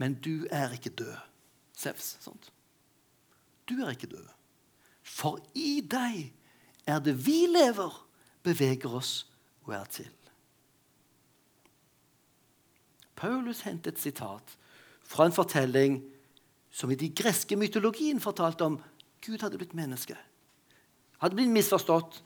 Men 0.00 0.16
du 0.22 0.46
er 0.50 0.72
ikke 0.72 0.94
død, 1.02 1.18
Sevs. 1.76 2.16
Sant? 2.22 2.48
Du 3.68 3.74
er 3.82 3.92
ikke 3.92 4.10
død. 4.10 4.30
For 5.02 5.40
i 5.58 5.80
deg 5.82 6.32
er 6.86 7.02
det 7.02 7.14
vi 7.26 7.44
lever, 7.50 7.92
beveger 8.42 8.94
oss 8.98 9.12
og 9.66 9.74
er 9.76 9.86
til. 9.90 10.10
Paulus 13.18 13.62
hentet 13.66 13.94
et 13.94 14.02
sitat 14.02 14.56
fra 15.06 15.28
en 15.28 15.34
fortelling 15.34 16.00
som 16.72 16.90
i 16.90 16.98
de 16.98 17.10
greske 17.14 17.56
mytologien 17.58 18.20
fortalte 18.20 18.66
om 18.66 18.80
Gud 19.22 19.44
hadde 19.44 19.60
blitt 19.60 19.76
menneske. 19.78 20.16
Hadde 21.22 21.38
blitt 21.38 21.52
misforstått 21.52 22.22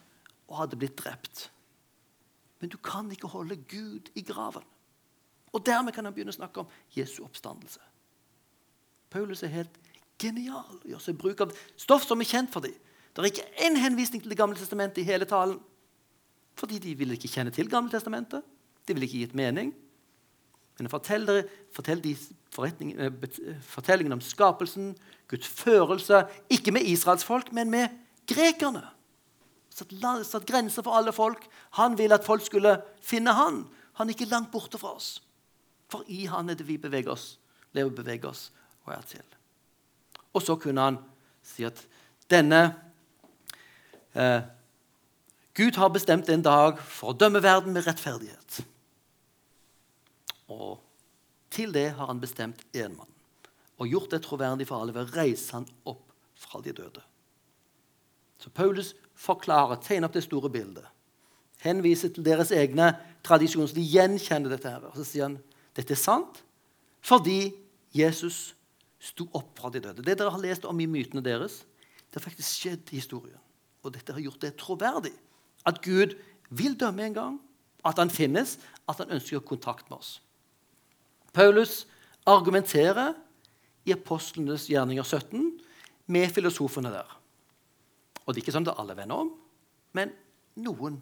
og 0.47 0.57
hadde 0.63 0.79
blitt 0.81 0.97
drept. 0.97 1.51
Men 2.63 2.73
du 2.73 2.79
kan 2.81 3.11
ikke 3.13 3.29
holde 3.29 3.59
Gud 3.69 4.09
i 4.15 4.23
graven. 4.25 4.65
Og 5.53 5.67
dermed 5.67 5.93
kan 5.93 6.05
han 6.05 6.15
begynne 6.15 6.33
å 6.33 6.39
snakke 6.39 6.63
om 6.63 6.73
Jesu 6.97 7.23
oppstandelse. 7.25 7.83
Paulus 9.13 9.43
er 9.45 9.53
helt 9.53 9.77
genial 10.21 10.81
å 10.81 10.89
gjøre 10.89 11.05
seg 11.05 11.19
bruk 11.21 11.43
av 11.45 11.55
stoff 11.77 12.07
som 12.07 12.21
er 12.21 12.29
kjent 12.29 12.53
for 12.53 12.65
dem. 12.65 12.75
Det 13.17 13.23
er 13.23 13.31
ikke 13.31 13.65
én 13.65 13.79
henvisning 13.81 14.21
til 14.21 14.33
Det 14.33 14.39
gamle 14.39 14.59
testamentet 14.59 15.01
i 15.01 15.09
hele 15.09 15.25
talen. 15.29 15.59
Fordi 16.57 16.79
de 16.81 16.95
ville 16.97 17.17
ikke 17.17 17.31
kjenne 17.31 17.53
til 17.53 17.69
Gamle 17.69 17.93
testamentet. 17.93 18.45
De 18.89 18.95
ville 18.95 19.09
ikke 19.09 19.25
gitt 19.25 19.37
mening. 19.37 19.75
Men 20.79 20.91
forteller, 20.93 21.45
fortell 21.73 22.03
de 22.05 22.13
eh, 22.13 23.61
fortellingen 23.65 24.17
om 24.17 24.25
skapelsen, 24.25 24.95
Guds 25.29 25.49
førelse, 25.49 26.27
ikke 26.53 26.73
med 26.73 26.89
Israels 26.89 27.25
folk, 27.25 27.53
men 27.53 27.71
med 27.73 27.93
grekerne. 28.29 28.85
Satt, 29.73 29.93
satt 30.25 30.49
grenser 30.49 30.85
for 30.85 30.97
alle 30.97 31.13
folk. 31.13 31.45
Han 31.81 31.97
ville 31.99 32.17
at 32.17 32.25
folk 32.25 32.45
skulle 32.45 32.79
finne 33.05 33.33
han. 33.37 33.65
Han 34.01 34.09
er 34.09 34.17
ikke 34.17 34.31
langt 34.33 34.53
borte 34.53 34.81
fra 34.81 34.95
oss. 34.97 35.17
For 35.93 36.05
i 36.09 36.25
han 36.29 36.51
er 36.51 36.59
det 36.59 36.69
vi 36.69 36.81
beveger 36.81 37.13
oss, 37.13 37.37
lever 37.77 37.93
og 37.93 37.99
beveger 38.01 38.33
oss 38.33 38.49
og 38.85 38.95
er 38.97 39.05
til. 39.09 39.36
Og 40.37 40.45
så 40.45 40.59
kunne 40.61 40.85
han 40.85 40.99
si 41.47 41.65
at 41.65 41.81
denne 42.31 42.61
eh, 44.13 44.45
Gud 45.57 45.79
har 45.81 45.89
bestemt 45.95 46.29
en 46.29 46.45
dag 46.45 46.81
for 46.85 47.15
å 47.15 47.17
dømme 47.17 47.41
verden 47.41 47.73
med 47.73 47.87
rettferdighet. 47.87 48.59
Og 50.53 50.83
til 51.51 51.73
det 51.73 51.89
har 51.97 52.11
han 52.11 52.21
bestemt 52.21 52.61
én 52.77 52.93
mann 52.93 53.13
og 53.77 53.89
gjort 53.89 54.13
det 54.15 54.23
troverdig 54.25 54.67
for 54.69 54.81
alle 54.81 54.95
ved 54.97 55.09
å 55.09 55.17
reise 55.19 55.53
han 55.53 55.67
opp 55.89 56.13
fra 56.41 56.63
de 56.65 56.73
døde. 56.73 57.03
Så 58.41 58.49
Paulus 58.53 58.95
forklarer, 59.17 59.81
tegner 59.85 60.09
opp 60.09 60.17
det 60.17 60.25
store 60.25 60.49
bildet. 60.53 60.87
Henviser 61.61 62.13
til 62.13 62.25
deres 62.25 62.53
egne 62.57 62.95
tradisjoner, 63.25 63.69
så 63.69 63.77
de 63.77 63.85
gjenkjenner 63.85 64.53
dette. 64.53 64.71
her. 64.71 64.85
Og 64.89 64.97
så 64.97 65.05
sier 65.05 65.29
han 65.29 65.39
dette 65.77 65.93
er 65.93 66.01
sant 66.01 66.43
fordi 67.07 67.53
Jesus 67.95 68.56
sto 69.03 69.27
opp 69.37 69.59
fra 69.59 69.71
de 69.73 69.83
døde. 69.85 70.05
Det 70.05 70.17
dere 70.19 70.33
har 70.33 70.43
lest 70.43 70.65
om 70.69 70.81
i 70.81 70.89
mytene 70.91 71.25
deres, 71.25 71.63
det 72.11 72.21
har 72.21 72.27
faktisk 72.29 72.63
skjedd 72.63 72.93
i 72.93 73.01
historien. 73.01 73.41
Og 73.85 73.93
dette 73.95 74.15
har 74.15 74.23
gjort 74.23 74.43
det 74.43 74.57
troverdig. 74.61 75.13
At 75.67 75.83
Gud 75.85 76.17
vil 76.49 76.77
dømme 76.79 77.05
en 77.07 77.17
gang, 77.17 77.37
at 77.87 77.99
han 78.01 78.11
finnes, 78.11 78.57
at 78.89 79.03
han 79.03 79.13
ønsker 79.15 79.45
kontakt 79.47 79.91
med 79.91 79.99
oss. 79.99 80.17
Paulus 81.37 81.85
argumenterer 82.27 83.15
i 83.87 83.95
Apostlenes 83.95 84.67
gjerninger 84.71 85.05
17 85.05 85.53
med 86.11 86.33
filosofene 86.35 86.91
der. 86.91 87.11
Og 88.25 88.33
det 88.33 88.41
er 88.41 88.47
ikke 88.47 88.57
sånn 88.57 88.67
at 88.67 88.81
alle 88.81 88.97
vender 88.99 89.23
om, 89.23 89.31
men 89.95 90.11
noen 90.59 90.99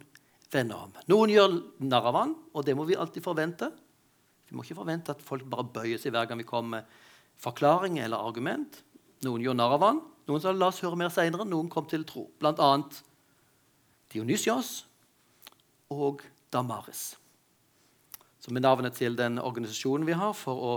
vender 0.52 0.82
om. 0.86 0.92
Noen 1.08 1.32
gjør 1.32 1.56
narr 1.86 2.10
av 2.10 2.18
han, 2.18 2.34
og 2.52 2.66
det 2.66 2.76
må 2.76 2.84
vi 2.88 2.98
alltid 2.98 3.24
forvente. 3.24 3.70
Vi 4.48 4.56
må 4.56 4.64
ikke 4.64 4.76
forvente 4.82 5.14
at 5.14 5.24
folk 5.24 5.46
bare 5.48 5.64
bøyer 5.78 6.00
seg 6.00 6.12
hver 6.12 6.28
gang 6.28 6.40
vi 6.42 6.48
kommer 6.48 6.82
med 6.82 7.00
forklaring 7.42 7.98
eller 7.98 8.20
argument. 8.20 8.82
Noen 9.24 9.42
gjorde 9.44 9.58
narr 9.60 9.76
av 9.76 9.86
han. 9.86 10.02
Noen 10.28 10.40
sa 10.40 10.52
la 10.52 10.70
oss 10.70 10.82
høre 10.84 10.98
mer 10.98 11.12
seinere. 11.12 11.46
Noen 11.48 11.70
kom 11.72 11.86
til 11.88 12.04
tro. 12.08 12.26
Blant 12.40 12.60
annet 12.62 13.00
Dionysios 14.14 14.84
og 15.92 16.22
Damaris. 16.52 17.14
Som 18.40 18.56
er 18.56 18.64
navnet 18.64 18.96
til 18.96 19.16
den 19.16 19.40
organisasjonen 19.40 20.06
vi 20.06 20.16
har 20.16 20.34
for 20.36 20.68
å 20.68 20.74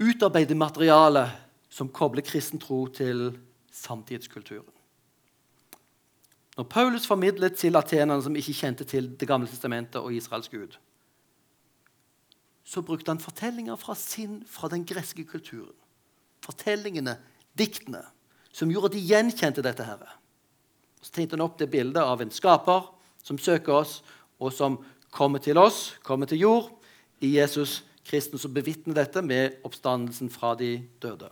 utarbeide 0.00 0.56
materiale 0.58 1.28
som 1.70 1.90
kobler 1.94 2.24
kristen 2.26 2.60
tro 2.60 2.86
til 2.92 3.30
samtidskulturen. 3.72 4.68
Når 6.58 6.66
Paulus 6.68 7.06
formidlet 7.06 7.54
til 7.56 7.78
atenerne 7.78 8.22
som 8.22 8.34
ikke 8.36 8.52
kjente 8.52 8.84
til 8.84 9.14
Det 9.16 9.28
gamle 9.28 9.48
testamentet 9.48 10.00
og 10.02 10.12
Israels 10.12 10.50
gud, 10.50 10.74
så 12.70 12.82
brukte 12.82 13.10
han 13.10 13.18
fortellinger 13.18 13.76
fra, 13.76 13.96
sin, 13.98 14.44
fra 14.46 14.68
den 14.68 14.84
greske 14.86 15.24
kulturen. 15.24 15.74
Fortellingene, 16.44 17.16
diktene, 17.58 18.04
som 18.52 18.70
gjorde 18.70 18.92
at 18.92 18.94
de 18.94 19.02
gjenkjente 19.02 19.62
dette. 19.66 19.82
her. 19.84 20.04
Så 21.02 21.10
tegnte 21.10 21.34
han 21.34 21.42
opp 21.42 21.58
det 21.58 21.70
bildet 21.70 22.02
av 22.02 22.22
en 22.22 22.30
skaper 22.30 22.86
som 23.24 23.38
søker 23.38 23.72
oss, 23.72 24.02
og 24.38 24.52
som 24.54 24.78
kommer 25.10 25.42
til 25.42 25.58
oss, 25.58 25.96
kommer 26.02 26.26
til 26.30 26.38
jord, 26.38 26.70
i 27.20 27.34
Jesus 27.36 27.82
Kristus, 28.06 28.40
som 28.42 28.54
bevitner 28.54 28.94
dette 28.94 29.22
med 29.22 29.58
oppstandelsen 29.66 30.30
fra 30.30 30.54
de 30.54 30.86
døde. 31.02 31.28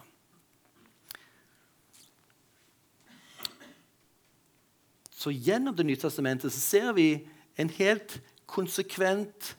Så 5.14 5.30
gjennom 5.30 5.76
Det 5.76 5.86
nye 5.86 5.96
testamentet 5.96 6.52
ser 6.52 6.92
vi 6.92 7.28
en 7.56 7.70
helt 7.70 8.20
konsekvent 8.46 9.56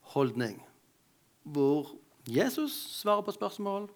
holdning 0.00 0.60
hvor 1.42 1.94
Jesus 2.28 2.74
svarer 3.00 3.24
på 3.26 3.34
spørsmål. 3.34 3.88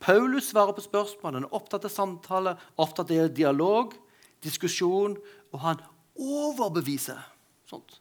Paulus 0.00 0.50
svarer 0.52 0.76
på 0.76 0.84
spørsmål. 0.84 1.38
Han 1.38 1.46
er 1.48 1.54
opptatt 1.56 1.86
av 1.88 1.92
samtale, 1.92 2.56
opptatt 2.76 3.10
av 3.10 3.30
dialog, 3.34 3.94
diskusjon, 4.44 5.16
og 5.52 5.62
han 5.64 5.80
overbeviser. 6.16 7.22
Sånt. 7.66 7.98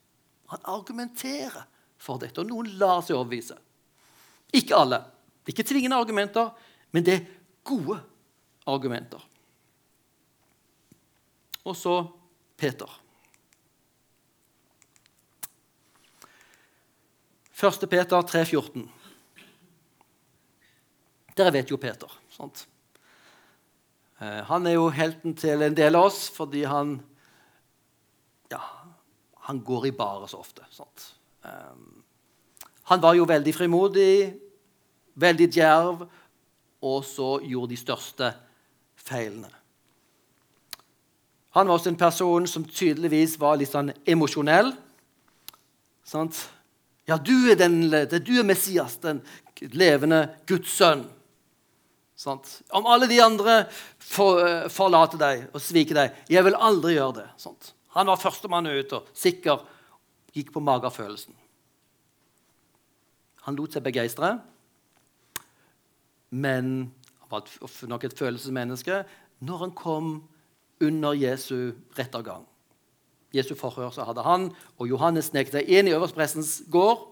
Han 0.51 0.68
argumenterer 0.70 1.66
for 1.97 2.22
dette, 2.22 2.43
og 2.43 2.51
noen 2.51 2.76
lar 2.80 3.01
seg 3.06 3.18
overbevise. 3.18 3.58
Ikke 4.56 4.78
alle. 4.78 5.01
Det 5.41 5.51
er 5.51 5.56
ikke 5.56 5.70
tvingende 5.72 5.97
argumenter, 5.97 6.51
men 6.93 7.06
det 7.06 7.16
er 7.16 7.26
gode 7.66 7.97
argumenter. 8.70 9.24
Og 11.66 11.74
så 11.78 11.95
Peter. 12.58 12.91
1. 17.56 17.88
Peter 17.89 18.22
3,14. 18.22 18.84
Dere 21.36 21.51
vet 21.56 21.70
jo 21.72 21.78
Peter. 21.78 22.12
sant? 22.30 22.68
Eh, 24.20 24.41
han 24.47 24.68
er 24.68 24.76
jo 24.76 24.89
helten 24.89 25.36
til 25.36 25.64
en 25.64 25.76
del 25.76 25.95
av 25.95 26.10
oss 26.10 26.26
fordi 26.32 26.64
han 26.68 26.97
ja, 28.51 28.60
han 29.47 29.60
går 29.64 29.88
i 29.88 29.91
bare 29.95 30.28
så 30.28 30.39
ofte. 30.43 30.68
sant? 30.72 31.14
Eh, 31.43 31.76
han 32.91 33.01
var 33.01 33.16
jo 33.16 33.26
veldig 33.26 33.53
frimodig, 33.56 34.36
veldig 35.16 35.47
djerv, 35.51 36.03
og 36.86 37.06
så 37.08 37.39
gjorde 37.41 37.72
de 37.72 37.78
største 37.80 38.34
feilene. 38.99 39.49
Han 41.56 41.68
var 41.68 41.80
også 41.80 41.89
en 41.89 41.97
person 41.97 42.47
som 42.47 42.68
tydeligvis 42.68 43.39
var 43.39 43.56
litt 43.58 43.72
sånn 43.72 43.93
emosjonell. 44.06 44.74
Sant? 46.03 46.49
Ja, 47.06 47.18
du 47.22 47.34
er, 47.51 47.58
den, 47.60 47.84
du 47.89 48.34
er 48.39 48.47
Messias, 48.47 48.97
den 49.03 49.22
levende 49.78 50.26
Guds 50.49 50.74
sønn. 50.74 51.06
Sant? 52.16 52.62
Om 52.74 52.88
alle 52.88 53.10
de 53.12 53.20
andre 53.22 53.66
for, 53.99 54.39
eh, 54.39 54.68
forlater 54.72 55.20
deg 55.20 55.41
og 55.51 55.62
sviker 55.62 55.97
deg 55.99 56.14
Jeg 56.32 56.45
vil 56.47 56.56
aldri 56.56 56.95
gjøre 56.95 57.18
det. 57.20 57.28
Sant? 57.38 57.74
Han 57.95 58.08
var 58.08 58.20
førstemann 58.20 58.68
ut 58.72 58.93
og 58.95 59.10
sikker 59.14 59.62
gikk 60.36 60.53
på 60.56 60.64
magefølelsen. 60.64 61.36
Han 63.45 63.60
lot 63.60 63.76
seg 63.76 63.84
begeistre, 63.86 64.39
men 66.32 66.72
han 67.22 67.30
var 67.30 67.45
nok 67.91 68.08
et 68.08 68.18
følelsesmenneske 68.18 69.03
når 69.45 69.62
han 69.62 69.76
kom 69.78 70.10
under 70.82 71.14
Jesu 71.14 71.76
rettergang. 71.97 72.47
Jesu 73.36 73.54
forhør 73.60 73.92
så 73.94 74.06
hadde 74.08 74.24
han 74.26 74.48
og 74.78 74.88
Johannes 74.90 75.30
sneket 75.32 75.58
seg 75.58 75.70
inn 75.70 75.90
i 75.90 75.94
øverstprestens 75.96 76.62
gård. 76.72 77.04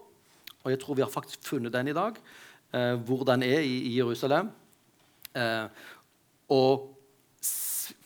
Og 0.64 0.72
jeg 0.72 0.80
tror 0.80 0.96
vi 0.96 1.04
har 1.04 1.12
faktisk 1.12 1.44
funnet 1.44 1.74
den 1.74 1.90
i 1.92 1.96
dag, 1.96 2.16
eh, 2.72 2.94
hvor 3.04 3.24
den 3.28 3.42
er 3.44 3.60
i, 3.60 3.76
i 3.90 3.96
Jerusalem. 3.98 4.50
Eh, 5.36 5.66
og 6.48 6.90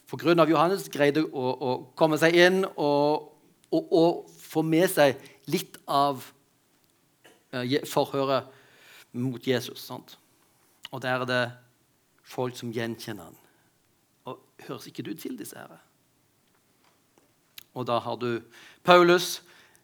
pga. 0.09 0.47
Johannes 0.49 0.89
greide 0.89 1.25
å, 1.27 1.45
å, 1.53 1.75
komme 1.99 2.19
seg 2.19 2.37
inn 2.39 2.62
og, 2.64 3.29
og, 3.71 3.93
og, 3.93 4.35
få 4.49 4.62
med 4.64 4.89
seg 4.89 5.19
litt 5.53 5.77
av 5.85 6.23
eh, 7.53 7.83
forhøret 7.85 8.49
mot 9.12 9.45
Jesus. 9.45 9.83
Sant? 9.85 10.16
Og 10.89 11.03
der 11.05 11.21
er 11.21 11.29
det 11.29 11.43
folk 12.25 12.57
som 12.57 12.73
gjenkjenner 12.73 13.29
han. 13.29 13.37
Og 14.29 14.41
Høres 14.64 14.89
ikke 14.89 15.05
du 15.05 15.12
til 15.14 15.37
disse 15.39 15.59
her? 15.59 15.77
Og 17.79 17.87
da 17.87 18.01
har 18.03 18.18
du 18.18 18.41
Paulus, 18.83 19.39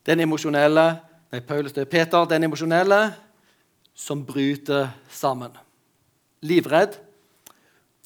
den 0.07 0.27
emosjonelle 0.27 0.89
Nei, 1.35 1.41
Paulus, 1.43 1.73
det 1.75 1.81
er 1.83 1.91
Peter, 1.91 2.25
den 2.31 2.45
emosjonelle, 2.47 3.09
som 3.95 4.21
bryter 4.27 4.93
sammen. 5.11 5.51
Livredd. 6.47 6.95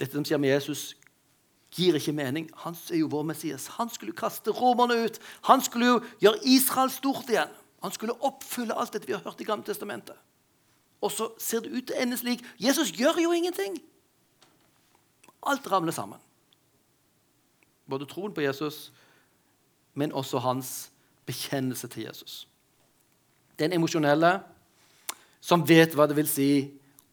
Dette 0.00 0.14
som 0.14 0.24
skjer 0.24 0.40
med 0.40 0.48
Jesus, 0.48 0.94
gir 1.76 1.98
ikke 1.98 2.14
mening. 2.16 2.46
Han 2.62 2.76
er 2.88 3.02
jo 3.02 3.10
vår 3.12 3.26
Messias. 3.28 3.66
Han 3.76 3.90
skulle 3.92 4.16
kaste 4.16 4.54
romerne 4.56 4.96
ut. 5.04 5.18
Han 5.44 5.60
skulle 5.60 5.90
jo 5.90 5.98
gjøre 6.24 6.40
Israel 6.48 6.88
stort 6.94 7.28
igjen. 7.28 7.52
Han 7.84 7.92
skulle 7.92 8.16
oppfylle 8.24 8.78
alt 8.80 8.96
dette 8.96 9.10
vi 9.10 9.12
har 9.12 9.20
hørt 9.26 9.42
i 9.44 9.48
Gamle 9.50 9.66
testamentet. 9.66 10.16
Og 11.04 11.12
så 11.12 11.28
ser 11.36 11.66
det 11.66 11.74
ut 11.74 11.84
til 11.90 11.98
å 11.98 12.00
ende 12.00 12.16
slik. 12.16 12.40
Jesus 12.56 12.94
gjør 12.96 13.20
jo 13.26 13.34
ingenting. 13.36 13.76
Alt 15.44 15.68
ramler 15.68 15.92
sammen. 15.92 16.22
Både 17.84 18.08
troen 18.08 18.32
på 18.32 18.46
Jesus 18.46 18.88
men 19.98 20.14
også 20.14 20.38
hans 20.44 20.90
bekjennelse 21.26 21.88
til 21.90 22.06
Jesus. 22.06 22.46
Den 23.58 23.74
emosjonelle 23.74 24.38
som 25.42 25.64
vet 25.66 25.94
hva 25.96 26.06
det 26.06 26.16
vil 26.18 26.30
si 26.30 26.50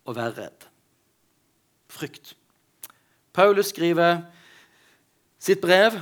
å 0.06 0.14
være 0.14 0.36
redd. 0.44 0.72
frykt. 1.96 2.34
Paulus 3.32 3.70
skriver 3.72 4.26
sitt 5.40 5.62
brev, 5.62 5.96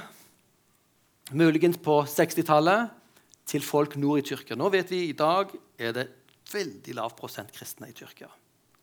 muligens 1.31 1.77
på 1.77 1.99
60-tallet, 2.09 2.89
til 3.45 3.61
folk 3.61 3.95
nord 3.99 4.23
i 4.23 4.25
Tyrkia. 4.25 4.55
Nå 4.57 4.71
vet 4.73 4.89
vi 4.89 5.03
i 5.09 5.17
dag 5.17 5.51
er 5.77 5.91
det 5.93 6.07
veldig 6.49 6.95
lav 6.97 7.13
prosent 7.17 7.51
kristne 7.53 7.91
i 7.91 7.93
Tyrkia. 7.93 8.31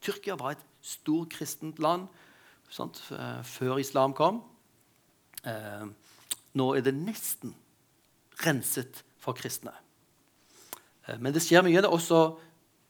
Tyrkia 0.05 0.37
var 0.39 0.55
et 0.55 0.63
stort 0.85 1.33
kristent 1.35 1.81
land 1.83 2.07
sant, 2.71 3.01
før 3.43 3.81
islam 3.83 4.15
kom. 4.15 4.43
Eh, 5.43 5.89
nå 6.55 6.69
er 6.77 6.85
det 6.87 6.95
nesten 6.95 7.57
renset 8.45 9.03
for 9.21 9.37
kristne. 9.37 9.73
Eh, 11.07 11.19
men 11.19 11.35
det 11.35 11.43
skjer 11.45 11.65
mye. 11.67 11.81
Det 11.81 11.89
er 11.89 11.97
også 11.97 12.23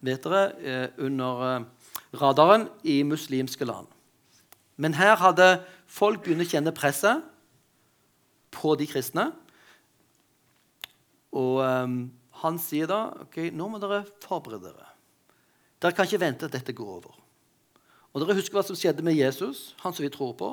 vet 0.00 0.24
dere, 0.24 0.44
eh, 0.60 0.88
under 0.98 1.42
eh, 1.48 1.64
radaren 2.20 2.68
i 2.84 3.02
muslimske 3.02 3.64
land. 3.64 3.86
Men 4.80 4.96
her 4.96 5.16
hadde 5.20 5.60
folk 5.86 6.24
begynt 6.24 6.46
å 6.46 6.48
kjenne 6.48 6.72
presset 6.72 7.20
på 8.54 8.74
de 8.80 8.86
kristne. 8.88 9.28
Og 11.36 11.60
um, 11.62 11.98
han 12.40 12.56
sier 12.58 12.88
da 12.90 13.02
ok, 13.26 13.50
nå 13.54 13.68
må 13.70 13.78
dere 13.82 14.00
forberede 14.24 14.70
dere. 14.70 14.88
Dere 15.80 15.94
kan 15.94 16.08
ikke 16.08 16.22
vente 16.22 16.48
at 16.48 16.56
dette 16.56 16.74
går 16.74 16.94
over. 16.96 17.18
Og 18.10 18.22
dere 18.22 18.34
husker 18.40 18.58
hva 18.58 18.64
som 18.66 18.78
skjedde 18.78 19.04
med 19.06 19.18
Jesus, 19.18 19.74
han 19.84 19.94
som 19.94 20.02
vi 20.02 20.10
tror 20.10 20.32
på. 20.40 20.50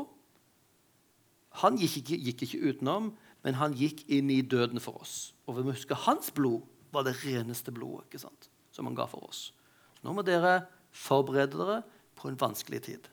Han 1.63 1.79
gikk 1.79 2.01
ikke, 2.03 2.19
gikk 2.27 2.43
ikke 2.45 2.61
utenom, 2.69 3.09
men 3.45 3.57
han 3.59 3.75
gikk 3.77 4.03
inn 4.11 4.31
i 4.33 4.41
døden 4.41 4.81
for 4.83 5.01
oss. 5.01 5.33
Og 5.47 5.57
vi 5.57 5.65
må 5.65 5.75
huske 5.75 5.97
hans 6.07 6.31
blod 6.35 6.65
var 6.95 7.05
det 7.05 7.17
reneste 7.21 7.73
blodet 7.75 8.07
ikke 8.07 8.23
sant? 8.23 8.49
som 8.71 8.85
han 8.85 8.97
ga 8.97 9.07
for 9.09 9.25
oss. 9.25 9.51
Nå 10.05 10.13
må 10.13 10.21
dere 10.21 10.67
forberede 10.93 11.57
dere 11.57 11.79
på 12.17 12.29
en 12.29 12.37
vanskelig 12.37 12.81
tid. 12.85 13.07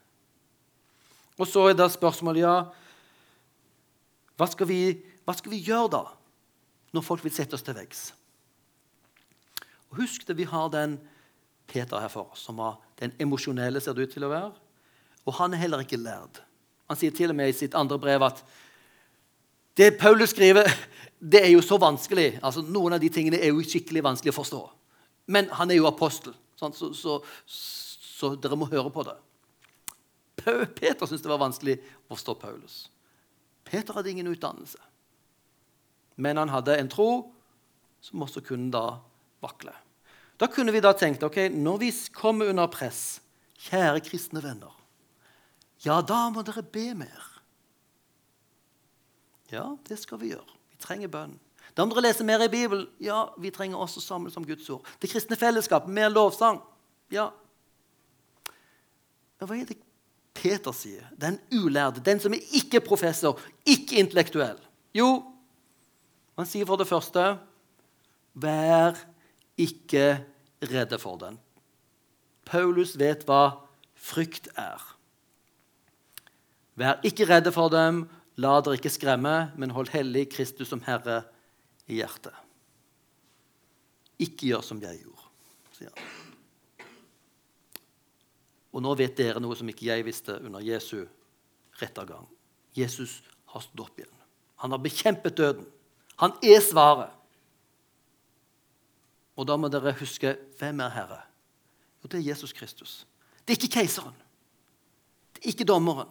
Og 1.41 1.49
så 1.49 1.63
er 1.71 1.79
det 1.79 1.87
spørsmålet 1.95 2.45
ja, 2.45 2.57
hva 4.37 4.49
skal, 4.51 4.69
vi, 4.69 4.93
hva 5.25 5.33
skal 5.37 5.55
vi 5.55 5.63
gjøre 5.65 5.89
da, 5.95 6.03
når 6.93 7.07
folk 7.07 7.25
vil 7.25 7.33
sette 7.33 7.57
oss 7.57 7.65
til 7.65 7.77
veggs? 7.79 8.11
Husk 9.95 10.27
det, 10.29 10.37
vi 10.37 10.47
har 10.51 10.69
den 10.75 10.99
Peter 11.71 12.03
her 12.03 12.13
for 12.13 12.35
oss, 12.35 12.45
som 12.45 12.59
var 12.61 12.77
den 13.01 13.15
emosjonelle, 13.23 13.81
ser 13.81 13.97
det 13.97 14.09
ut 14.09 14.15
til 14.19 14.27
å 14.27 14.33
være. 14.33 14.53
Og 15.25 15.39
han 15.39 15.55
er 15.55 15.63
heller 15.65 15.85
ikke 15.85 16.01
lærd. 16.01 16.43
Han 16.91 16.99
sier 17.01 17.15
til 17.15 17.33
og 17.33 17.39
med 17.39 17.51
i 17.51 17.57
sitt 17.57 17.77
andre 17.79 17.97
brev 17.99 18.27
at 18.27 18.43
det 19.77 19.97
Paulus 19.99 20.31
skriver, 20.31 20.69
det 21.19 21.43
er 21.43 21.51
jo 21.55 21.63
så 21.65 21.79
vanskelig. 21.81 22.39
Altså, 22.43 22.63
noen 22.63 22.95
av 22.97 23.03
de 23.03 23.11
tingene 23.13 23.41
er 23.41 23.53
jo 23.53 23.65
skikkelig 23.65 24.05
vanskelig 24.05 24.35
å 24.35 24.39
forstå. 24.39 24.63
Men 25.35 25.49
han 25.57 25.73
er 25.73 25.81
jo 25.81 25.89
apostel, 25.89 26.35
så, 26.59 26.71
så, 26.77 26.91
så, 26.95 27.21
så, 27.49 28.35
dere 28.37 28.59
må 28.61 28.69
høre 28.71 28.93
på 28.93 29.07
det. 29.09 29.17
Peter 30.45 31.07
syntes 31.07 31.25
det 31.25 31.33
var 31.33 31.41
vanskelig 31.41 31.79
å 32.07 32.15
forstå 32.15 32.37
Paulus. 32.43 32.77
Peter 33.65 33.97
hadde 33.97 34.13
ingen 34.13 34.29
utdannelse. 34.29 34.81
Men 36.21 36.39
han 36.39 36.53
hadde 36.53 36.77
en 36.79 36.91
tro 36.93 37.09
som 38.05 38.23
også 38.23 38.45
kunne 38.45 38.69
da 38.75 39.01
vakle. 39.43 39.73
Da 40.39 40.51
kunne 40.53 40.75
vi 40.75 40.83
da 40.85 40.93
tenkt 40.99 41.25
ok, 41.25 41.47
når 41.55 41.81
vi 41.81 41.91
kommer 42.15 42.51
under 42.53 42.69
press, 42.71 43.23
kjære 43.65 44.03
kristne 44.05 44.43
venner, 44.45 44.73
ja, 45.85 46.01
da 46.05 46.27
må 46.33 46.45
dere 46.45 46.63
be 46.63 46.91
mer. 46.97 47.34
Ja, 49.55 49.69
det 49.89 50.01
skal 50.03 50.21
vi 50.21 50.33
gjøre. 50.33 50.59
Vi 50.75 50.81
trenger 50.83 51.13
bønn. 51.13 51.39
Det 51.75 51.83
andre 51.83 52.05
leser 52.05 52.27
mer 52.27 52.43
i 52.45 52.51
Bibelen. 52.51 52.87
Ja, 53.03 53.25
vi 53.41 53.51
trenger 53.55 53.81
også 53.83 54.03
samles 54.03 54.37
om 54.39 54.47
Guds 54.47 54.69
ord. 54.71 54.87
Det 55.03 55.11
kristne 55.11 55.39
fellesskap, 55.39 55.89
mer 55.91 56.11
lovsang. 56.13 56.61
Ja. 57.11 57.31
Men 59.41 59.51
hva 59.51 59.59
er 59.59 59.67
det 59.71 59.81
Peter 60.35 60.75
sier? 60.77 61.09
Den 61.19 61.39
ulærde, 61.55 62.03
den 62.05 62.21
som 62.23 62.35
er 62.35 62.43
ikke 62.55 62.83
professor, 62.85 63.41
ikke 63.67 63.99
intellektuell. 64.03 64.59
Jo, 64.95 65.23
han 66.39 66.49
sier 66.51 66.67
for 66.67 66.81
det 66.81 66.91
første 66.91 67.35
Vær 68.35 68.97
ikke 69.61 70.25
redde 70.67 70.99
for 70.99 71.21
den. 71.21 71.37
Paulus 72.45 72.97
vet 72.99 73.23
hva 73.29 73.61
frykt 73.95 74.49
er. 74.59 74.83
Vær 76.75 76.99
ikke 77.07 77.29
redde 77.31 77.53
for 77.55 77.71
dem, 77.71 78.09
La 78.41 78.57
dere 78.61 78.79
ikke 78.79 78.91
skremme, 78.91 79.35
men 79.57 79.75
hold 79.75 79.93
hellig 79.95 80.27
Kristus 80.33 80.73
som 80.73 80.83
Herre 80.87 81.23
i 81.87 82.01
hjertet. 82.01 82.35
Ikke 84.23 84.51
gjør 84.51 84.65
som 84.67 84.81
jeg 84.83 85.03
gjorde, 85.03 85.29
sier 85.77 85.93
han. 85.95 86.13
Og 88.75 88.83
nå 88.83 88.95
vet 88.99 89.15
dere 89.19 89.43
noe 89.43 89.55
som 89.55 89.69
ikke 89.71 89.87
jeg 89.87 90.07
visste 90.07 90.35
under 90.43 90.63
Jesu 90.65 91.05
rettergang. 91.79 92.27
Jesus 92.75 93.21
har 93.53 93.63
stått 93.63 93.85
opp 93.87 94.01
igjen. 94.01 94.11
Han 94.63 94.75
har 94.75 94.83
bekjempet 94.83 95.37
døden. 95.39 95.67
Han 96.19 96.35
er 96.43 96.59
svaret. 96.63 97.13
Og 99.39 99.47
da 99.47 99.57
må 99.59 99.71
dere 99.71 99.95
huske 99.99 100.35
hvem 100.59 100.83
er 100.83 100.95
Herre? 100.95 101.21
Jo, 102.03 102.11
det 102.11 102.21
er 102.21 102.29
Jesus 102.33 102.55
Kristus. 102.55 103.03
Det 103.45 103.55
er 103.55 103.61
ikke 103.61 103.81
keiseren. 103.81 104.15
Det 105.35 105.43
er 105.45 105.53
ikke 105.55 105.67
dommeren. 105.69 106.11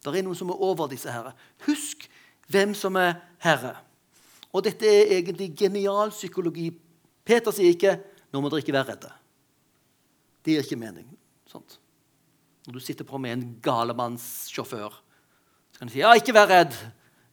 Det 0.00 0.16
er 0.16 0.24
noen 0.24 0.38
som 0.38 0.50
er 0.52 0.62
over 0.64 0.88
disse 0.88 1.12
herre. 1.12 1.34
Husk 1.66 2.06
hvem 2.50 2.72
som 2.76 2.96
er 2.96 3.18
herre. 3.44 3.74
Og 4.50 4.64
dette 4.66 4.88
er 4.88 5.12
egentlig 5.18 5.52
genial 5.58 6.12
psykologi. 6.14 6.70
Peter 7.24 7.52
sier 7.54 7.74
ikke 7.74 8.00
'nå 8.32 8.40
må 8.40 8.48
dere 8.48 8.62
ikke 8.62 8.72
være 8.72 8.92
redde'. 8.94 9.12
Det 10.44 10.54
gir 10.54 10.62
ikke 10.62 10.80
mening. 10.80 11.06
Sånt. 11.46 11.78
Når 12.66 12.72
du 12.72 12.80
sitter 12.80 13.04
på 13.04 13.18
med 13.18 13.32
en 13.32 13.58
galemannssjåfør, 13.62 14.90
så 15.72 15.78
kan 15.78 15.88
du 15.88 15.92
si 15.92 15.98
'ja, 15.98 16.14
ikke 16.14 16.34
vær 16.34 16.48
redd'. 16.48 16.76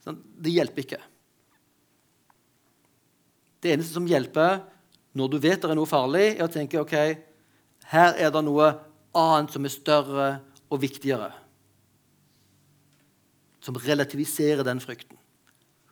Sånn. 0.03 0.21
Det 0.41 0.51
hjelper 0.51 0.81
ikke. 0.83 1.01
Det 3.61 3.71
eneste 3.71 3.93
som 3.93 4.05
hjelper 4.05 4.61
når 5.13 5.27
du 5.29 5.37
vet 5.39 5.61
det 5.61 5.71
er 5.71 5.75
noe 5.75 5.85
farlig, 5.85 6.37
er 6.37 6.45
å 6.45 6.51
tenke 6.51 6.79
ok, 6.79 7.17
her 7.85 8.13
er 8.13 8.29
det 8.29 8.43
noe 8.43 8.79
annet 9.15 9.51
som 9.51 9.65
er 9.65 9.69
større 9.69 10.41
og 10.69 10.81
viktigere 10.81 11.46
som 13.67 13.75
relativiserer 13.75 14.63
den 14.63 14.79
frykten. 14.79 15.19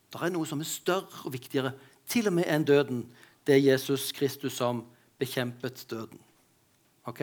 Det 0.08 0.22
er 0.24 0.32
noe 0.32 0.48
som 0.48 0.62
er 0.64 0.70
større 0.70 1.26
og 1.28 1.34
viktigere, 1.34 1.74
til 2.08 2.30
og 2.30 2.38
med 2.38 2.48
enn 2.48 2.64
døden. 2.64 3.02
Det 3.44 3.58
er 3.58 3.66
Jesus 3.74 4.14
Kristus 4.16 4.56
som 4.62 4.86
bekjempet 5.20 5.84
døden. 5.92 6.22
Ok? 7.10 7.20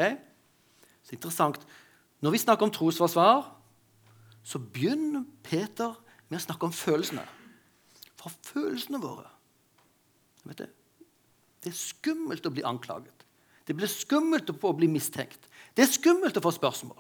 Så 1.03 1.17
interessant. 1.17 1.63
Når 2.21 2.35
vi 2.35 2.41
snakker 2.43 2.67
om 2.67 2.75
trosforsvar, 2.75 3.47
så 4.45 4.61
begynner 4.61 5.25
Peter 5.47 5.95
med 6.29 6.41
å 6.41 6.45
snakke 6.45 6.69
om 6.69 6.75
følelsene. 6.77 7.25
For 8.21 8.35
følelsene 8.45 9.01
våre 9.03 9.31
vet 10.43 10.59
du, 10.59 10.67
Det 11.63 11.71
er 11.71 11.79
skummelt 11.79 12.47
å 12.47 12.51
bli 12.51 12.65
anklaget. 12.67 13.25
Det 13.65 13.77
blir 13.79 13.87
skummelt 13.87 14.51
å 14.51 14.73
bli 14.75 14.89
mistenkt. 14.91 15.47
Det 15.79 15.85
er 15.85 15.93
skummelt 15.95 16.37
å 16.37 16.43
få 16.43 16.51
spørsmål. 16.51 16.99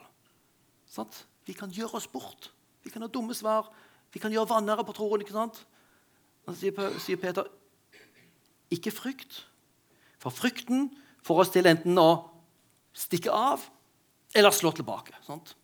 Sånn? 0.86 1.10
Vi 1.42 1.56
kan 1.58 1.72
gjøre 1.74 1.98
oss 1.98 2.06
bort. 2.06 2.52
Vi 2.82 2.90
kan 2.90 3.02
ha 3.02 3.08
dumme 3.08 3.34
svar. 3.34 3.70
Vi 4.12 4.20
kan 4.20 4.32
gjøre 4.32 4.50
vannere 4.50 4.84
på 4.84 4.94
troen. 4.96 5.22
ikke 5.22 5.34
sant? 5.36 5.62
Så 6.46 6.72
sier 6.98 7.20
Peter 7.20 7.46
ikke 8.72 8.90
frykt. 8.90 9.44
For 10.18 10.34
frykten 10.34 10.90
får 11.22 11.44
oss 11.44 11.52
til 11.54 11.68
enten 11.70 11.98
å 11.98 12.10
stikke 12.92 13.32
av 13.32 13.64
eller 14.34 14.54
slå 14.54 14.72
tilbake. 14.74 15.14
Sant? 15.26 15.54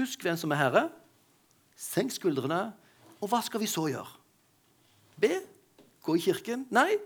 Husk 0.00 0.22
hvem 0.24 0.38
som 0.40 0.52
er 0.54 0.60
herre. 0.60 0.84
Senk 1.76 2.12
skuldrene. 2.14 2.70
Og 3.20 3.28
hva 3.28 3.42
skal 3.44 3.60
vi 3.60 3.68
så 3.68 3.86
gjøre? 3.90 4.18
Be? 5.20 5.34
Gå 6.04 6.16
i 6.16 6.22
kirken? 6.24 6.64
Nei. 6.72 6.96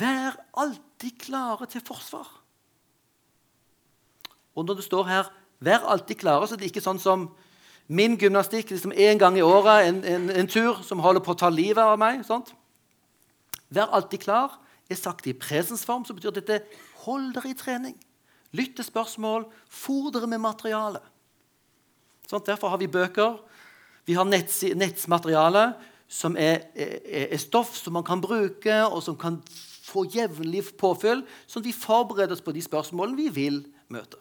Vær 0.00 0.38
alltid 0.56 1.18
klare 1.20 1.68
til 1.68 1.84
forsvar. 1.84 2.28
Og 4.56 4.64
når 4.66 4.80
det 4.80 4.86
står 4.86 5.08
her 5.08 5.28
Vær 5.60 5.84
alltid 5.92 6.20
klare, 6.22 6.48
så 6.48 6.56
det 6.56 6.66
er 6.66 6.72
ikke 6.72 6.84
sånn 6.84 7.00
som 7.02 7.28
min 7.90 8.14
gymnastikk 8.20 8.70
liksom 8.70 8.94
en 8.94 9.18
gang 9.20 9.36
i 9.36 9.44
året, 9.44 9.88
en, 9.88 9.98
en, 10.06 10.28
en, 10.30 10.48
tur 10.48 10.78
som 10.86 11.02
holder 11.02 11.24
på 11.26 11.34
å 11.34 11.40
ta 11.40 11.50
livet 11.52 11.82
av 11.82 11.98
meg. 12.00 12.22
Sant? 12.26 12.52
Vær 13.68 13.90
alltid 13.96 14.22
klar 14.22 14.56
er 14.90 14.98
sagt 14.98 15.26
i 15.30 15.34
presensform, 15.36 16.06
så 16.06 16.14
betyr 16.14 16.34
dette 16.38 16.62
hold 17.04 17.32
dere 17.34 17.50
i 17.50 17.58
trening. 17.58 17.96
Lytt 18.56 18.76
til 18.78 18.86
spørsmål, 18.86 19.46
fôr 19.70 20.10
dere 20.14 20.30
med 20.30 20.42
materiale. 20.42 21.02
Sånn, 22.30 22.42
derfor 22.46 22.72
har 22.72 22.80
vi 22.80 22.90
bøker. 22.90 23.38
Vi 24.06 24.16
har 24.18 24.26
netts, 24.26 24.62
nettsmateriale 24.78 25.72
som 26.10 26.34
er, 26.38 26.64
er, 26.74 26.96
er, 27.28 27.38
stoff 27.38 27.76
som 27.78 27.94
man 27.94 28.06
kan 28.06 28.22
bruke, 28.22 28.80
og 28.86 29.02
som 29.06 29.18
kan 29.18 29.38
få 29.90 30.06
jevnlig 30.10 30.64
påfyll, 30.78 31.22
sånn 31.46 31.62
at 31.62 31.68
vi 31.68 31.76
forbereder 31.76 32.34
oss 32.34 32.42
på 32.42 32.54
de 32.54 32.62
spørsmålene 32.64 33.18
vi 33.18 33.28
vil 33.34 33.62
møte. 33.90 34.18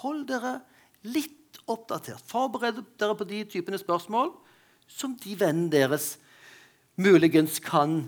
Hold 0.00 0.26
dere 0.30 0.58
litt 1.06 1.60
oppdatert. 1.70 2.22
Forbered 2.26 2.82
dere 3.00 3.16
på 3.18 3.26
de 3.28 3.42
typene 3.50 3.78
spørsmål 3.80 4.32
som 4.90 5.14
de 5.18 5.36
vennene 5.38 5.70
deres 5.72 6.14
muligens 7.00 7.60
kan 7.62 8.02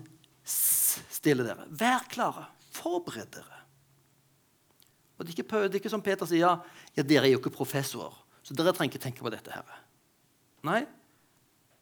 stille 0.44 1.46
dere. 1.46 1.66
Vær 1.70 2.08
klare. 2.12 2.48
Forbered 2.72 3.30
dere. 3.34 3.62
Og 5.18 5.26
det 5.26 5.36
er, 5.36 5.38
ikke, 5.38 5.60
det 5.68 5.76
er 5.76 5.80
ikke 5.82 5.92
som 5.92 6.02
Peter 6.02 6.26
sier, 6.26 6.42
ja, 6.96 7.04
dere 7.06 7.28
er 7.28 7.36
jo 7.36 7.38
ikke 7.38 7.52
professorer, 7.54 8.14
så 8.42 8.56
dere 8.58 8.72
trenger 8.74 8.96
ikke 8.96 9.04
tenke 9.04 9.22
på 9.22 9.30
dette. 9.30 9.54
her. 9.54 9.82
Nei, 10.66 10.80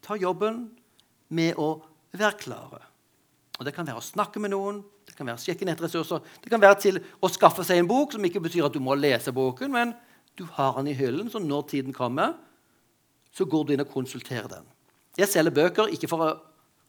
ta 0.05 0.17
jobben 0.21 0.67
med 1.33 1.57
å 1.57 1.71
være 2.13 2.37
klare. 2.43 2.83
Og 3.57 3.65
Det 3.65 3.73
kan 3.77 3.89
være 3.89 4.01
å 4.01 4.05
snakke 4.05 4.41
med 4.43 4.53
noen, 4.53 4.83
kan 5.21 5.29
være 5.29 5.43
sjekke 5.43 5.69
nettressurser, 5.69 6.25
det 6.43 6.51
kan 6.53 6.63
være 6.63 6.79
til 6.81 7.01
å 7.21 7.31
skaffe 7.33 7.65
seg 7.67 7.83
en 7.83 7.89
bok, 7.91 8.17
som 8.17 8.25
ikke 8.25 8.43
betyr 8.43 8.67
at 8.67 8.75
du 8.77 8.81
må 8.83 8.97
lese 8.99 9.35
boken, 9.37 9.73
men 9.75 9.95
du 10.39 10.47
har 10.57 10.79
den 10.79 10.91
i 10.93 10.97
hyllen, 10.97 11.29
så 11.31 11.43
når 11.43 11.67
tiden 11.71 11.97
kommer, 11.97 12.39
så 13.37 13.47
går 13.47 13.67
du 13.67 13.75
inn 13.75 13.85
og 13.85 13.93
konsulterer 13.93 14.49
den. 14.51 14.67
Jeg 15.19 15.29
selger 15.31 15.55
bøker 15.55 15.91
ikke 15.95 16.09
for, 16.11 16.39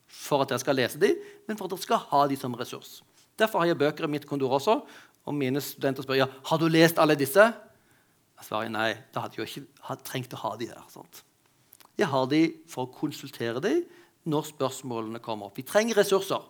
for 0.07 0.43
at 0.43 0.51
dere 0.51 0.61
skal 0.63 0.77
lese 0.79 1.01
dem, 1.01 1.17
men 1.47 1.59
for 1.59 1.67
at 1.67 1.75
dere 1.75 1.85
skal 1.85 2.05
ha 2.11 2.21
dem 2.31 2.39
som 2.39 2.55
ressurs. 2.57 3.01
Derfor 3.39 3.61
har 3.61 3.71
jeg 3.71 3.79
bøker 3.81 4.05
i 4.07 4.11
mitt 4.11 4.27
kontor 4.29 4.57
også. 4.57 4.77
Og 5.29 5.35
mine 5.37 5.61
studenter 5.61 6.05
spør 6.05 6.17
ja, 6.17 6.27
har 6.49 6.61
du 6.61 6.67
lest 6.69 6.99
alle 7.01 7.17
disse. 7.17 7.43
Jeg 8.41 8.47
svarer 8.47 8.71
nei. 8.73 8.89
Da 9.13 9.25
hadde 9.25 9.37
jeg 9.41 9.49
ikke 9.49 9.97
trengt 10.05 10.33
å 10.37 10.41
ha 10.43 10.55
de 10.57 10.69
der. 10.71 10.81
Sant? 10.89 11.23
Jeg 11.99 12.09
har 12.09 12.25
de 12.29 12.41
for 12.69 12.87
å 12.87 12.93
konsultere 12.95 13.61
dem 13.61 13.83
når 14.29 14.49
spørsmålene 14.51 15.21
kommer 15.21 15.49
opp. 15.49 15.57
Vi 15.57 15.65
trenger 15.65 15.97
ressurser. 16.01 16.45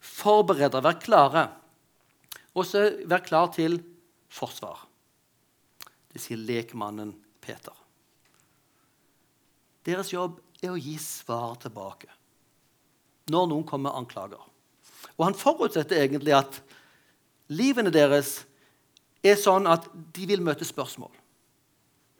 Vær 0.00 0.08
forberedt, 0.20 0.74
vær 0.82 0.98
klare. 1.00 1.48
Og 2.54 2.66
så 2.66 2.88
vær 3.06 3.22
klar 3.24 3.50
til 3.54 3.78
forsvar. 4.30 4.86
Det 6.10 6.20
sier 6.20 6.40
lekmannen 6.40 7.12
Peter. 7.40 7.74
Deres 9.86 10.10
jobb 10.12 10.40
er 10.60 10.72
å 10.72 10.80
gi 10.80 10.96
svar 11.00 11.56
tilbake 11.62 12.10
når 13.30 13.46
noen 13.46 13.64
kommer 13.64 13.92
med 13.92 14.00
anklager. 14.00 14.42
Og 15.14 15.22
han 15.22 15.36
forutsetter 15.38 16.00
egentlig 16.02 16.34
at 16.34 16.58
livene 17.52 17.92
deres 17.94 18.40
er 19.22 19.38
sånn 19.38 19.68
at 19.70 19.86
de 19.92 20.26
vil 20.26 20.42
møte 20.42 20.66
spørsmål. 20.66 21.12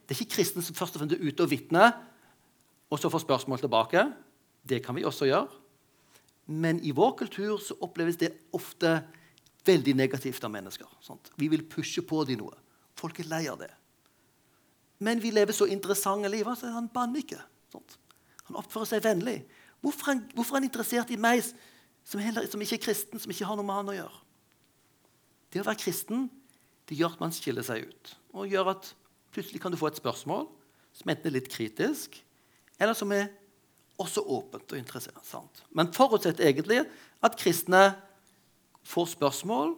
Det 0.06 0.14
er 0.14 0.22
ikke 0.22 0.36
kristne 0.36 0.62
som 0.62 0.76
først 0.76 0.96
og 0.96 1.02
fremst 1.02 1.16
er 1.16 1.24
ute 1.24 1.44
og 1.44 1.50
vitner, 1.50 1.96
og 2.90 2.98
så 2.98 3.10
får 3.10 3.24
spørsmål 3.24 3.62
tilbake. 3.62 4.04
Det 4.62 4.80
kan 4.84 4.94
vi 4.94 5.06
også 5.06 5.28
gjøre. 5.28 5.59
Men 6.50 6.80
i 6.82 6.90
vår 6.96 7.12
kultur 7.18 7.60
så 7.62 7.76
oppleves 7.84 8.18
det 8.18 8.32
ofte 8.56 8.96
veldig 9.66 9.94
negativt 9.94 10.44
av 10.44 10.50
mennesker. 10.50 10.88
Sant? 11.04 11.30
Vi 11.38 11.46
vil 11.52 11.62
pushe 11.70 12.02
på 12.02 12.24
dem 12.26 12.42
noe. 12.42 12.56
Folk 12.98 13.20
er 13.22 13.28
lei 13.30 13.44
av 13.50 13.60
det. 13.60 13.70
Men 15.00 15.20
vi 15.22 15.30
lever 15.32 15.56
så 15.56 15.68
interessante 15.70 16.28
liv. 16.32 16.48
Altså, 16.48 16.72
han 16.74 16.90
banner 16.92 17.22
ikke. 17.22 17.38
Sant? 17.72 17.96
Han 18.48 18.58
oppfører 18.60 18.90
seg 18.90 19.04
vennlig. 19.04 19.38
Hvorfor 19.80 20.10
han, 20.10 20.24
hvorfor 20.34 20.56
er 20.56 20.60
han 20.60 20.68
interessert 20.68 21.12
i 21.14 21.20
meg 21.20 21.44
som, 21.46 22.20
heller, 22.20 22.48
som, 22.50 22.60
ikke 22.60 22.80
er 22.80 22.84
kristen, 22.88 23.22
som 23.22 23.32
ikke 23.32 23.46
har 23.48 23.56
noe 23.56 23.68
med 23.68 23.78
han 23.78 23.92
å 23.92 23.96
gjøre? 23.96 24.22
Det 25.50 25.62
å 25.62 25.66
være 25.66 25.82
kristen 25.82 26.28
det 26.90 26.98
gjør 26.98 27.14
at 27.14 27.22
man 27.22 27.32
skiller 27.34 27.64
seg 27.64 27.86
ut. 27.86 28.16
Og 28.34 28.50
gjør 28.50 28.72
at 28.74 28.90
plutselig 29.30 29.62
kan 29.62 29.72
du 29.72 29.78
få 29.78 29.88
et 29.92 30.00
spørsmål 30.00 30.48
som 30.98 31.12
enten 31.12 31.30
er 31.30 31.36
litt 31.38 31.50
kritisk, 31.52 32.18
eller 32.82 32.96
som 32.98 33.12
er 33.14 33.30
også 34.00 34.24
åpent 34.24 34.72
og 34.72 34.78
interessant. 34.78 35.62
Men 35.76 35.92
forutsetter 35.94 36.48
egentlig 36.48 36.82
at 37.22 37.36
kristne 37.38 37.90
får 38.86 39.12
spørsmål 39.16 39.76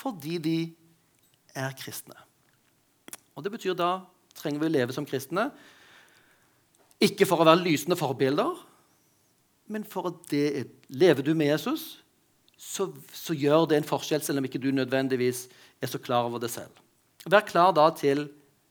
fordi 0.00 0.38
de 0.40 0.58
er 1.54 1.74
kristne. 1.76 2.16
Og 3.36 3.44
Det 3.44 3.52
betyr 3.52 3.76
da 3.76 4.00
trenger 4.36 4.62
vi 4.62 4.68
å 4.70 4.72
leve 4.72 4.94
som 4.96 5.06
kristne. 5.08 5.50
Ikke 7.00 7.26
for 7.28 7.40
å 7.40 7.46
være 7.48 7.64
lysende 7.64 7.96
forbilder, 7.96 8.56
men 9.70 9.84
for 9.86 10.10
at 10.10 10.24
det 10.32 10.66
lever 10.88 11.24
du 11.24 11.32
med 11.34 11.52
Jesus, 11.52 12.00
så, 12.60 12.90
så, 13.12 13.32
gjør 13.32 13.68
det 13.70 13.78
en 13.78 13.88
forskjell, 13.88 14.20
selv 14.20 14.42
om 14.42 14.48
ikke 14.48 14.60
du 14.60 14.68
nødvendigvis 14.74 15.46
er 15.80 15.88
så 15.88 16.00
klar 16.02 16.28
over 16.28 16.42
det 16.42 16.50
selv. 16.52 16.74
Vær 17.24 17.46
klar 17.48 17.72
da 17.76 17.86
til 17.96 18.26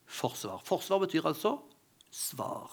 forsvar. 0.05 0.61
Forsvar 0.65 1.01
betyr 1.05 1.25
altså 1.25 1.55
svar. 2.13 2.69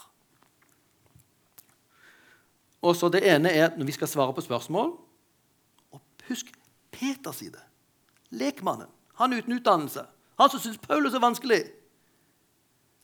Og 2.82 2.96
så 2.96 3.08
Det 3.08 3.22
ene 3.24 3.50
er 3.50 3.76
når 3.76 3.86
vi 3.86 3.92
skal 3.92 4.08
svare 4.08 4.34
på 4.34 4.44
spørsmål. 4.44 4.92
Og 5.92 6.00
husk 6.28 6.52
Peter 6.92 7.32
sier 7.32 7.50
det. 7.50 7.64
Lekmannen. 8.30 8.88
Han 9.14 9.32
uten 9.32 9.52
utdannelse. 9.52 10.04
Han 10.38 10.50
som 10.50 10.60
syns 10.60 10.78
Paulus 10.78 11.14
er 11.14 11.22
vanskelig. 11.24 11.62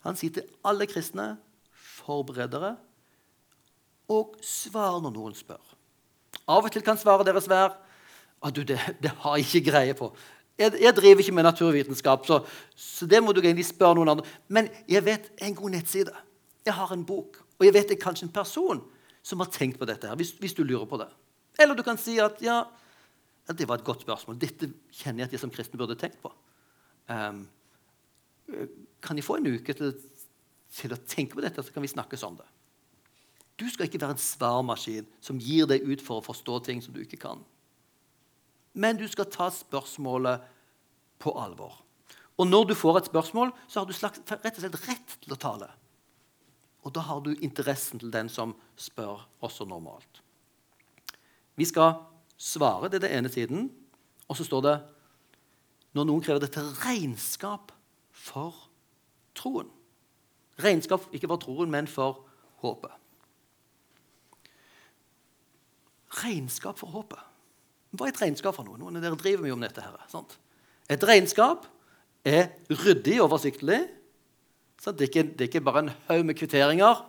Han 0.03 0.17
sier 0.19 0.33
til 0.35 0.49
alle 0.65 0.87
kristne, 0.87 1.37
forberedere, 1.73 2.77
og 4.11 4.37
svar 4.45 4.99
når 5.01 5.15
noen 5.15 5.37
spør. 5.37 5.63
Av 6.51 6.65
og 6.65 6.73
til 6.75 6.83
kan 6.85 6.99
svaret 6.99 7.29
deres 7.29 7.49
være 7.49 7.71
at 8.43 8.55
du, 8.57 8.65
det, 8.67 8.79
det, 9.03 9.13
har 9.23 9.37
jeg 9.39 9.47
ikke 9.47 9.71
greie 9.71 9.95
på. 9.95 10.11
Jeg, 10.59 10.75
jeg 10.83 10.97
driver 10.97 11.23
ikke 11.23 11.35
med 11.37 11.47
naturvitenskap, 11.47 12.27
så, 12.27 12.41
så, 12.77 13.07
det 13.07 13.23
må 13.23 13.33
du 13.33 13.41
egentlig 13.41 13.67
spørre 13.69 13.95
noen 13.97 14.11
andre. 14.13 14.27
Men 14.49 14.69
jeg 14.91 15.05
vet 15.07 15.31
en 15.39 15.55
god 15.55 15.77
nettside. 15.77 16.13
Jeg 16.67 16.75
har 16.75 16.93
en 16.93 17.07
bok. 17.07 17.39
Og 17.59 17.67
jeg 17.67 17.75
vet 17.75 17.89
det 17.89 17.97
er 17.97 18.03
kanskje 18.03 18.27
en 18.27 18.35
person 18.35 18.83
som 19.23 19.43
har 19.43 19.51
tenkt 19.55 19.79
på 19.79 19.87
dette, 19.89 20.09
her, 20.09 20.19
hvis, 20.19 20.35
hvis, 20.41 20.55
du 20.55 20.65
lurer 20.67 20.87
på 20.91 20.99
det. 21.01 21.09
Eller 21.63 21.79
du 21.79 21.85
kan 21.87 21.99
si 22.01 22.17
at 22.23 22.41
ja, 22.43 22.63
det 23.51 23.69
var 23.69 23.79
et 23.79 23.87
godt 23.87 24.05
spørsmål. 24.07 24.39
Dette 24.41 24.71
kjenner 24.91 25.23
jeg 25.23 25.31
at 25.31 25.37
jeg 25.37 25.43
som 25.45 25.53
kristen 25.53 25.79
burde 25.81 25.99
tenkt 25.99 26.19
på. 26.23 26.33
Um, 27.11 27.45
kan 29.03 29.19
jeg 29.19 29.27
få 29.27 29.39
en 29.39 29.53
uke 29.55 29.75
til, 29.77 29.95
til, 30.75 30.95
å 30.95 31.01
tenke 31.07 31.37
på 31.39 31.45
dette, 31.45 31.63
så 31.63 31.75
kan 31.75 31.85
vi 31.85 31.93
snakkes 31.93 32.27
om 32.27 32.39
det? 32.41 32.49
Du 33.61 33.69
skal 33.71 33.87
ikke 33.87 34.01
være 34.03 34.17
en 34.17 34.23
svarmaskin 34.23 35.07
som 35.23 35.39
gir 35.39 35.69
deg 35.71 35.85
ut 35.87 36.03
for 36.03 36.19
å 36.19 36.27
forstå 36.27 36.59
ting 36.67 36.83
som 36.83 36.95
du 36.95 37.03
ikke 37.05 37.21
kan. 37.21 37.43
Men 38.73 38.99
du 38.99 39.05
skal 39.11 39.29
ta 39.31 39.51
spørsmålet 39.53 40.43
på 41.23 41.35
alvor. 41.39 41.77
Og 42.41 42.49
når 42.49 42.71
du 42.71 42.75
får 42.75 42.99
et 42.99 43.11
spørsmål, 43.11 43.53
så 43.69 43.83
har 43.83 43.87
du 43.87 43.95
slags, 43.95 44.23
rett 44.31 44.57
og 44.57 44.63
slett 44.65 44.89
rett 44.89 45.17
til 45.23 45.35
å 45.35 45.39
tale. 45.39 45.69
Og 46.83 46.95
da 46.95 47.05
har 47.07 47.21
du 47.23 47.31
interessen 47.39 48.01
til 48.03 48.13
den 48.13 48.29
som 48.33 48.57
spør, 48.77 49.23
også 49.41 49.65
normalt. 49.69 50.23
Vi 51.57 51.65
skal 51.69 51.95
svare, 52.37 52.89
det 52.91 52.99
er 53.03 53.07
den 53.07 53.19
ene 53.19 53.31
siden. 53.33 53.71
Og 54.29 54.37
så 54.37 54.45
står 54.45 54.65
det 54.67 54.77
når 55.93 56.09
noen 56.09 56.25
krever 56.25 56.41
det 56.43 56.55
til 56.55 56.69
regnskap 56.83 57.73
for 58.11 58.57
troen. 59.37 59.69
Regnskap 60.63 61.05
ikke 61.13 61.29
for 61.29 61.43
troen, 61.43 61.71
men 61.73 61.89
for 61.91 62.25
håpet. 62.65 62.95
Regnskap 66.23 66.81
for 66.81 66.93
håpet. 66.93 67.21
Hva 67.93 68.09
er 68.09 68.15
et 68.15 68.23
regnskap 68.23 68.57
for 68.57 68.65
noe? 68.65 68.79
Noen 68.81 68.97
av 68.97 69.05
dere 69.05 69.21
driver 69.21 69.45
mye 69.45 69.55
om 69.55 69.65
dette. 69.65 69.85
her. 69.85 69.97
Sant? 70.09 70.39
Et 70.89 71.09
regnskap 71.09 71.67
er 72.25 72.55
ryddig 72.71 73.19
og 73.21 73.33
oversiktlig. 74.87 74.99
Det 74.99 75.05
er, 75.05 75.09
ikke, 75.09 75.33
det, 75.39 75.41
er 75.41 75.51
ikke, 75.51 75.65
bare 75.65 75.79
en 75.79 75.91
haug 76.09 76.25
med 76.27 76.35
kvitteringer. 76.35 77.05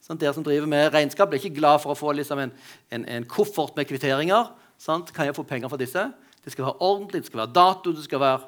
Sant? 0.00 0.20
Dere 0.20 0.34
som 0.34 0.44
driver 0.44 0.66
med 0.66 0.92
regnskap, 0.94 1.28
blir 1.28 1.40
ikke 1.42 1.58
glad 1.58 1.80
for 1.82 1.92
å 1.92 1.98
få 1.98 2.12
liksom 2.12 2.38
en, 2.38 2.52
en, 2.90 3.04
en, 3.04 3.24
koffert 3.24 3.76
med 3.76 3.88
kvitteringer. 3.88 4.52
Sant? 4.78 5.12
Kan 5.12 5.26
jeg 5.26 5.36
få 5.36 5.42
penger 5.42 5.68
for 5.68 5.80
disse? 5.80 6.12
Det 6.44 6.52
skal 6.52 6.68
være 6.68 6.80
ordentlig, 6.80 7.22
det 7.22 7.26
skal 7.26 7.42
være 7.42 7.52
dato, 7.52 7.92
det 7.92 8.04
skal 8.04 8.20
være 8.20 8.40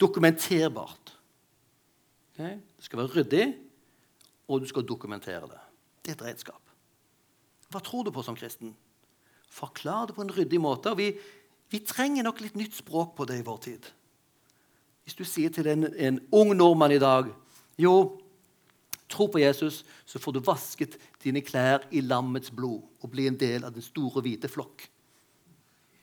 dokumenterbart. 0.00 1.12
Okay? 2.32 2.56
Det 2.76 2.88
skal 2.88 3.02
være 3.02 3.12
ryddig, 3.18 3.46
og 4.48 4.62
du 4.62 4.66
skal 4.66 4.88
dokumentere 4.88 5.46
det. 5.46 5.60
Det 6.02 6.14
er 6.14 6.16
et 6.16 6.26
redskap. 6.32 6.60
Hva 7.72 7.80
tror 7.80 8.04
du 8.04 8.10
på 8.12 8.24
som 8.24 8.36
kristen? 8.36 8.72
Forklar 9.52 10.08
det 10.08 10.16
på 10.16 10.24
en 10.24 10.32
ryddig 10.32 10.60
måte. 10.60 10.96
vi, 10.96 11.12
vi, 11.70 11.78
trenger 11.78 12.24
nok 12.24 12.40
litt 12.40 12.56
nytt 12.56 12.74
språk 12.74 13.14
på 13.16 13.24
det 13.28 13.38
i 13.38 13.44
vår 13.44 13.58
tid. 13.68 13.86
Hvis 15.04 15.14
du 15.18 15.24
sier 15.24 15.52
til 15.52 15.66
en, 15.68 15.86
en 15.92 16.20
ung 16.32 16.56
nordmann 16.56 16.92
i 16.92 17.00
dag 17.02 17.28
jo, 17.80 17.94
tro 19.12 19.28
på 19.28 19.40
Jesus, 19.42 19.82
så 20.04 20.20
får 20.20 20.36
du 20.36 20.44
vasket 20.44 20.96
dine 21.22 21.42
klær 21.44 21.86
i 21.92 22.02
lammets 22.04 22.52
blod 22.54 22.82
og 23.02 23.12
bli 23.12 23.28
en 23.28 23.38
del 23.38 23.66
av 23.66 23.74
den 23.74 23.84
store, 23.84 24.22
hvite 24.24 24.50
flokk 24.50 24.86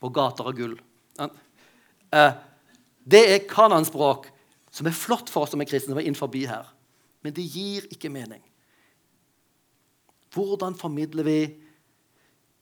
på 0.00 0.10
gater 0.14 0.46
av 0.48 0.56
gull. 0.56 0.76
Eh, 1.20 2.36
det 3.10 3.24
er 3.34 3.48
kananspråk 3.50 4.30
som 4.70 4.86
er 4.86 4.96
flott 4.96 5.30
for 5.32 5.44
oss 5.44 5.54
som 5.54 5.60
er 5.60 5.68
kristne, 5.68 5.92
som 5.92 6.00
er 6.00 6.06
innenfor 6.06 6.30
her. 6.46 6.70
Men 7.22 7.34
det 7.36 7.44
gir 7.44 7.88
ikke 7.90 8.12
mening. 8.12 8.40
Hvordan 10.32 10.76
formidler 10.78 11.26
vi 11.26 11.40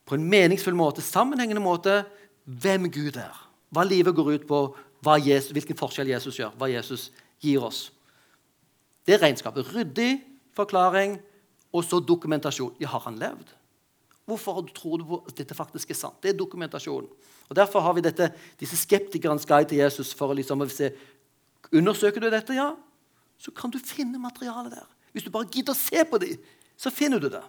på 0.09 0.17
en 0.17 0.25
meningsfull 0.25 0.75
måte, 0.75 1.05
sammenhengende 1.05 1.61
måte, 1.61 2.03
hvem 2.49 2.89
Gud 2.91 3.19
er. 3.21 3.35
Hva 3.69 3.85
livet 3.85 4.17
går 4.17 4.33
ut 4.39 4.47
på, 4.49 4.61
Jesus, 5.23 5.53
hvilken 5.55 5.77
forskjell 5.79 6.09
Jesus 6.11 6.39
gjør, 6.41 6.55
hva 6.59 6.67
Jesus 6.73 7.11
gir 7.45 7.63
oss. 7.63 7.89
Det 9.09 9.17
er 9.17 9.23
regnskapet. 9.23 9.65
Ryddig 9.73 10.19
forklaring 10.53 11.15
og 11.73 11.85
så 11.85 11.97
dokumentasjon. 12.05 12.75
Ja, 12.81 12.91
har 12.93 13.07
han 13.07 13.17
levd? 13.17 13.55
Hvorfor 14.29 14.61
tror 14.77 15.01
du 15.01 15.15
at 15.17 15.33
dette 15.39 15.57
faktisk 15.57 15.95
er 15.95 15.97
sant? 15.97 16.19
Det 16.21 16.35
er 16.35 16.37
dokumentasjon. 16.37 17.07
Og 17.49 17.57
Derfor 17.57 17.81
har 17.81 17.95
vi 17.97 18.05
dette, 18.05 18.29
disse 18.61 18.77
skeptikernes 18.77 19.47
guide 19.49 19.71
til 19.71 19.81
Jesus. 19.81 20.13
for 20.13 20.29
å 20.29 20.37
liksom 20.37 20.69
se, 20.69 20.93
Undersøker 21.73 22.21
du 22.21 22.31
dette, 22.31 22.55
ja, 22.55 22.75
så 23.39 23.51
kan 23.51 23.71
du 23.71 23.79
finne 23.79 24.19
materialet 24.19 24.73
der. 24.73 24.87
Hvis 25.13 25.25
du 25.25 25.31
bare 25.31 25.49
gidder 25.53 25.73
å 25.73 25.77
se 25.77 26.05
på 26.05 26.19
dem, 26.19 26.37
så 26.77 26.91
finner 26.91 27.21
du 27.21 27.29
det. 27.29 27.43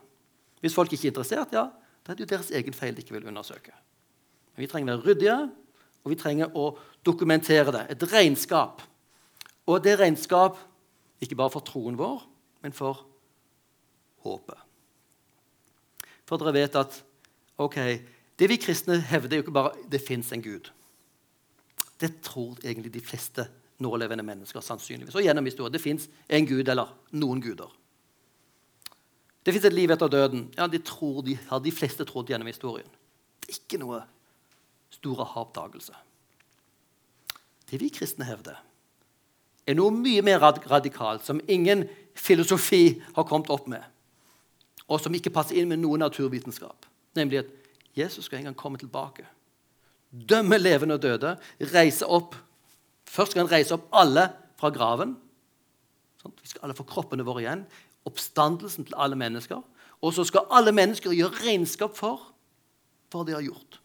Hvis 0.59 0.73
folk 0.75 0.91
ikke 0.93 1.07
er 1.07 1.11
interessert, 1.11 1.53
ja, 1.53 1.69
da 2.03 2.11
er 2.11 2.15
det 2.15 2.25
jo 2.25 2.31
deres 2.35 2.51
egen 2.51 2.73
feil 2.73 2.95
de 2.95 3.03
ikke 3.03 3.15
vil 3.15 3.27
undersøke. 3.27 3.71
Men 4.55 4.63
vi 4.63 4.67
trenger 4.71 4.93
å 4.93 4.97
være 4.97 5.07
ryddige 5.07 5.49
Og 5.99 6.11
vi 6.13 6.15
trenger 6.15 6.53
å 6.55 6.77
dokumentere 7.03 7.71
det. 7.75 7.81
Et 7.91 8.03
regnskap. 8.07 8.81
Og 9.67 9.83
det 9.83 9.97
regnskap 9.99 10.55
ikke 11.21 11.37
bare 11.39 11.53
for 11.53 11.65
troen 11.65 11.97
vår, 11.99 12.23
men 12.63 12.75
for 12.75 13.05
håpet. 14.25 14.65
For 16.27 16.41
dere 16.41 16.55
vet 16.55 16.75
at 16.79 16.99
ok, 17.59 17.77
det 18.39 18.49
vi 18.51 18.59
kristne 18.61 18.99
hevder, 19.01 19.33
er 19.33 19.41
jo 19.41 19.47
ikke 19.47 19.55
bare 19.55 19.87
det 19.91 20.01
fins 20.05 20.31
en 20.35 20.43
Gud. 20.43 20.69
Det 21.99 22.21
tror 22.23 22.59
egentlig 22.63 22.93
de 22.93 23.03
fleste 23.03 23.47
nålevende 23.83 24.23
mennesker 24.23 24.63
sannsynligvis. 24.63 25.15
Og 25.15 25.23
gjennom 25.23 25.47
historien. 25.47 25.73
Det 25.73 25.81
fins 25.83 26.07
en 26.29 26.47
gud 26.47 26.67
eller 26.67 26.91
noen 27.11 27.41
guder. 27.43 27.71
Det 29.43 29.55
fins 29.55 29.65
et 29.65 29.75
liv 29.75 29.91
etter 29.91 30.11
døden. 30.11 30.47
Ja, 30.57 30.67
de, 30.67 30.79
de 30.79 31.35
har 31.49 31.59
de 31.63 31.73
fleste 31.73 32.05
trodd 32.07 32.29
gjennom 32.29 32.47
historien. 32.47 32.87
Det 33.39 33.51
er 33.51 33.59
ikke 33.59 33.81
noe 33.81 34.01
stor 34.93 35.23
oppdagelse. 35.25 35.95
Det 37.69 37.79
vi 37.81 37.91
kristne 37.93 38.27
hevder, 38.27 38.59
er 39.69 39.77
noe 39.77 39.93
mye 39.93 40.23
mer 40.25 40.41
radikalt, 40.41 41.25
som 41.25 41.41
ingen 41.47 41.85
filosofi 42.17 42.99
har 43.15 43.27
kommet 43.29 43.51
opp 43.53 43.67
med, 43.71 43.83
og 44.89 45.01
som 45.01 45.13
ikke 45.15 45.33
passer 45.33 45.59
inn 45.59 45.69
med 45.69 45.81
noen 45.83 46.01
naturvitenskap. 46.03 46.87
Nemlig 47.17 47.43
at 47.43 47.51
Jesus 47.97 48.25
skal 48.25 48.39
en 48.39 48.49
gang 48.49 48.57
komme 48.57 48.79
tilbake. 48.81 49.25
Dømme 50.09 50.57
levende 50.57 50.97
og 50.97 51.03
døde. 51.03 51.35
Reise 51.73 52.07
opp 52.07 52.37
Først 53.09 53.33
skal 53.33 53.45
han 53.45 53.51
reise 53.51 53.73
opp 53.73 53.87
alle 53.95 54.27
fra 54.59 54.69
graven. 54.73 55.15
Sånn, 56.21 56.35
vi 56.43 56.51
skal 56.51 56.67
alle 56.67 56.77
få 56.77 56.85
kroppene 56.87 57.25
våre 57.25 57.41
igjen. 57.41 57.63
Oppstandelsen 58.05 58.85
til 58.85 58.97
alle 59.01 59.17
mennesker. 59.19 59.63
Og 60.05 60.13
så 60.15 60.25
skal 60.27 60.47
alle 60.55 60.73
mennesker 60.75 61.15
gjøre 61.15 61.41
regnskap 61.41 61.97
for 61.97 62.29
hva 63.09 63.23
de 63.25 63.33
har 63.33 63.45
gjort. 63.47 63.79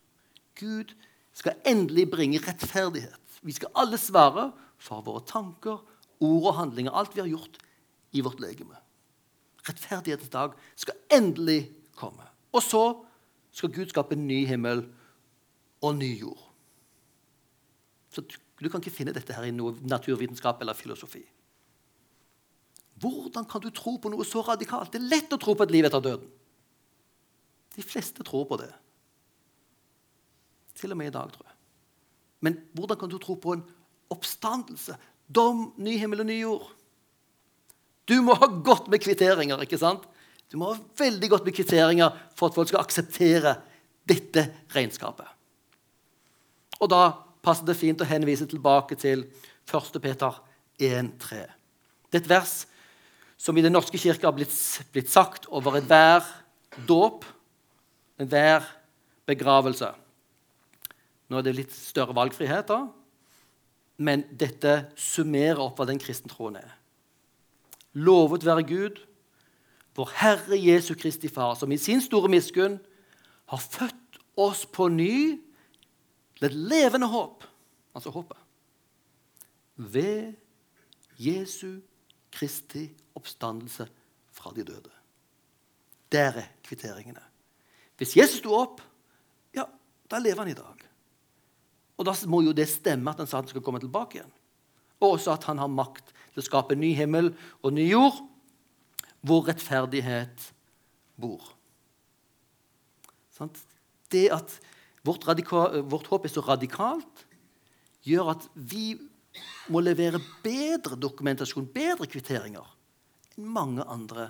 Gud 0.60 0.92
skal 1.34 1.56
endelig 1.66 2.06
bringe 2.12 2.42
rettferdighet. 2.44 3.40
Vi 3.44 3.56
skal 3.56 3.72
alle 3.80 3.98
svare 3.98 4.50
for 4.80 5.04
våre 5.06 5.24
tanker, 5.28 5.82
ord 6.20 6.48
og 6.50 6.56
handlinger. 6.58 6.94
Alt 6.94 7.14
vi 7.16 7.22
har 7.22 7.30
gjort 7.30 7.58
i 8.14 8.22
vårt 8.24 8.40
legeme. 8.42 8.78
Rettferdighetens 9.64 10.32
dag 10.32 10.54
skal 10.76 10.98
endelig 11.12 11.72
komme. 11.96 12.26
Og 12.54 12.62
så 12.62 12.84
skal 13.54 13.72
Gud 13.74 13.92
skape 13.92 14.16
en 14.16 14.26
ny 14.28 14.44
himmel 14.48 14.84
og 15.84 15.96
ny 15.98 16.10
jord. 16.20 16.42
Så 18.14 18.22
du 18.24 18.68
kan 18.68 18.80
ikke 18.80 18.94
finne 18.94 19.14
dette 19.14 19.34
her 19.34 19.46
i 19.48 19.54
noe 19.54 19.74
naturvitenskap 19.82 20.60
eller 20.62 20.78
filosofi. 20.78 21.24
Hvordan 23.02 23.46
kan 23.50 23.62
du 23.62 23.72
tro 23.74 23.96
på 23.98 24.10
noe 24.12 24.24
så 24.26 24.44
radikalt? 24.46 24.92
Det 24.92 25.00
er 25.00 25.10
lett 25.10 25.34
å 25.34 25.40
tro 25.40 25.56
på 25.58 25.66
et 25.66 25.74
liv 25.74 25.86
etter 25.86 26.02
døden. 26.04 26.28
De 27.74 27.82
fleste 27.82 28.22
tror 28.26 28.46
på 28.46 28.58
det. 28.60 28.70
Til 30.78 30.94
og 30.94 31.00
med 31.00 31.10
i 31.10 31.14
dag, 31.14 31.32
tror 31.34 31.48
jeg. 31.48 31.56
Men 32.46 32.60
hvordan 32.76 33.00
kan 33.00 33.10
du 33.10 33.18
tro 33.18 33.34
på 33.40 33.56
en 33.56 33.64
oppstandelse? 34.12 34.96
Dom, 35.26 35.70
ny 35.80 35.96
himmel 36.00 36.24
og 36.24 36.28
ny 36.28 36.40
jord? 36.40 36.66
Du 38.04 38.18
må 38.24 38.36
ha 38.36 38.48
godt 38.48 38.90
med 38.92 39.00
kvitteringer. 39.00 39.62
ikke 39.64 39.80
sant? 39.80 40.04
Du 40.52 40.58
må 40.60 40.72
ha 40.72 40.80
veldig 40.98 41.30
godt 41.32 41.46
med 41.48 41.56
kvitteringer 41.56 42.12
for 42.36 42.50
at 42.50 42.58
folk 42.58 42.68
skal 42.70 42.84
akseptere 42.84 43.56
dette 44.04 44.44
regnskapet. 44.74 45.26
Og 46.82 46.90
da 46.92 47.02
passer 47.44 47.66
det 47.68 47.78
fint 47.78 48.00
å 48.00 48.08
henvise 48.08 48.46
tilbake 48.48 48.96
til 49.00 49.24
1. 49.70 50.00
Peter 50.04 50.40
1,3. 50.80 51.42
Det 52.10 52.20
er 52.20 52.22
et 52.22 52.30
vers 52.30 52.54
som 53.40 53.56
i 53.56 53.64
Den 53.64 53.74
norske 53.74 53.98
kirke 54.00 54.26
har 54.26 54.36
blitt, 54.36 54.54
blitt 54.92 55.10
sagt 55.12 55.48
over 55.52 55.76
enhver 55.78 56.24
dåp, 56.88 57.24
enhver 58.20 58.64
begravelse. 59.28 59.90
Nå 61.28 61.40
er 61.40 61.46
det 61.46 61.56
litt 61.56 61.74
større 61.74 62.14
valgfrihet, 62.16 62.68
da, 62.68 62.84
men 63.96 64.24
dette 64.30 64.88
summerer 64.98 65.60
opp 65.62 65.78
hva 65.78 65.86
den 65.88 66.00
kristne 66.02 66.32
troen 66.32 66.58
er. 66.58 66.70
Lovet 67.94 68.46
være 68.46 68.66
Gud, 68.66 69.00
vår 69.94 70.10
Herre 70.18 70.58
Jesu 70.58 70.94
Kristi 70.98 71.30
Far, 71.30 71.54
som 71.54 71.70
i 71.72 71.78
sin 71.78 72.02
store 72.02 72.30
miskunn 72.32 72.80
har 73.52 73.60
født 73.62 74.18
oss 74.40 74.64
på 74.66 74.88
ny 74.90 75.38
til 76.34 76.48
et 76.48 76.56
levende 76.56 77.06
håp, 77.06 77.44
altså 77.94 78.10
håpet, 78.10 78.40
ved 79.76 80.34
Jesu 81.18 81.78
Kristi 82.34 82.88
oppstandelse 83.14 83.86
fra 84.34 84.50
de 84.56 84.64
døde. 84.66 84.90
Der 86.12 86.40
er 86.42 86.50
kvitteringene. 86.66 87.22
Hvis 87.96 88.16
Jesus 88.16 88.42
sto 88.42 88.54
opp, 88.58 88.82
ja, 89.54 89.64
da 90.10 90.18
lever 90.18 90.42
han 90.42 90.50
i 90.50 90.58
dag. 90.58 90.82
Og 91.98 92.06
da 92.08 92.14
må 92.30 92.42
jo 92.42 92.54
det 92.56 92.66
stemme 92.70 93.12
at 93.12 93.20
han 93.22 93.30
sa 93.30 93.38
at 93.38 93.46
han 93.46 93.54
skal 93.54 93.64
komme 93.64 93.82
tilbake 93.82 94.18
igjen. 94.18 94.32
Og 95.02 95.16
også 95.16 95.34
at 95.34 95.46
han 95.50 95.60
har 95.62 95.70
makt 95.70 96.10
til 96.34 96.42
å 96.42 96.46
skape 96.46 96.76
ny 96.78 96.92
himmel 96.98 97.32
og 97.62 97.74
ny 97.76 97.86
jord, 97.86 98.18
hvor 99.24 99.46
rettferdighet 99.48 100.50
bor. 101.20 101.42
Det 104.12 104.26
at 104.34 104.58
vårt, 105.04 105.26
vårt, 105.26 106.08
håp 106.10 106.26
er 106.26 106.32
så 106.32 106.44
radikalt, 106.44 107.24
gjør 108.04 108.34
at 108.34 108.46
vi 108.54 108.94
må 109.72 109.80
levere 109.82 110.20
bedre 110.44 110.98
dokumentasjon, 111.00 111.66
bedre 111.72 112.06
kvitteringer, 112.10 112.66
enn 113.34 113.48
mange 113.50 113.84
andre 113.90 114.28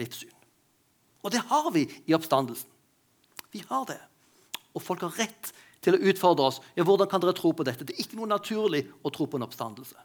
livssyn. 0.00 0.32
Og 1.22 1.30
det 1.30 1.42
har 1.50 1.68
vi 1.74 1.84
i 2.08 2.16
oppstandelsen. 2.16 2.70
Vi 3.52 3.62
har 3.68 3.84
det. 3.86 4.00
Og 4.72 4.82
folk 4.82 5.04
har 5.04 5.14
rett 5.20 5.52
til 5.82 5.96
å 5.96 6.02
utfordre 6.12 6.48
oss. 6.48 6.60
Ja, 6.78 6.86
hvordan 6.86 7.10
kan 7.10 7.22
dere 7.22 7.34
tro 7.36 7.52
på 7.56 7.66
dette? 7.66 7.86
Det 7.86 7.96
er 7.96 8.04
ikke 8.04 8.20
noe 8.20 8.30
naturlig 8.30 8.84
å 9.02 9.10
tro 9.14 9.26
på 9.26 9.40
en 9.40 9.46
oppstandelse. 9.48 9.98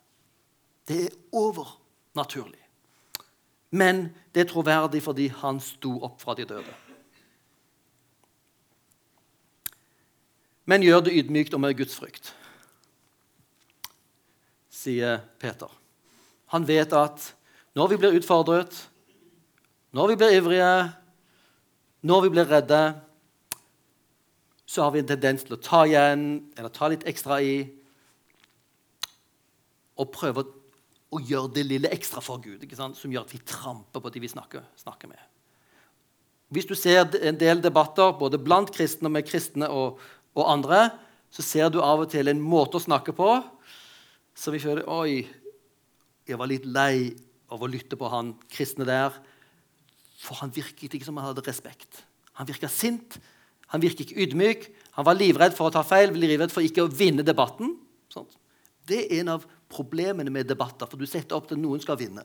Det 0.88 1.00
er 1.06 1.16
overnaturlig. 1.36 2.64
Men 3.78 4.08
det 4.34 4.46
er 4.46 4.52
troverdig 4.52 5.04
fordi 5.04 5.30
han 5.44 5.62
sto 5.62 5.98
opp 6.08 6.22
fra 6.24 6.38
de 6.38 6.48
døde. 6.48 6.76
men 10.68 10.84
gjør 10.84 11.06
det 11.08 11.16
ydmykt 11.16 11.56
og 11.56 11.64
med 11.64 11.78
gudsfrykt, 11.80 12.34
sier 14.68 15.22
Peter. 15.40 15.72
Han 16.52 16.68
vet 16.68 16.92
at 16.96 17.32
når 17.78 17.94
vi 17.94 18.00
blir 18.02 18.18
utfordret, 18.20 18.76
når 19.96 20.12
vi 20.12 20.18
blir 20.20 20.36
ivrige, 20.36 20.72
når 22.04 22.26
vi 22.26 22.32
blir 22.36 22.52
redde, 22.52 22.82
så 24.68 24.84
har 24.84 24.92
vi 24.94 25.02
en 25.02 25.10
tendens 25.10 25.46
til 25.48 25.56
å 25.56 25.62
ta 25.64 25.86
igjen 25.88 26.28
eller 26.58 26.74
ta 26.76 26.90
litt 26.92 27.06
ekstra 27.08 27.40
i 27.44 27.56
og 29.98 30.12
prøve 30.14 30.44
å 31.16 31.22
gjøre 31.24 31.54
det 31.56 31.64
lille 31.66 31.92
ekstra 31.96 32.22
for 32.22 32.44
Gud, 32.44 32.66
som 32.76 33.14
gjør 33.14 33.24
at 33.24 33.34
vi 33.34 33.40
tramper 33.48 34.04
på 34.04 34.12
de 34.12 34.22
vi 34.22 34.30
snakker, 34.30 34.66
snakker 34.78 35.10
med. 35.10 35.22
Hvis 36.52 36.68
du 36.68 36.76
ser 36.80 37.08
en 37.24 37.40
del 37.40 37.64
debatter 37.64 38.14
både 38.20 38.40
blant 38.40 38.70
kristne 38.76 39.10
med 39.12 39.26
kristne 39.28 39.72
og, 39.72 40.02
og 40.36 40.44
andre, 40.52 40.90
så 41.32 41.44
ser 41.44 41.72
du 41.72 41.80
av 41.84 42.04
og 42.04 42.12
til 42.12 42.28
en 42.32 42.44
måte 42.44 42.80
å 42.80 42.84
snakke 42.84 43.16
på 43.16 43.32
som 44.38 44.54
vi 44.54 44.62
føler 44.62 44.88
Oi, 44.92 45.24
jeg 46.28 46.40
var 46.40 46.52
litt 46.52 46.68
lei 46.68 47.16
av 47.52 47.64
å 47.64 47.72
lytte 47.72 47.98
på 48.00 48.12
han 48.12 48.34
kristne 48.52 48.86
der. 48.88 49.16
For 50.20 50.40
han 50.42 50.52
virket 50.54 50.94
ikke 50.94 51.08
som 51.08 51.18
han 51.20 51.30
hadde 51.30 51.46
respekt. 51.48 52.04
Han 52.38 52.48
virka 52.50 52.70
sint, 52.72 53.18
han 53.74 53.84
virker 53.84 54.06
ikke 54.06 54.22
ydmyk. 54.24 54.68
Han 54.98 55.08
var 55.08 55.18
livredd 55.20 55.56
for 55.58 55.70
å 55.70 55.74
ta 55.76 55.84
feil, 55.86 56.14
livredd 56.16 56.54
for 56.54 56.66
ikke 56.66 56.86
å 56.86 56.92
vinne 56.92 57.26
debatten. 57.26 57.76
Sånt. 58.12 58.38
Det 58.88 59.04
er 59.04 59.22
en 59.22 59.34
av 59.36 59.46
problemene 59.68 60.32
med 60.32 60.48
debatter, 60.48 60.88
for 60.88 61.00
du 61.00 61.08
setter 61.10 61.36
opp 61.36 61.50
til 61.50 61.60
noen 61.60 61.82
skal 61.84 62.00
vinne. 62.00 62.24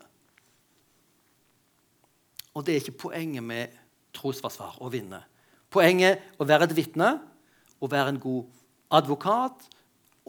Og 2.53 2.63
det 2.63 2.75
er 2.75 2.83
ikke 2.83 3.09
poenget 3.09 3.43
med 3.43 3.75
trosforsvar 4.15 4.79
å 4.85 4.91
vinne. 4.93 5.19
Poenget 5.73 6.21
er 6.21 6.41
å 6.41 6.47
være 6.47 6.69
et 6.69 6.75
vitne 6.77 7.15
å 7.83 7.89
være 7.91 8.13
en 8.13 8.21
god 8.23 8.61
advokat 8.93 9.65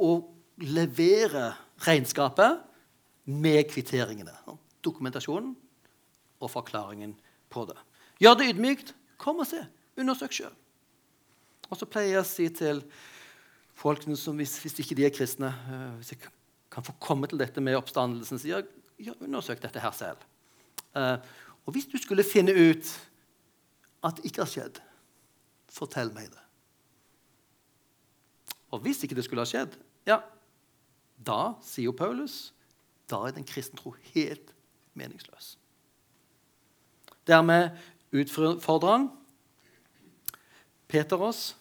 og 0.03 0.31
levere 0.65 1.53
regnskapet 1.85 2.63
med 3.31 3.69
kvitteringene. 3.71 4.35
Dokumentasjonen 4.85 5.55
og 6.41 6.51
forklaringen 6.51 7.15
på 7.53 7.65
det. 7.69 7.79
Gjør 8.23 8.41
det 8.41 8.51
ydmykt. 8.55 8.95
Kom 9.21 9.41
og 9.43 9.49
se. 9.49 9.63
Undersøk 10.01 10.35
sjøl. 10.35 10.53
Og 11.71 11.79
så 11.79 11.89
pleier 11.89 12.17
jeg 12.17 12.23
å 12.23 12.29
si 12.29 12.49
til 12.53 12.83
folkene 13.79 14.17
som 14.19 14.37
hvis, 14.39 14.59
hvis 14.63 14.79
ikke 14.83 14.97
de 14.99 15.07
er 15.07 15.15
kristne 15.15 15.51
uh, 15.51 15.95
Hvis 15.99 16.15
jeg 16.15 16.23
kan 16.75 16.85
få 16.87 16.95
komme 17.03 17.29
til 17.31 17.39
dette 17.39 17.63
med 17.63 17.77
oppstandelsen, 17.79 18.41
så 18.41 18.51
jeg, 18.51 18.69
ja, 19.07 19.15
undersøk 19.23 19.63
dette 19.63 19.83
her 19.83 19.95
selv. 19.95 20.23
Uh, 20.95 21.19
og 21.65 21.77
hvis 21.77 21.87
du 21.91 21.97
skulle 22.03 22.27
finne 22.27 22.55
ut 22.55 22.89
at 24.05 24.19
det 24.19 24.29
ikke 24.29 24.43
har 24.43 24.51
skjedd, 24.51 24.81
fortell 25.71 26.11
meg 26.15 26.29
det. 26.33 26.43
Og 28.75 28.83
hvis 28.85 29.05
ikke 29.07 29.17
det 29.17 29.25
skulle 29.27 29.45
ha 29.45 29.49
skjedd, 29.49 29.77
ja, 30.09 30.19
da, 31.25 31.55
sier 31.65 31.89
jo 31.89 31.97
Paulus, 31.97 32.53
da 33.11 33.23
er 33.27 33.37
den 33.37 33.47
kristne 33.47 33.79
tro 33.79 33.95
helt 34.13 34.51
meningsløs. 34.99 35.55
Dermed 37.29 37.71
utfordrer 38.15 38.91
han 38.91 39.09
Peter 40.89 41.21
oss 41.21 41.55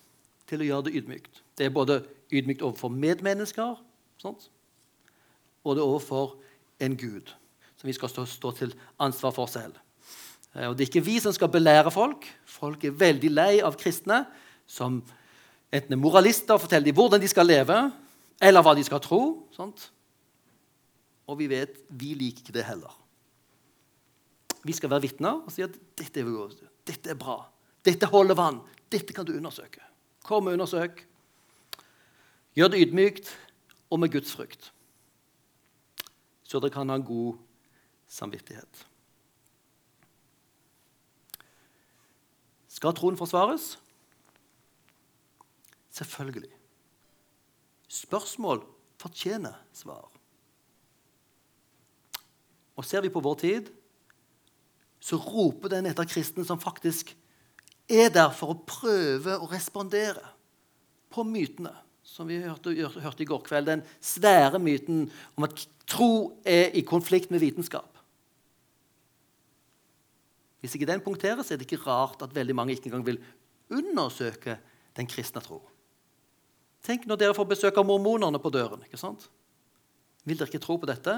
til 0.50 0.62
å 0.62 0.68
gjøre 0.68 0.88
det 0.88 0.98
ydmykt. 1.00 1.44
Det 1.58 1.68
er 1.68 1.74
både 1.74 2.02
ydmykt 2.34 2.66
overfor 2.66 2.92
medmennesker 2.94 3.78
sånt? 4.22 4.50
og 5.64 5.76
det 5.76 5.82
er 5.82 5.88
overfor 5.88 6.36
en 6.84 6.96
Gud 7.00 7.32
som 7.80 7.88
vi 7.88 7.96
skal 7.96 8.12
stå, 8.12 8.26
stå 8.28 8.52
til 8.58 8.74
ansvar 9.00 9.34
for 9.36 9.52
selv. 9.52 9.76
Eh, 10.56 10.68
og 10.68 10.78
Det 10.78 10.86
er 10.86 10.92
ikke 10.92 11.06
vi 11.06 11.20
som 11.20 11.34
skal 11.36 11.52
belære 11.52 11.92
folk. 11.92 12.28
Folk 12.46 12.84
er 12.84 12.96
veldig 12.96 13.32
lei 13.32 13.54
av 13.64 13.78
kristne 13.80 14.24
som 14.68 15.02
enten 15.74 15.96
er 15.96 16.00
moralister 16.00 16.56
og 16.56 16.64
forteller 16.64 16.92
dem 16.92 16.96
hvordan 16.96 17.22
de 17.22 17.28
skal 17.28 17.48
leve, 17.48 17.80
eller 18.42 18.64
hva 18.64 18.76
de 18.76 18.84
skal 18.84 19.02
tro. 19.04 19.48
Sånt. 19.56 19.90
Og 21.28 21.40
vi 21.40 21.48
vet 21.52 21.80
vi 21.90 22.14
liker 22.20 22.44
ikke 22.44 22.56
det 22.56 22.68
heller. 22.68 23.00
Vi 24.64 24.76
skal 24.76 24.92
være 24.92 25.08
vitner 25.08 25.44
og 25.44 25.52
si 25.52 25.64
at 25.64 25.76
dette 26.00 26.24
er, 26.24 26.54
dette 26.88 27.12
er 27.12 27.20
bra. 27.20 27.42
Dette 27.84 28.08
holder 28.08 28.38
vann. 28.40 28.62
Dette 28.92 29.14
kan 29.14 29.26
du 29.28 29.34
undersøke. 29.36 29.82
Kom 30.24 30.48
og 30.48 30.56
undersøk. 30.56 31.04
Gjør 32.56 32.72
det 32.72 32.84
ydmykt 32.86 33.32
og 33.90 34.00
med 34.00 34.12
Guds 34.14 34.34
frykt, 34.34 34.72
så 36.44 36.60
dere 36.62 36.74
kan 36.74 36.90
ha 36.90 36.98
en 36.98 37.06
god 37.06 37.38
samvittighet. 38.10 38.84
Skal 42.70 42.94
troen 42.98 43.18
forsvares? 43.18 43.76
Selvfølgelig. 45.94 46.52
Spørsmål 47.88 48.64
fortjener 49.02 49.58
svar. 49.74 50.10
Og 52.76 52.86
ser 52.86 53.02
vi 53.06 53.14
på 53.14 53.22
vår 53.22 53.36
tid, 53.42 53.70
så 55.00 55.20
roper 55.22 55.70
den 55.70 55.90
etter 55.90 56.10
kristne 56.10 56.46
som 56.46 56.62
faktisk 56.62 57.14
er 57.90 58.12
der 58.14 58.32
for 58.36 58.54
å 58.54 58.62
prøve 58.68 59.38
å 59.40 59.50
respondere 59.52 60.24
på 61.14 61.26
mytene 61.28 61.74
som 62.04 62.28
vi 62.30 62.38
hørte, 62.44 62.74
hørte, 62.76 63.24
i 63.24 63.28
går 63.28 63.42
kveld. 63.46 63.70
Den 63.70 63.84
svære 64.04 64.60
myten 64.62 65.08
om 65.38 65.48
at 65.48 65.66
tro 65.90 66.40
er 66.46 66.74
i 66.76 66.84
konflikt 66.86 67.32
med 67.34 67.42
vitenskap. 67.42 67.90
Hvis 70.64 70.76
ikke 70.78 70.88
den 70.88 71.04
punkteres, 71.04 71.52
er 71.52 71.60
det 71.60 71.68
ikke 71.68 71.84
rart 71.84 72.22
at 72.24 72.36
veldig 72.36 72.56
mange 72.56 72.76
ikke 72.76 72.88
engang 72.92 73.06
vil 73.08 73.22
undersøke 73.74 74.58
den 74.96 75.10
kristne 75.10 75.42
tro. 75.44 75.60
Tenk 76.84 77.08
når 77.08 77.20
dere 77.20 77.36
får 77.36 77.50
besøk 77.50 77.80
av 77.80 77.88
mormonerne 77.88 78.40
på 78.44 78.52
døren. 78.54 78.84
ikke 78.86 79.00
sant? 79.00 79.30
Vil 80.24 80.40
dere 80.40 80.52
ikke 80.52 80.64
tro 80.64 80.78
på 80.80 80.88
dette, 80.88 81.18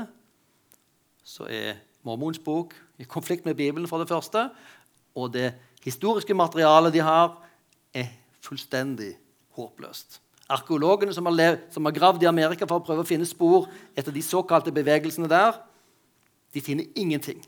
så 1.26 1.50
er 1.50 1.82
Mormons 2.06 2.40
bok 2.42 2.76
i 3.02 3.06
konflikt 3.10 3.46
med 3.46 3.58
Bibelen 3.58 3.90
for 3.90 4.02
det 4.02 4.10
første. 4.10 4.48
Og 5.18 5.32
det 5.34 5.54
historiske 5.86 6.36
materialet 6.36 6.94
de 6.96 7.04
har, 7.06 7.36
er 7.96 8.12
fullstendig 8.44 9.14
håpløst. 9.56 10.20
Arkeologene 10.52 11.14
som 11.16 11.26
har, 11.26 11.34
levd, 11.34 11.64
som 11.74 11.88
har 11.88 11.96
gravd 11.96 12.26
i 12.26 12.30
Amerika 12.30 12.68
for 12.70 12.82
å 12.82 12.86
prøve 12.86 13.06
å 13.06 13.08
finne 13.08 13.26
spor 13.26 13.70
etter 13.98 14.14
de 14.14 14.22
såkalte 14.22 14.74
bevegelsene 14.74 15.30
der, 15.32 15.58
de 16.54 16.62
finner 16.64 16.86
ingenting. 16.96 17.42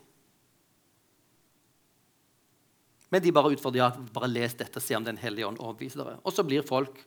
Men 3.08 3.22
de 3.24 3.32
bare 3.32 3.54
utfordrer 3.54 3.80
ja, 3.80 3.92
bare 4.12 4.28
les 4.28 4.56
dette, 4.58 4.82
se 4.84 4.96
om 4.96 5.06
Den 5.06 5.16
hellige 5.20 5.46
ånd 5.48 5.60
overbeviser 5.62 6.02
dere. 6.02 6.18
Og 6.26 6.34
så 6.34 6.44
blir 6.44 6.66
folk 6.66 7.00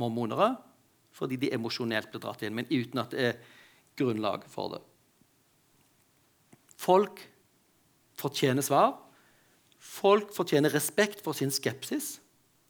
mormonere 0.00 0.54
fordi 1.14 1.36
de 1.38 1.52
emosjonelt 1.54 2.08
blir 2.10 2.22
dratt 2.24 2.40
inn, 2.42 2.56
men 2.56 2.66
uten 2.66 2.98
at 2.98 3.12
det 3.14 3.26
er 3.28 3.36
grunnlag 3.94 4.48
for 4.50 4.72
det. 4.72 4.80
Folk 6.74 7.20
fortjener 8.18 8.66
svar. 8.66 8.96
Folk 9.84 10.32
fortjener 10.34 10.72
respekt 10.72 11.20
for 11.24 11.36
sin 11.36 11.52
skepsis. 11.52 12.18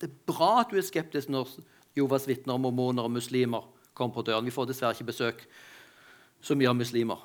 Det 0.01 0.11
er 0.11 0.17
bra 0.27 0.65
at 0.65 0.73
du 0.73 0.79
er 0.81 0.87
skeptisk 0.87 1.31
når 1.31 1.53
Jovas 1.95 2.27
vitner, 2.27 2.59
mormoner 2.59 3.07
og 3.07 3.15
muslimer 3.15 3.69
kommer 3.95 4.17
på 4.17 4.25
døren. 4.27 4.45
Vi 4.45 4.55
får 4.55 4.67
dessverre 4.69 4.97
ikke 4.97 5.13
besøk 5.13 5.45
så 6.45 6.57
mye 6.59 6.73
av 6.73 6.77
muslimer. 6.77 7.21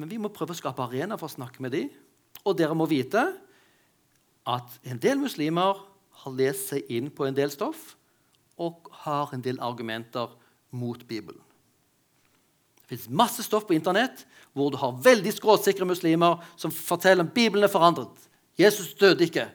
Men 0.00 0.08
vi 0.10 0.18
må 0.20 0.32
prøve 0.32 0.56
å 0.56 0.58
skape 0.58 0.84
arena 0.84 1.18
for 1.20 1.28
å 1.28 1.36
snakke 1.36 1.62
med 1.64 1.76
dem. 1.76 1.90
Og 2.44 2.56
dere 2.56 2.76
må 2.76 2.88
vite 2.88 3.22
at 4.46 4.78
en 4.86 5.00
del 5.02 5.20
muslimer 5.20 5.82
har 6.22 6.36
lest 6.38 6.70
seg 6.72 6.88
inn 6.92 7.10
på 7.12 7.26
en 7.26 7.36
del 7.36 7.52
stoff 7.52 7.94
og 8.56 8.88
har 9.04 9.34
en 9.36 9.44
del 9.44 9.60
argumenter 9.60 10.32
mot 10.76 11.02
Bibelen. 11.08 11.42
Det 12.80 12.94
fins 12.94 13.10
masse 13.10 13.44
stoff 13.44 13.66
på 13.68 13.76
Internett 13.76 14.24
hvor 14.56 14.70
du 14.72 14.78
har 14.80 14.96
veldig 15.04 15.34
skråsikre 15.36 15.88
muslimer 15.88 16.40
som 16.56 16.72
forteller 16.72 17.26
om 17.26 17.32
Bibelen 17.34 17.66
er 17.66 17.72
forandret. 17.72 18.14
Jesus 18.58 18.94
døde 18.94 19.24
ikke. 19.24 19.48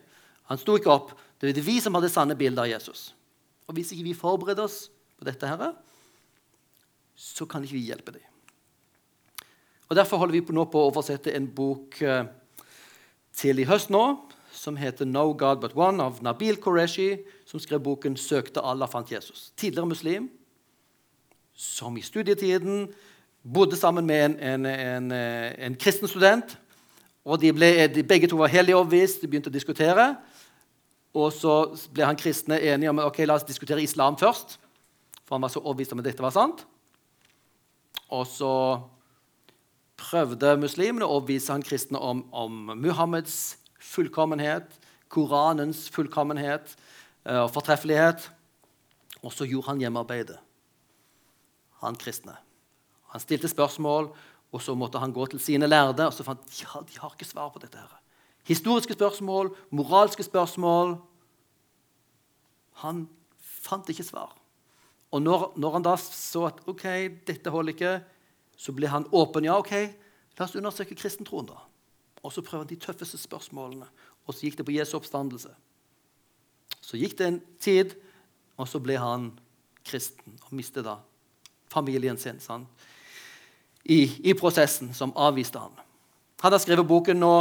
Han 0.51 0.59
sto 0.61 0.75
ikke 0.77 0.91
opp. 0.91 1.13
Det 1.41 1.55
er 1.57 1.65
vi 1.65 1.79
som 1.81 1.95
har 1.97 2.03
det 2.03 2.11
sanne 2.13 2.37
bildet 2.37 2.61
av 2.61 2.69
Jesus. 2.69 3.13
Og 3.67 3.73
Hvis 3.73 3.93
ikke 3.95 4.09
vi 4.09 4.17
forbereder 4.17 4.63
oss 4.63 4.89
på 5.17 5.25
dette, 5.25 5.47
her, 5.47 5.73
så 7.15 7.45
kan 7.45 7.63
ikke 7.63 7.77
vi 7.77 7.87
hjelpe 7.87 8.11
dem. 8.11 8.27
Og 9.89 9.95
Derfor 9.95 10.17
holder 10.17 10.37
vi 10.37 10.53
nå 10.55 10.65
på 10.71 10.79
å 10.79 10.91
oversette 10.91 11.33
en 11.35 11.47
bok 11.47 11.97
eh, 12.01 12.27
til 13.35 13.59
i 13.59 13.67
høst 13.67 13.89
nå, 13.91 14.03
som 14.51 14.75
heter 14.75 15.05
'No 15.05 15.33
God 15.33 15.61
But 15.61 15.73
One' 15.73 16.03
av 16.03 16.21
Nabil 16.21 16.57
Qureshi, 16.57 17.23
som 17.45 17.59
skrev 17.59 17.79
boken 17.79 18.15
'Søkte 18.15 18.61
Allah 18.63 18.87
fant 18.87 19.11
Jesus'. 19.11 19.51
Tidligere 19.57 19.85
muslim, 19.85 20.29
som 21.53 21.97
i 21.97 22.01
studietiden 22.01 22.93
bodde 23.43 23.75
sammen 23.75 24.05
med 24.05 24.25
en, 24.25 24.39
en, 24.39 24.65
en, 24.65 25.11
en 25.11 25.75
kristen 25.75 26.07
student. 26.07 26.57
Og 27.25 27.41
de 27.41 27.51
ble, 27.53 27.69
de, 27.93 28.03
Begge 28.07 28.29
to 28.29 28.39
var 28.39 28.51
hellig 28.51 28.75
overbevist, 28.75 29.21
de 29.21 29.29
begynte 29.29 29.51
å 29.51 29.53
diskutere. 29.53 30.07
Og 31.13 31.29
så 31.35 31.55
ble 31.93 32.07
han 32.07 32.17
kristne 32.17 32.57
enige 32.57 32.89
om 32.89 33.01
ok, 33.03 33.21
la 33.27 33.35
oss 33.37 33.45
diskutere 33.45 33.83
islam 33.83 34.17
først. 34.17 34.57
For 35.25 35.37
han 35.37 35.45
var 35.45 35.53
så 35.53 35.61
overbevist 35.61 35.93
om 35.93 36.01
at 36.01 36.07
dette 36.09 36.23
var 36.23 36.33
sant. 36.33 36.63
Og 38.11 38.25
så 38.27 38.53
prøvde 40.01 40.55
muslimene 40.59 41.05
å 41.05 41.19
overbevise 41.19 41.53
han 41.53 41.65
kristne 41.65 42.01
om, 42.01 42.25
om 42.33 42.73
Muhammeds 42.79 43.57
fullkommenhet, 43.91 44.79
Koranens 45.11 45.89
fullkommenhet 45.91 46.73
og 46.73 46.89
og 47.25 47.51
fortreffelighet. 47.53 48.31
Og 49.21 49.33
så 49.33 49.45
gjorde 49.45 49.69
han 49.69 49.81
hjemmearbeidet, 49.83 50.37
han 51.83 51.97
kristne. 51.99 52.33
Han 53.13 53.21
stilte 53.21 53.49
spørsmål, 53.51 54.09
og 54.51 54.61
så 54.61 54.75
måtte 54.75 54.99
han 54.99 55.13
gå 55.15 55.25
til 55.31 55.39
sine 55.39 55.67
lærde. 55.67 56.05
Og 56.07 56.13
så 56.13 56.25
fant 56.27 56.59
ja, 56.59 56.81
de 56.83 56.99
har 56.99 57.15
ikke 57.15 57.27
svar 57.27 57.51
på 57.53 57.61
dette. 57.63 57.79
her. 57.79 58.01
Historiske 58.47 58.93
spørsmål, 58.93 59.53
moralske 59.69 60.23
spørsmål. 60.23 60.97
Han 62.83 63.07
fant 63.39 63.89
ikke 63.89 64.03
svar. 64.03 64.35
Og 65.11 65.21
når, 65.21 65.51
når 65.55 65.73
han 65.77 65.85
da 65.85 65.95
så 65.99 66.47
at 66.49 66.61
ok, 66.67 66.85
dette 67.27 67.51
holder 67.51 67.75
ikke, 67.75 67.93
så 68.57 68.73
ble 68.75 68.87
han 68.87 69.07
åpen. 69.11 69.45
Ja, 69.47 69.57
ok, 69.59 69.73
la 70.37 70.45
oss 70.45 70.55
undersøke 70.55 70.95
kristentroen, 70.95 71.49
da. 71.49 71.59
Og 72.21 72.33
så 72.33 72.43
prøver 72.45 72.65
han 72.65 72.71
de 72.71 72.79
tøffeste 72.79 73.17
spørsmålene. 73.17 73.87
Og 74.25 74.35
så 74.35 74.45
gikk 74.45 74.59
det 74.59 74.67
på 74.67 74.75
Jesu 74.75 74.95
oppstandelse. 74.97 75.53
Så 76.81 76.99
gikk 76.99 77.17
det 77.19 77.27
en 77.27 77.39
tid, 77.61 77.95
og 78.57 78.67
så 78.69 78.81
ble 78.83 78.97
han 78.99 79.31
kristen 79.87 80.37
og 80.45 80.53
mistet 80.53 80.85
da 80.85 80.99
familien 81.71 82.19
sin 82.19 82.39
sånn, 82.43 82.65
i, 83.83 84.29
i, 84.29 84.33
prosessen 84.33 84.93
som 84.93 85.13
avviste 85.15 85.59
han. 85.59 85.73
Han 86.41 86.53
har 86.53 86.61
skrevet 86.61 86.87
boken 86.87 87.19
nå 87.19 87.35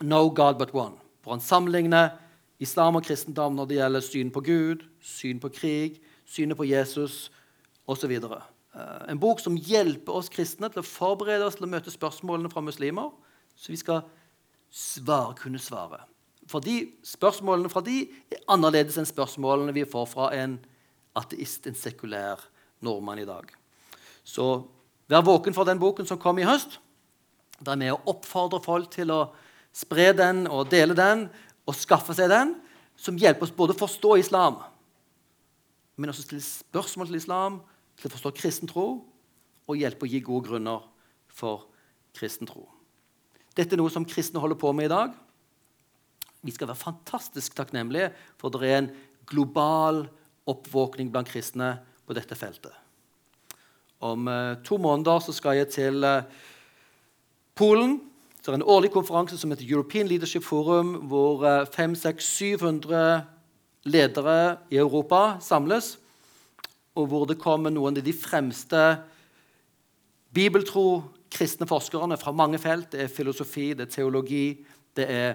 'No 0.00 0.28
God 0.28 0.58
But 0.58 0.74
One', 0.74 0.98
hvor 1.22 1.32
han 1.32 1.40
sammenligner 1.40 2.10
islam 2.58 2.96
og 2.96 3.04
kristendom 3.04 3.54
når 3.56 3.64
det 3.66 3.76
gjelder 3.76 4.00
syn 4.00 4.30
på 4.30 4.40
Gud, 4.40 4.84
syn 5.00 5.40
på 5.40 5.48
krig, 5.48 6.00
synet 6.26 6.56
på 6.56 6.64
Jesus 6.64 7.30
osv. 7.86 8.12
Eh, 8.12 9.02
en 9.08 9.20
bok 9.20 9.40
som 9.40 9.56
hjelper 9.56 10.12
oss 10.12 10.28
kristne 10.28 10.68
til 10.68 10.82
å 10.82 10.86
forberede 10.86 11.46
oss 11.46 11.56
til 11.56 11.64
å 11.68 11.70
møte 11.70 11.90
spørsmålene 11.90 12.50
fra 12.52 12.60
muslimer 12.60 13.10
så 13.56 13.72
vi 13.72 13.80
skal 13.80 14.02
svare, 14.70 15.34
kunne 15.34 15.58
svare. 15.58 16.02
Fordi 16.46 16.92
Spørsmålene 17.04 17.70
fra 17.72 17.80
de 17.82 18.04
er 18.30 18.42
annerledes 18.52 18.98
enn 19.00 19.08
spørsmålene 19.08 19.74
vi 19.74 19.86
får 19.88 20.06
fra 20.10 20.28
en 20.36 20.58
ateist, 21.16 21.66
en 21.66 21.74
sekulær 21.74 22.44
nordmann 22.84 23.18
i 23.18 23.26
dag. 23.26 23.48
Så 24.24 24.66
vær 25.10 25.24
våken 25.26 25.54
for 25.54 25.68
den 25.68 25.80
boken 25.80 26.08
som 26.08 26.20
kom 26.20 26.38
i 26.38 26.46
høst. 26.46 26.78
Det 27.60 27.72
er 27.72 27.80
med 27.80 27.94
å 27.94 28.00
oppfordre 28.12 28.60
folk 28.64 28.90
til 28.92 29.12
å 29.14 29.20
spre 29.76 30.10
den 30.16 30.44
og 30.50 30.70
dele 30.72 30.96
den 30.96 31.26
og 31.66 31.76
skaffe 31.76 32.14
seg 32.16 32.30
den, 32.32 32.54
som 32.96 33.18
hjelper 33.20 33.46
oss 33.46 33.54
både 33.54 33.74
å 33.74 33.80
forstå 33.80 34.14
islam, 34.22 34.60
men 35.96 36.12
også 36.12 36.24
stille 36.24 36.44
spørsmål 36.44 37.10
til 37.10 37.18
islam, 37.18 37.58
til 37.96 38.08
å 38.08 38.14
forstå 38.14 38.32
kristen 38.36 38.70
tro, 38.70 38.86
og 39.66 39.80
hjelpe 39.80 40.06
å 40.06 40.10
gi 40.10 40.22
gode 40.24 40.48
grunner 40.48 40.84
for 41.32 41.66
kristen 42.16 42.48
tro. 42.48 42.64
Dette 43.56 43.74
er 43.74 43.80
noe 43.80 43.92
som 43.92 44.06
kristne 44.08 44.40
holder 44.40 44.58
på 44.60 44.72
med 44.76 44.88
i 44.88 44.92
dag. 44.92 45.12
Vi 46.44 46.54
skal 46.54 46.70
være 46.70 46.84
fantastisk 46.84 47.56
takknemlige 47.56 48.12
for 48.38 48.48
at 48.48 48.60
det 48.60 48.70
er 48.70 48.80
en 48.82 48.90
global 49.26 50.04
oppvåkning 50.46 51.10
blant 51.10 51.30
kristne 51.32 51.74
på 52.06 52.14
dette 52.16 52.38
feltet. 52.38 52.85
Om 54.00 54.28
eh, 54.28 54.56
to 54.64 54.76
måneder 54.76 55.18
så 55.24 55.32
skal 55.32 55.56
jeg 55.56 55.68
til 55.72 56.04
eh, 56.04 56.22
Polen. 57.56 58.00
Det 58.40 58.52
er 58.52 58.58
en 58.58 58.68
årlig 58.68 58.90
konferanse 58.92 59.38
som 59.38 59.50
heter 59.50 59.66
European 59.68 60.08
Leadership 60.08 60.44
Forum, 60.44 60.94
hvor 61.08 61.44
eh, 61.46 61.64
500-700 61.72 63.24
ledere 63.86 64.56
i 64.70 64.76
Europa 64.76 65.38
samles. 65.40 65.98
og 66.96 67.06
hvor 67.06 67.26
det 67.28 67.36
kommer 67.36 67.70
noen 67.70 67.98
av 67.98 68.04
de 68.04 68.12
fremste 68.16 68.80
bibeltro 70.32 71.02
kristne 71.28 71.66
forskerne 71.68 72.16
fra 72.16 72.32
mange 72.32 72.58
felt. 72.58 72.88
Det 72.92 73.02
er 73.02 73.12
filosofi, 73.12 73.74
det 73.74 73.84
er 73.84 73.92
teologi, 73.92 74.64
det 74.96 75.04
er 75.12 75.34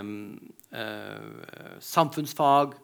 um, 0.00 0.36
uh, 0.76 1.80
samfunnsfag 1.80 2.74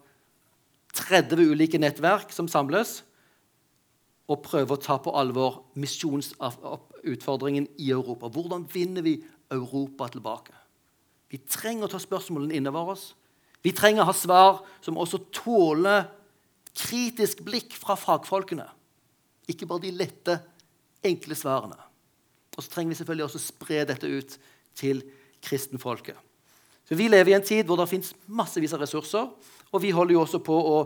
30 0.94 1.52
ulike 1.52 1.78
nettverk 1.78 2.32
som 2.32 2.48
samles 2.48 3.02
og 4.28 4.42
prøve 4.44 4.76
å 4.76 4.82
ta 4.82 4.98
på 5.00 5.14
alvor 5.16 5.62
misjonsutfordringen 5.80 7.68
i 7.80 7.90
Europa. 7.94 8.28
Hvordan 8.28 8.66
vinner 8.72 9.02
vi 9.04 9.24
Europa 9.50 10.08
tilbake? 10.12 10.52
Vi 11.32 11.40
trenger 11.48 11.86
å 11.86 11.92
ta 11.92 12.00
spørsmålene 12.00 12.56
innover 12.60 12.92
oss. 12.94 13.14
Vi 13.64 13.72
trenger 13.76 14.04
å 14.04 14.10
ha 14.10 14.16
svar 14.16 14.60
som 14.84 15.00
også 15.00 15.18
tåler 15.34 16.06
kritisk 16.78 17.42
blikk 17.46 17.74
fra 17.76 17.96
fagfolkene. 17.98 18.68
Ikke 19.48 19.66
bare 19.68 19.86
de 19.86 19.92
lette, 19.96 20.38
enkle 21.04 21.36
svarene. 21.38 21.78
Og 22.56 22.64
så 22.64 22.72
trenger 22.72 22.92
vi 22.92 22.98
selvfølgelig 23.00 23.26
også 23.28 23.42
spre 23.42 23.84
dette 23.88 24.08
ut 24.10 24.38
til 24.78 25.02
kristenfolket. 25.44 26.16
Så 26.88 26.96
Vi 26.96 27.08
lever 27.08 27.32
i 27.32 27.36
en 27.36 27.44
tid 27.44 27.66
hvor 27.68 27.76
det 27.76 27.88
fins 27.90 28.14
massevis 28.26 28.72
av 28.72 28.80
ressurser. 28.80 29.28
Og 29.72 29.82
vi 29.82 29.92
holder 29.92 30.16
jo 30.16 30.22
også 30.22 30.40
på 30.40 30.54
å 30.56 30.78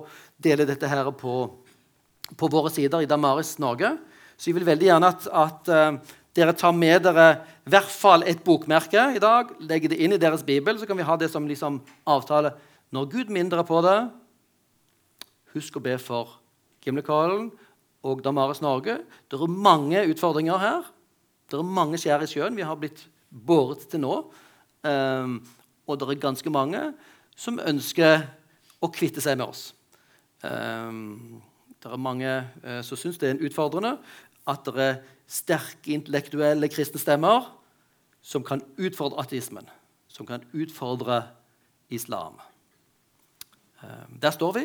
dele 0.42 0.66
dette 0.66 0.88
her 0.90 1.10
på, 1.14 1.34
på 2.38 2.48
våre 2.52 2.72
sider 2.72 3.04
i 3.04 3.08
Damaris 3.08 3.56
Norge. 3.62 3.94
Så 4.36 4.50
jeg 4.50 4.56
vil 4.58 4.66
veldig 4.66 4.88
gjerne 4.88 5.10
at, 5.12 5.26
at 5.28 5.70
uh, 5.72 6.14
dere 6.36 6.54
tar 6.56 6.72
med 6.76 7.04
dere 7.04 7.26
i 7.66 7.72
hvert 7.72 7.92
fall 7.92 8.24
et 8.26 8.40
bokmerke 8.44 9.10
i 9.16 9.22
dag. 9.22 9.52
Legger 9.60 9.92
det 9.92 10.00
inn 10.02 10.16
i 10.16 10.20
deres 10.20 10.44
bibel, 10.46 10.78
så 10.78 10.88
kan 10.88 10.98
vi 10.98 11.06
ha 11.06 11.16
det 11.20 11.28
som 11.32 11.46
liksom 11.48 11.80
avtale. 12.08 12.54
Når 12.92 13.10
Gud 13.12 13.32
minner 13.32 13.56
dere 13.56 13.66
på 13.68 13.82
det, 13.84 13.98
husk 15.52 15.76
å 15.76 15.84
be 15.84 15.98
for 16.00 16.38
Gimlekollen 16.82 17.50
og 18.02 18.24
Damaris 18.24 18.62
Norge. 18.64 18.98
Det 19.30 19.38
er 19.38 19.56
mange 19.68 20.02
utfordringer 20.10 20.60
her. 20.60 20.88
Det 21.50 21.60
er 21.60 21.74
mange 21.78 22.00
skjær 22.00 22.24
i 22.24 22.30
sjøen 22.30 22.56
vi 22.56 22.66
har 22.66 22.80
blitt 22.80 23.04
båret 23.28 23.84
til 23.92 24.02
nå. 24.02 24.16
Um, 24.82 25.38
og 25.86 25.98
det 26.00 26.08
er 26.08 26.22
ganske 26.24 26.50
mange 26.52 26.80
som 27.38 27.60
ønsker 27.60 28.24
å 28.82 28.90
kvitte 28.92 29.22
seg 29.22 29.38
med 29.38 29.52
oss. 29.52 29.68
Um, 30.42 31.42
det 31.82 31.90
er 31.90 32.00
mange 32.00 32.30
eh, 32.62 32.80
som 32.86 32.98
syns 32.98 33.18
det 33.18 33.30
er 33.30 33.42
utfordrende 33.42 33.96
at 34.48 34.66
det 34.66 34.86
er 34.86 35.02
sterke 35.30 35.94
intellektuelle 35.94 36.68
kristne 36.70 37.00
stemmer 37.00 37.46
som 38.22 38.44
kan 38.46 38.62
utfordre 38.78 39.22
ateismen, 39.22 39.66
som 40.08 40.26
kan 40.26 40.44
utfordre 40.54 41.24
islam. 41.90 42.38
Eh, 43.82 44.06
der 44.22 44.30
står 44.30 44.52
vi. 44.58 44.64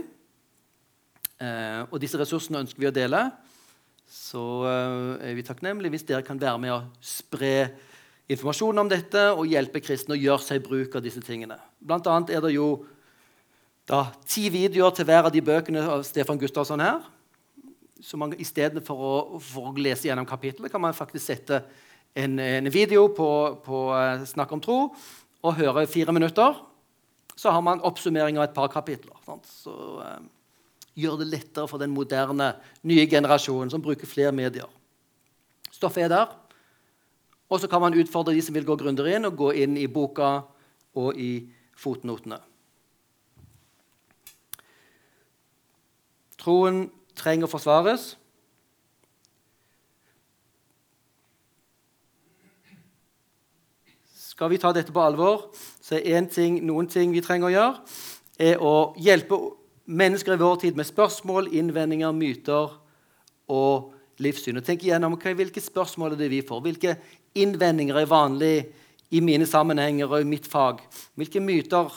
Eh, 1.42 1.84
og 1.92 2.00
disse 2.02 2.18
ressursene 2.18 2.64
ønsker 2.66 2.82
vi 2.82 2.90
å 2.90 2.96
dele. 2.96 3.24
Så 4.08 4.44
eh, 4.70 5.30
er 5.30 5.38
vi 5.38 5.46
takknemlige 5.46 5.94
hvis 5.96 6.08
dere 6.10 6.26
kan 6.26 6.42
være 6.42 6.62
med 6.62 6.74
å 6.74 6.84
spre 7.04 7.72
informasjon 8.28 8.84
om 8.84 8.90
dette 8.92 9.24
og 9.32 9.48
hjelpe 9.48 9.82
kristne 9.84 10.18
å 10.18 10.20
gjøre 10.20 10.44
seg 10.44 10.64
bruk 10.66 10.98
av 10.98 11.06
disse 11.06 11.22
tingene. 11.24 11.58
Blant 11.80 12.08
annet 12.12 12.34
er 12.36 12.44
det 12.44 12.54
jo 12.56 12.86
da, 13.88 14.08
ti 14.28 14.50
videoer 14.52 14.92
til 14.96 15.08
hver 15.08 15.30
av 15.30 15.34
de 15.34 15.42
bøkene 15.44 15.84
av 15.88 16.04
Stefan 16.08 16.40
Gustavsson 16.40 16.84
her 16.84 17.06
så 18.04 18.18
man 18.20 18.36
Istedenfor 18.38 19.02
å, 19.02 19.14
for 19.42 19.72
å 19.72 19.78
lese 19.80 20.08
gjennom 20.10 20.28
kapittelet 20.28 20.72
kan 20.74 20.82
man 20.84 20.96
faktisk 20.98 21.26
sette 21.26 21.62
en, 22.18 22.38
en 22.40 22.70
video 22.74 23.08
på, 23.14 23.30
på 23.66 23.84
uh, 23.94 24.26
Snakk 24.28 24.54
om 24.56 24.64
tro 24.64 24.80
og 25.46 25.56
høre 25.60 25.86
fire 25.90 26.14
minutter. 26.16 26.58
Så 27.38 27.54
har 27.54 27.62
man 27.62 27.84
oppsummering 27.86 28.40
av 28.40 28.48
et 28.48 28.56
par 28.56 28.72
kapitler. 28.74 29.14
Sant? 29.26 29.46
Så 29.46 29.74
uh, 30.02 30.18
gjør 30.98 31.22
det 31.22 31.30
lettere 31.30 31.70
for 31.70 31.82
den 31.82 31.94
moderne, 31.94 32.56
nye 32.90 33.06
generasjonen 33.10 33.72
som 33.72 33.84
bruker 33.86 34.10
flere 34.10 34.34
medier. 34.36 34.68
Stoffet 35.70 36.08
er 36.08 36.14
der. 36.14 36.34
Og 37.48 37.62
så 37.62 37.70
kan 37.72 37.84
man 37.84 37.96
utfordre 37.96 38.34
de 38.36 38.42
som 38.44 38.58
vil 38.58 38.66
gå 38.68 38.76
grundigere 38.82 39.20
inn, 39.20 39.30
og 39.30 39.38
gå 39.40 39.54
inn 39.62 39.78
i 39.80 39.86
boka 39.88 40.42
og 40.98 41.22
i 41.22 41.48
fotnotene. 41.78 42.42
Troen 46.48 46.86
trenger 47.20 47.44
å 47.44 47.52
forsvares. 47.52 48.14
Skal 54.16 54.54
vi 54.54 54.60
ta 54.62 54.72
dette 54.72 54.96
på 54.96 55.04
alvor, 55.04 55.50
så 55.84 56.00
er 56.00 56.30
ting, 56.32 56.62
noen 56.64 56.88
ting 56.88 57.12
vi 57.12 57.26
trenger 57.26 57.50
å 57.50 57.52
gjøre, 57.52 58.00
er 58.40 58.64
å 58.64 58.74
hjelpe 58.96 59.42
mennesker 59.92 60.38
i 60.38 60.40
vår 60.40 60.64
tid 60.64 60.80
med 60.80 60.88
spørsmål, 60.88 61.52
innvendinger, 61.52 62.16
myter 62.16 62.78
og 63.52 63.92
livssyn. 64.24 64.56
Og 64.56 64.64
tenk 64.64 64.88
igjennom 64.88 65.20
okay, 65.20 65.36
hvilke 65.36 65.60
spørsmål 65.60 66.16
er 66.16 66.22
det 66.22 66.32
vi 66.32 66.46
får. 66.48 66.64
Hvilke 66.64 66.96
innvendinger 67.44 68.00
er 68.00 68.14
vanlig 68.14 68.56
i 69.12 69.20
mine 69.20 69.50
sammenhenger 69.50 70.08
og 70.08 70.24
i 70.24 70.32
mitt 70.32 70.48
fag? 70.48 70.80
Hvilke 71.20 71.44
myter 71.44 71.92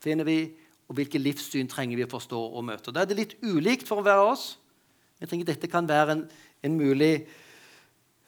finner 0.00 0.24
vi? 0.24 0.46
Og 0.86 0.98
hvilke 0.98 1.18
livssyn 1.18 1.68
trenger 1.70 1.98
vi 1.98 2.06
å 2.06 2.10
forstå 2.10 2.38
og 2.38 2.64
møte. 2.66 2.92
Da 2.94 3.02
er 3.02 3.10
det 3.10 3.18
litt 3.18 3.34
ulikt 3.42 3.88
for 3.88 4.00
å 4.00 4.06
være 4.06 4.28
oss. 4.30 4.46
Jeg 5.20 5.30
tenker 5.30 5.48
Dette 5.48 5.70
kan 5.70 5.88
være 5.88 6.14
en, 6.14 6.22
en 6.62 6.76
mulig, 6.78 7.26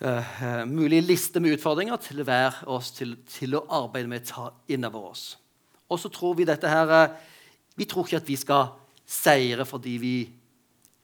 uh, 0.03 0.65
mulig, 0.67 1.03
liste 1.07 1.43
med 1.45 1.59
utfordringer 1.59 2.01
til 2.03 2.25
hver 2.27 2.65
oss 2.71 2.91
til, 2.97 3.15
til 3.31 3.59
å 3.59 3.65
arbeide 3.79 4.11
med 4.11 4.25
å 4.25 4.31
ta 4.33 4.49
innover 4.75 5.11
oss. 5.13 5.25
Og 5.89 6.01
så 6.03 6.11
tror 6.13 6.35
vi 6.39 6.49
dette 6.49 6.69
her 6.69 6.91
uh, 6.91 7.17
Vi 7.79 7.87
tror 7.87 8.09
ikke 8.09 8.23
at 8.25 8.29
vi 8.29 8.37
skal 8.37 8.73
seire 9.09 9.65
fordi 9.65 9.95
vi 10.03 10.17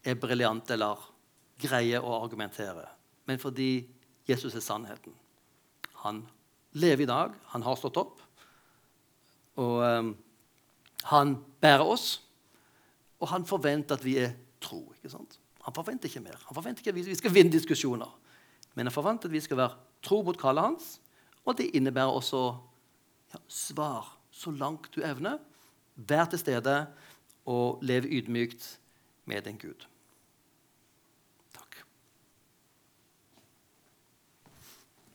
er 0.04 0.18
briljante 0.20 0.74
eller 0.74 1.00
greier 1.62 2.02
å 2.02 2.18
argumentere, 2.18 2.82
men 3.24 3.38
fordi 3.38 3.86
Jesus 4.26 4.56
er 4.58 4.64
sannheten. 4.64 5.14
Han 6.02 6.24
lever 6.74 7.04
i 7.04 7.08
dag, 7.08 7.32
han 7.54 7.62
har 7.64 7.78
stått 7.78 8.00
opp. 8.02 8.18
Og 9.62 9.78
um, 9.86 10.10
han 11.10 11.36
bærer 11.60 11.84
oss, 11.84 12.22
og 13.20 13.28
han 13.28 13.44
forventer 13.48 13.98
at 13.98 14.04
vi 14.04 14.18
er 14.22 14.34
tro. 14.60 14.92
ikke 14.96 15.12
sant? 15.12 15.38
Han 15.64 15.74
forventer 15.76 16.08
ikke 16.08 16.22
mer. 16.24 16.36
Han 16.48 16.56
forventer 16.56 16.80
ikke 16.80 16.92
at 16.94 16.96
vi 16.96 17.16
skal 17.16 17.34
vinne 17.34 17.52
diskusjoner. 17.52 18.10
Men 18.74 18.88
han 18.88 18.94
forventer 18.94 19.28
at 19.28 19.32
vi 19.32 19.42
skal 19.44 19.60
være 19.60 19.76
tro 20.04 20.22
mot 20.24 20.38
kallet 20.40 20.64
hans, 20.64 21.00
og 21.44 21.58
det 21.58 21.70
innebærer 21.76 22.12
også 22.12 22.42
ja, 23.32 23.40
svar 23.48 24.14
så 24.32 24.50
langt 24.50 24.90
du 24.94 25.02
evner. 25.04 25.38
Vær 25.94 26.24
til 26.24 26.40
stede 26.40 26.86
og 27.46 27.78
lev 27.82 28.04
ydmykt 28.08 28.78
med 29.24 29.44
din 29.44 29.58
Gud. 29.60 29.86